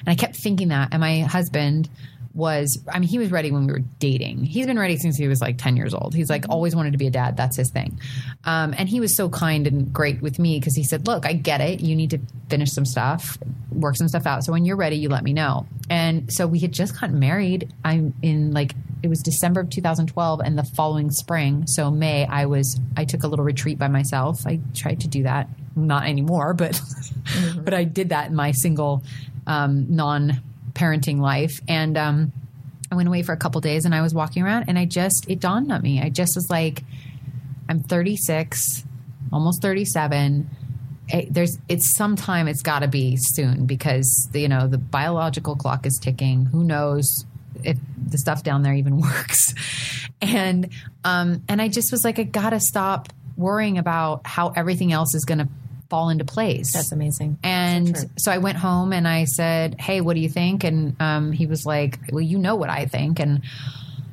And 0.01 0.09
I 0.09 0.15
kept 0.15 0.37
thinking 0.37 0.69
that, 0.69 0.91
and 0.93 1.01
my 1.01 1.21
husband 1.21 1.89
was, 2.37 2.85
I 2.93 2.99
mean, 2.99 3.09
he 3.09 3.19
was 3.19 3.31
ready 3.33 3.51
when 3.51 3.67
we 3.67 3.73
were 3.73 3.83
dating. 3.99 4.45
He's 4.45 4.67
been 4.67 4.79
ready 4.79 4.99
since 4.99 5.17
he 5.17 5.27
was 5.27 5.41
like 5.41 5.57
10 5.57 5.77
years 5.77 5.95
old. 5.95 6.15
He's 6.15 6.29
like 6.29 6.45
always 6.51 6.77
wanted 6.77 6.93
to 6.93 6.99
be 6.99 7.07
a 7.07 7.11
dad. 7.11 7.37
That's 7.37 7.57
his 7.57 7.71
thing. 7.71 7.99
Um, 8.45 8.75
and 8.77 8.89
he 8.89 9.01
was 9.01 9.17
so 9.17 9.31
kind 9.31 9.67
and 9.67 9.91
great 9.93 10.21
with 10.21 10.39
me 10.39 10.61
because 10.61 10.77
he 10.77 10.85
said, 10.85 11.07
Look, 11.07 11.25
I 11.25 11.33
get 11.33 11.63
it. 11.63 11.81
You 11.81 11.97
need 11.97 12.11
to 12.11 12.21
finish 12.51 12.71
some 12.73 12.85
stuff, 12.85 13.39
work 13.73 13.97
some 13.97 14.09
stuff 14.09 14.27
out. 14.27 14.45
So 14.45 14.53
when 14.53 14.67
you're 14.67 14.77
ready, 14.77 14.97
you 14.97 15.09
let 15.09 15.25
me 15.25 15.33
know. 15.33 15.67
And 15.89 16.31
so 16.31 16.47
we 16.47 16.59
had 16.59 16.73
just 16.73 17.01
gotten 17.01 17.19
married. 17.19 17.73
I'm 17.85 18.13
in 18.21 18.53
like, 18.53 18.75
it 19.03 19.09
was 19.09 19.21
December 19.23 19.61
of 19.61 19.71
2012 19.71 20.41
and 20.41 20.59
the 20.59 20.65
following 20.77 21.11
spring. 21.11 21.67
So 21.67 21.91
May, 21.91 22.27
I 22.27 22.45
was, 22.45 22.79
I 22.99 23.07
took 23.07 23.23
a 23.23 23.29
little 23.29 23.45
retreat 23.47 23.79
by 23.79 23.89
myself. 23.89 24.47
I 24.47 24.61
tried 24.75 25.01
to 25.01 25.09
do 25.09 25.23
that. 25.23 25.49
Not 25.75 26.05
anymore, 26.05 26.53
but, 26.53 26.79
but 27.65 27.73
I 27.73 27.85
did 27.85 28.11
that 28.11 28.29
in 28.29 28.37
my 28.37 28.53
single, 28.53 29.03
um, 29.47 29.95
non 29.95 30.43
parenting 30.77 31.19
life. 31.19 31.61
And, 31.67 31.97
um, 31.97 32.33
I 32.91 32.95
went 32.95 33.09
away 33.09 33.23
for 33.23 33.33
a 33.33 33.37
couple 33.37 33.61
days 33.61 33.85
and 33.85 33.95
I 33.95 34.03
was 34.03 34.15
walking 34.15 34.43
around 34.45 34.67
and 34.69 34.79
I 34.79 34.85
just, 34.85 35.27
it 35.29 35.41
dawned 35.41 35.73
on 35.73 35.83
me. 35.83 36.01
I 36.01 36.09
just 36.09 36.37
was 36.37 36.49
like, 36.49 36.85
I'm 37.69 37.81
36, 37.81 38.85
almost 39.33 39.61
37. 39.63 40.49
It, 41.09 41.33
there's, 41.33 41.59
it's 41.69 41.97
sometime 41.97 42.49
it's 42.49 42.63
got 42.63 42.81
to 42.81 42.89
be 42.89 43.17
soon 43.17 43.67
because 43.67 44.29
you 44.35 44.49
know 44.49 44.67
the 44.67 44.79
biological 44.79 45.57
clock 45.57 45.87
is 45.87 45.99
ticking. 46.03 46.47
Who 46.47 46.65
knows 46.65 47.25
if 47.63 47.79
the 47.97 48.19
stuff 48.19 48.43
down 48.43 48.63
there 48.63 48.75
even 48.75 49.01
works? 49.01 49.55
And 50.21 50.71
um, 51.05 51.43
and 51.49 51.63
I 51.63 51.69
just 51.69 51.93
was 51.93 52.03
like, 52.05 52.19
I 52.19 52.25
gotta 52.25 52.61
stop 52.61 53.13
worrying 53.37 53.79
about 53.79 54.27
how 54.27 54.49
everything 54.57 54.93
else 54.93 55.15
is 55.15 55.25
to 55.39 55.49
fall 55.89 56.09
into 56.09 56.25
place. 56.25 56.73
That's 56.73 56.93
amazing. 56.93 57.39
And 57.43 57.97
So 57.97 58.07
so. 58.17 58.33
I 58.33 58.39
went 58.39 58.59
home 58.59 58.93
and 58.93 59.07
I 59.07 59.25
said, 59.25 59.81
"Hey, 59.81 60.01
what 60.01 60.15
do 60.15 60.21
you 60.21 60.29
think?" 60.29 60.65
And 60.65 61.01
um, 61.01 61.33
he 61.33 61.47
was 61.47 61.65
like, 61.65 61.99
"Well, 62.11 62.21
you 62.23 62.39
know 62.39 62.57
what 62.57 62.71
I 62.71 62.87
think." 62.87 63.21
And 63.21 63.43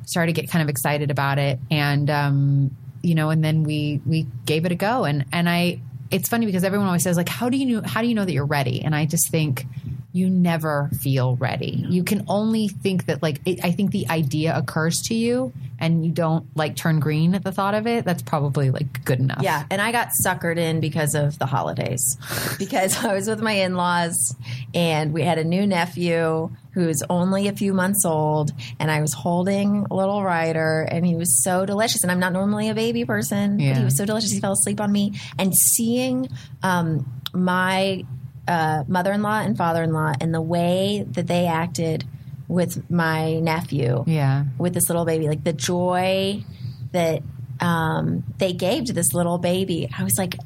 started 0.06 0.34
to 0.34 0.40
get 0.40 0.50
kind 0.50 0.62
of 0.62 0.68
excited 0.68 1.10
about 1.10 1.38
it. 1.38 1.58
And 1.70 2.10
um, 2.10 2.76
you 3.02 3.14
know, 3.14 3.30
and 3.30 3.42
then 3.42 3.64
we 3.64 4.00
we 4.06 4.26
gave 4.46 4.64
it 4.66 4.72
a 4.72 4.76
go. 4.76 5.04
And 5.04 5.24
and 5.32 5.48
I, 5.48 5.80
it's 6.10 6.28
funny 6.28 6.46
because 6.46 6.64
everyone 6.64 6.86
always 6.86 7.02
says 7.02 7.16
like, 7.16 7.28
"How 7.28 7.48
do 7.48 7.56
you 7.56 7.66
know? 7.80 7.82
How 7.86 8.02
do 8.02 8.08
you 8.08 8.14
know 8.14 8.24
that 8.24 8.32
you're 8.32 8.46
ready?" 8.46 8.82
And 8.82 8.94
I 8.94 9.06
just 9.06 9.30
think. 9.30 9.66
You 10.14 10.30
never 10.30 10.90
feel 11.00 11.34
ready. 11.34 11.84
You 11.88 12.04
can 12.04 12.24
only 12.28 12.68
think 12.68 13.06
that, 13.06 13.20
like, 13.20 13.40
it, 13.44 13.64
I 13.64 13.72
think 13.72 13.90
the 13.90 14.08
idea 14.08 14.56
occurs 14.56 15.02
to 15.06 15.14
you 15.14 15.52
and 15.80 16.06
you 16.06 16.12
don't, 16.12 16.46
like, 16.56 16.76
turn 16.76 17.00
green 17.00 17.34
at 17.34 17.42
the 17.42 17.50
thought 17.50 17.74
of 17.74 17.88
it. 17.88 18.04
That's 18.04 18.22
probably, 18.22 18.70
like, 18.70 19.04
good 19.04 19.18
enough. 19.18 19.42
Yeah, 19.42 19.64
and 19.70 19.82
I 19.82 19.90
got 19.90 20.10
suckered 20.24 20.56
in 20.56 20.78
because 20.78 21.16
of 21.16 21.36
the 21.40 21.46
holidays. 21.46 22.16
because 22.60 23.04
I 23.04 23.12
was 23.12 23.26
with 23.26 23.40
my 23.40 23.54
in-laws 23.54 24.36
and 24.72 25.12
we 25.12 25.22
had 25.22 25.38
a 25.38 25.44
new 25.44 25.66
nephew 25.66 26.50
who's 26.74 27.02
only 27.10 27.48
a 27.48 27.52
few 27.52 27.74
months 27.74 28.04
old, 28.04 28.52
and 28.78 28.92
I 28.92 29.00
was 29.00 29.12
holding 29.12 29.84
little 29.90 30.22
Ryder, 30.22 30.82
and 30.90 31.04
he 31.04 31.16
was 31.16 31.42
so 31.42 31.66
delicious. 31.66 32.02
And 32.04 32.12
I'm 32.12 32.20
not 32.20 32.32
normally 32.32 32.68
a 32.68 32.74
baby 32.74 33.04
person, 33.04 33.56
but 33.56 33.76
he 33.78 33.84
was 33.84 33.96
so 33.96 34.04
delicious. 34.04 34.30
He 34.30 34.38
fell 34.40 34.52
asleep 34.52 34.80
on 34.80 34.92
me, 34.92 35.12
and 35.40 35.52
seeing 35.54 36.28
um, 36.62 37.04
my 37.32 38.04
uh, 38.48 38.84
mother-in-law 38.88 39.40
and 39.40 39.56
father-in-law 39.56 40.14
and 40.20 40.34
the 40.34 40.40
way 40.40 41.04
that 41.12 41.26
they 41.26 41.46
acted 41.46 42.04
with 42.48 42.90
my 42.90 43.38
nephew 43.40 44.04
Yeah. 44.06 44.44
with 44.58 44.74
this 44.74 44.88
little 44.88 45.04
baby, 45.04 45.28
like 45.28 45.44
the 45.44 45.52
joy 45.54 46.44
that 46.92 47.22
um, 47.60 48.22
they 48.38 48.52
gave 48.52 48.84
to 48.86 48.92
this 48.92 49.14
little 49.14 49.38
baby. 49.38 49.88
I 49.96 50.04
was 50.04 50.18
like, 50.18 50.36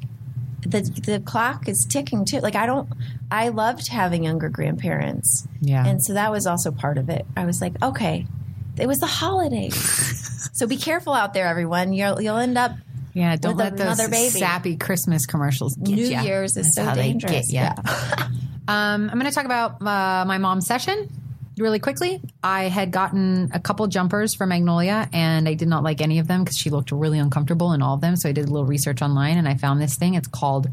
the 0.61 0.81
the 1.05 1.19
clock 1.19 1.67
is 1.69 1.85
ticking 1.89 2.25
too. 2.25 2.39
Like 2.39 2.55
I 2.55 2.65
don't, 2.65 2.89
I 3.31 3.49
loved 3.49 3.87
having 3.87 4.23
younger 4.25 4.49
grandparents, 4.49 5.47
Yeah. 5.61 5.85
and 5.85 6.03
so 6.03 6.13
that 6.13 6.31
was 6.31 6.45
also 6.47 6.71
part 6.71 6.97
of 6.97 7.09
it. 7.09 7.25
I 7.35 7.45
was 7.45 7.61
like, 7.61 7.81
okay, 7.81 8.27
it 8.77 8.85
was 8.87 8.97
the 8.99 9.07
holidays, 9.07 10.49
so 10.53 10.67
be 10.67 10.75
careful 10.77 11.13
out 11.13 11.33
there, 11.33 11.47
everyone. 11.47 11.93
You'll 11.93 12.21
you'll 12.21 12.37
end 12.37 12.57
up. 12.57 12.71
Yeah, 13.13 13.35
don't 13.35 13.57
let 13.57 13.77
those 13.77 13.97
baby. 14.09 14.29
sappy 14.29 14.77
Christmas 14.77 15.25
commercials 15.25 15.75
get 15.75 15.95
New 15.95 16.05
ya. 16.05 16.21
Year's 16.21 16.57
is 16.57 16.71
That's 16.75 16.89
so 16.89 16.95
dangerous. 16.95 17.51
ya. 17.51 17.73
Um, 18.67 19.09
I'm 19.09 19.19
going 19.19 19.25
to 19.25 19.31
talk 19.31 19.45
about 19.45 19.81
uh, 19.81 20.25
my 20.27 20.37
mom's 20.37 20.67
session 20.67 21.09
really 21.57 21.79
quickly. 21.79 22.21
I 22.43 22.65
had 22.65 22.91
gotten 22.91 23.49
a 23.51 23.59
couple 23.59 23.87
jumpers 23.87 24.35
for 24.35 24.45
Magnolia, 24.45 25.09
and 25.11 25.49
I 25.49 25.55
did 25.55 25.67
not 25.67 25.81
like 25.81 26.01
any 26.01 26.19
of 26.19 26.27
them 26.27 26.43
because 26.43 26.55
she 26.55 26.69
looked 26.69 26.91
really 26.91 27.17
uncomfortable 27.17 27.73
in 27.73 27.81
all 27.81 27.95
of 27.95 28.01
them. 28.01 28.15
So 28.15 28.29
I 28.29 28.31
did 28.31 28.45
a 28.45 28.51
little 28.51 28.67
research 28.67 29.01
online, 29.01 29.39
and 29.39 29.47
I 29.47 29.55
found 29.55 29.81
this 29.81 29.95
thing. 29.95 30.13
It's 30.13 30.27
called 30.27 30.67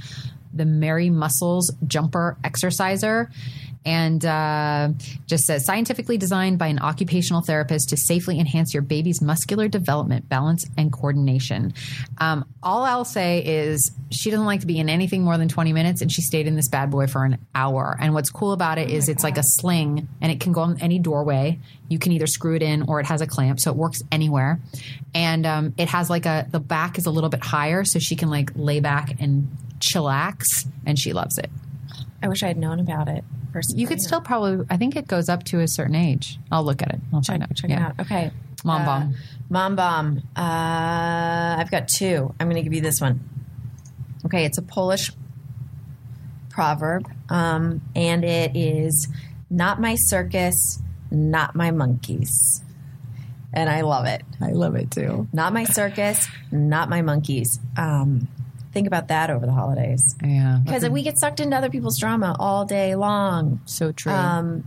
the 0.53 0.66
Merry 0.66 1.09
Muscles 1.09 1.72
Jumper 1.87 2.37
Exerciser. 2.45 3.30
And 3.87 4.24
uh, 4.24 4.91
just 5.26 5.45
says 5.45 5.64
scientifically 5.64 6.18
designed 6.18 6.59
by 6.59 6.66
an 6.66 6.80
occupational 6.80 7.41
therapist 7.41 7.91
to 7.91 7.97
safely 7.97 8.41
enhance 8.41 8.74
your 8.74 8.82
baby's 8.82 9.22
muscular 9.22 9.68
development, 9.68 10.28
balance, 10.28 10.66
and 10.76 10.93
coordination. 10.93 11.72
Um, 12.18 12.45
all 12.64 12.82
I'll 12.82 13.05
say 13.05 13.45
is 13.45 13.93
she 14.11 14.30
doesn't 14.30 14.45
like 14.45 14.61
to 14.61 14.66
be 14.66 14.80
in 14.80 14.89
anything 14.89 15.22
more 15.22 15.39
than 15.39 15.49
20 15.49 15.72
minutes, 15.72 16.03
and 16.03 16.11
she 16.11 16.20
stayed 16.20 16.49
in 16.49 16.57
this 16.57 16.68
bad 16.68 16.91
boy 16.91 17.07
for 17.07 17.24
an 17.24 17.39
hour. 17.55 17.97
And 18.01 18.12
what's 18.12 18.28
cool 18.30 18.53
about 18.53 18.78
it 18.78 18.91
is 18.91 19.09
it's 19.09 19.22
like 19.22 19.39
a 19.39 19.45
sling, 19.45 20.09
and 20.20 20.32
it 20.32 20.41
can 20.41 20.53
go 20.53 20.64
in 20.64 20.82
any 20.82 20.99
doorway. 20.99 21.61
You 21.89 22.01
can 22.01 22.11
either 22.11 22.26
screw 22.26 22.57
it 22.57 22.62
in 22.62 22.82
or 22.82 22.99
it 22.99 23.07
has 23.07 23.20
a 23.20 23.26
clamp, 23.26 23.61
so 23.61 23.70
it 23.70 23.76
works 23.76 24.03
anywhere. 24.11 24.59
And 25.14 25.47
um, 25.47 25.74
it 25.78 25.89
has 25.89 26.11
like 26.11 26.26
a 26.26 26.47
the 26.51 26.61
back 26.61 26.99
is 26.99 27.07
a 27.07 27.11
little 27.11 27.30
bit 27.30 27.45
higher, 27.45 27.84
so 27.84 28.01
she 28.01 28.16
can 28.16 28.30
like 28.30 28.51
lay 28.57 28.80
back 28.80 29.20
and 29.20 29.49
chillax, 29.78 30.43
and 30.84 30.99
she 30.99 31.12
loves 31.12 31.39
it. 31.39 31.51
I 32.22 32.28
wish 32.28 32.43
I 32.43 32.49
had 32.49 32.57
known 32.57 32.80
about 32.80 33.09
it. 33.09 33.24
Personally. 33.57 33.80
You 33.80 33.86
could 33.88 34.02
still 34.02 34.20
probably. 34.20 34.66
I 34.68 34.76
think 34.76 34.96
it 34.96 35.09
goes 35.09 35.30
up 35.30 35.44
to 35.44 35.61
a 35.61 35.66
certain 35.68 35.94
age. 35.94 36.38
I'll 36.52 36.62
look 36.62 36.82
at 36.82 36.92
it. 36.92 37.00
I'll 37.11 37.22
check, 37.22 37.40
out. 37.40 37.54
check 37.57 37.70
Yeah. 37.70 37.76
it 37.76 37.82
out. 37.88 38.00
Okay, 38.00 38.30
Mom 38.64 38.82
Uh, 38.82 38.84
bomb. 38.84 39.14
Mom 39.48 39.76
bomb. 39.76 40.18
Uh, 40.36 41.57
I've 41.59 41.70
got 41.70 41.88
two. 41.88 42.34
I'm 42.38 42.48
going 42.50 42.57
to 42.57 42.62
give 42.62 42.74
you 42.74 42.82
this 42.82 43.00
one. 43.00 43.20
Okay, 44.26 44.44
it's 44.44 44.59
a 44.59 44.62
Polish 44.62 45.11
proverb, 46.50 47.11
um, 47.30 47.80
and 47.94 48.24
it 48.26 48.54
is 48.54 49.09
"Not 49.48 49.80
my 49.80 49.94
circus, 49.94 50.82
not 51.11 51.54
my 51.54 51.70
monkeys," 51.70 52.62
and 53.54 53.70
I 53.70 53.80
love 53.80 54.04
it. 54.04 54.22
I 54.38 54.50
love 54.50 54.74
it 54.74 54.90
too. 54.90 55.28
Not 55.32 55.54
my 55.54 55.64
circus, 55.64 56.28
not 56.50 56.90
my 56.90 57.00
monkeys. 57.00 57.59
Um, 57.78 58.28
think 58.77 58.87
about 58.87 59.09
that 59.09 59.31
over 59.31 59.47
the 59.47 59.53
holidays 59.53 60.14
Yeah, 60.22 60.61
because 60.62 60.87
we 60.91 61.03
get 61.03 61.18
sucked 61.18 61.41
into 61.41 61.57
other 61.57 61.70
people's 61.70 61.99
drama 61.99 62.37
all 62.39 62.66
day 62.66 62.95
long. 62.95 63.61
so 63.64 63.91
true. 63.91 64.12
Um, 64.12 64.64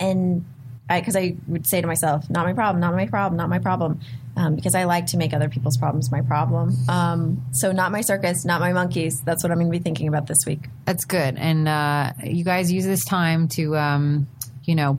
and 0.00 0.44
I 0.90 1.00
because 1.00 1.14
I, 1.14 1.36
would 1.46 1.68
say 1.68 1.80
to 1.80 1.86
myself, 1.86 2.28
not 2.28 2.44
my 2.44 2.54
problem, 2.54 2.80
not 2.80 2.92
my 2.92 3.06
problem, 3.06 3.36
not 3.36 3.48
my 3.48 3.60
problem, 3.60 4.00
um, 4.36 4.56
because 4.56 4.74
I 4.74 4.82
like 4.84 5.06
to 5.06 5.16
make 5.16 5.32
other 5.32 5.48
people's 5.48 5.76
problems 5.76 6.10
my 6.10 6.22
problem. 6.22 6.74
Um, 6.88 7.46
so, 7.52 7.70
not 7.70 7.92
my 7.92 8.00
circus, 8.00 8.44
not 8.44 8.60
my 8.60 8.72
monkeys. 8.72 9.20
That's 9.20 9.44
what 9.44 9.52
I'm 9.52 9.58
going 9.58 9.70
to 9.70 9.78
be 9.78 9.82
thinking 9.82 10.08
about 10.08 10.26
this 10.26 10.38
week. 10.44 10.68
That's 10.84 11.04
good. 11.04 11.36
And 11.36 11.68
uh, 11.68 12.14
you 12.24 12.42
guys 12.42 12.72
use 12.72 12.84
this 12.84 13.04
time 13.04 13.46
to, 13.48 13.76
um, 13.76 14.26
you 14.64 14.74
know, 14.74 14.98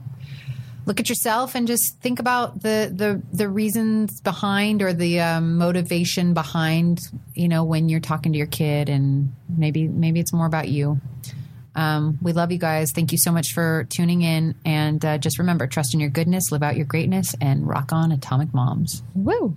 look 0.86 1.00
at 1.00 1.08
yourself 1.08 1.54
and 1.54 1.66
just 1.66 1.98
think 2.00 2.18
about 2.18 2.62
the 2.62 2.92
the 2.94 3.22
the 3.32 3.48
reasons 3.48 4.20
behind 4.20 4.82
or 4.82 4.92
the 4.92 5.20
um, 5.20 5.56
motivation 5.56 6.34
behind, 6.34 7.00
you 7.34 7.48
know, 7.48 7.64
when 7.64 7.88
you're 7.88 8.00
talking 8.00 8.32
to 8.32 8.38
your 8.38 8.46
kid, 8.46 8.88
and 8.88 9.34
maybe 9.48 9.88
maybe 9.88 10.20
it's 10.20 10.32
more 10.32 10.46
about 10.46 10.68
you. 10.68 11.00
Um, 11.76 12.18
we 12.22 12.32
love 12.32 12.52
you 12.52 12.58
guys. 12.58 12.92
Thank 12.94 13.10
you 13.12 13.18
so 13.18 13.32
much 13.32 13.52
for 13.52 13.84
tuning 13.90 14.22
in. 14.22 14.54
And 14.64 15.04
uh, 15.04 15.18
just 15.18 15.38
remember, 15.38 15.66
trust 15.66 15.92
in 15.92 16.00
your 16.00 16.10
goodness, 16.10 16.52
live 16.52 16.62
out 16.62 16.76
your 16.76 16.86
greatness, 16.86 17.34
and 17.40 17.66
rock 17.66 17.92
on, 17.92 18.12
Atomic 18.12 18.54
Moms. 18.54 19.02
Woo! 19.14 19.56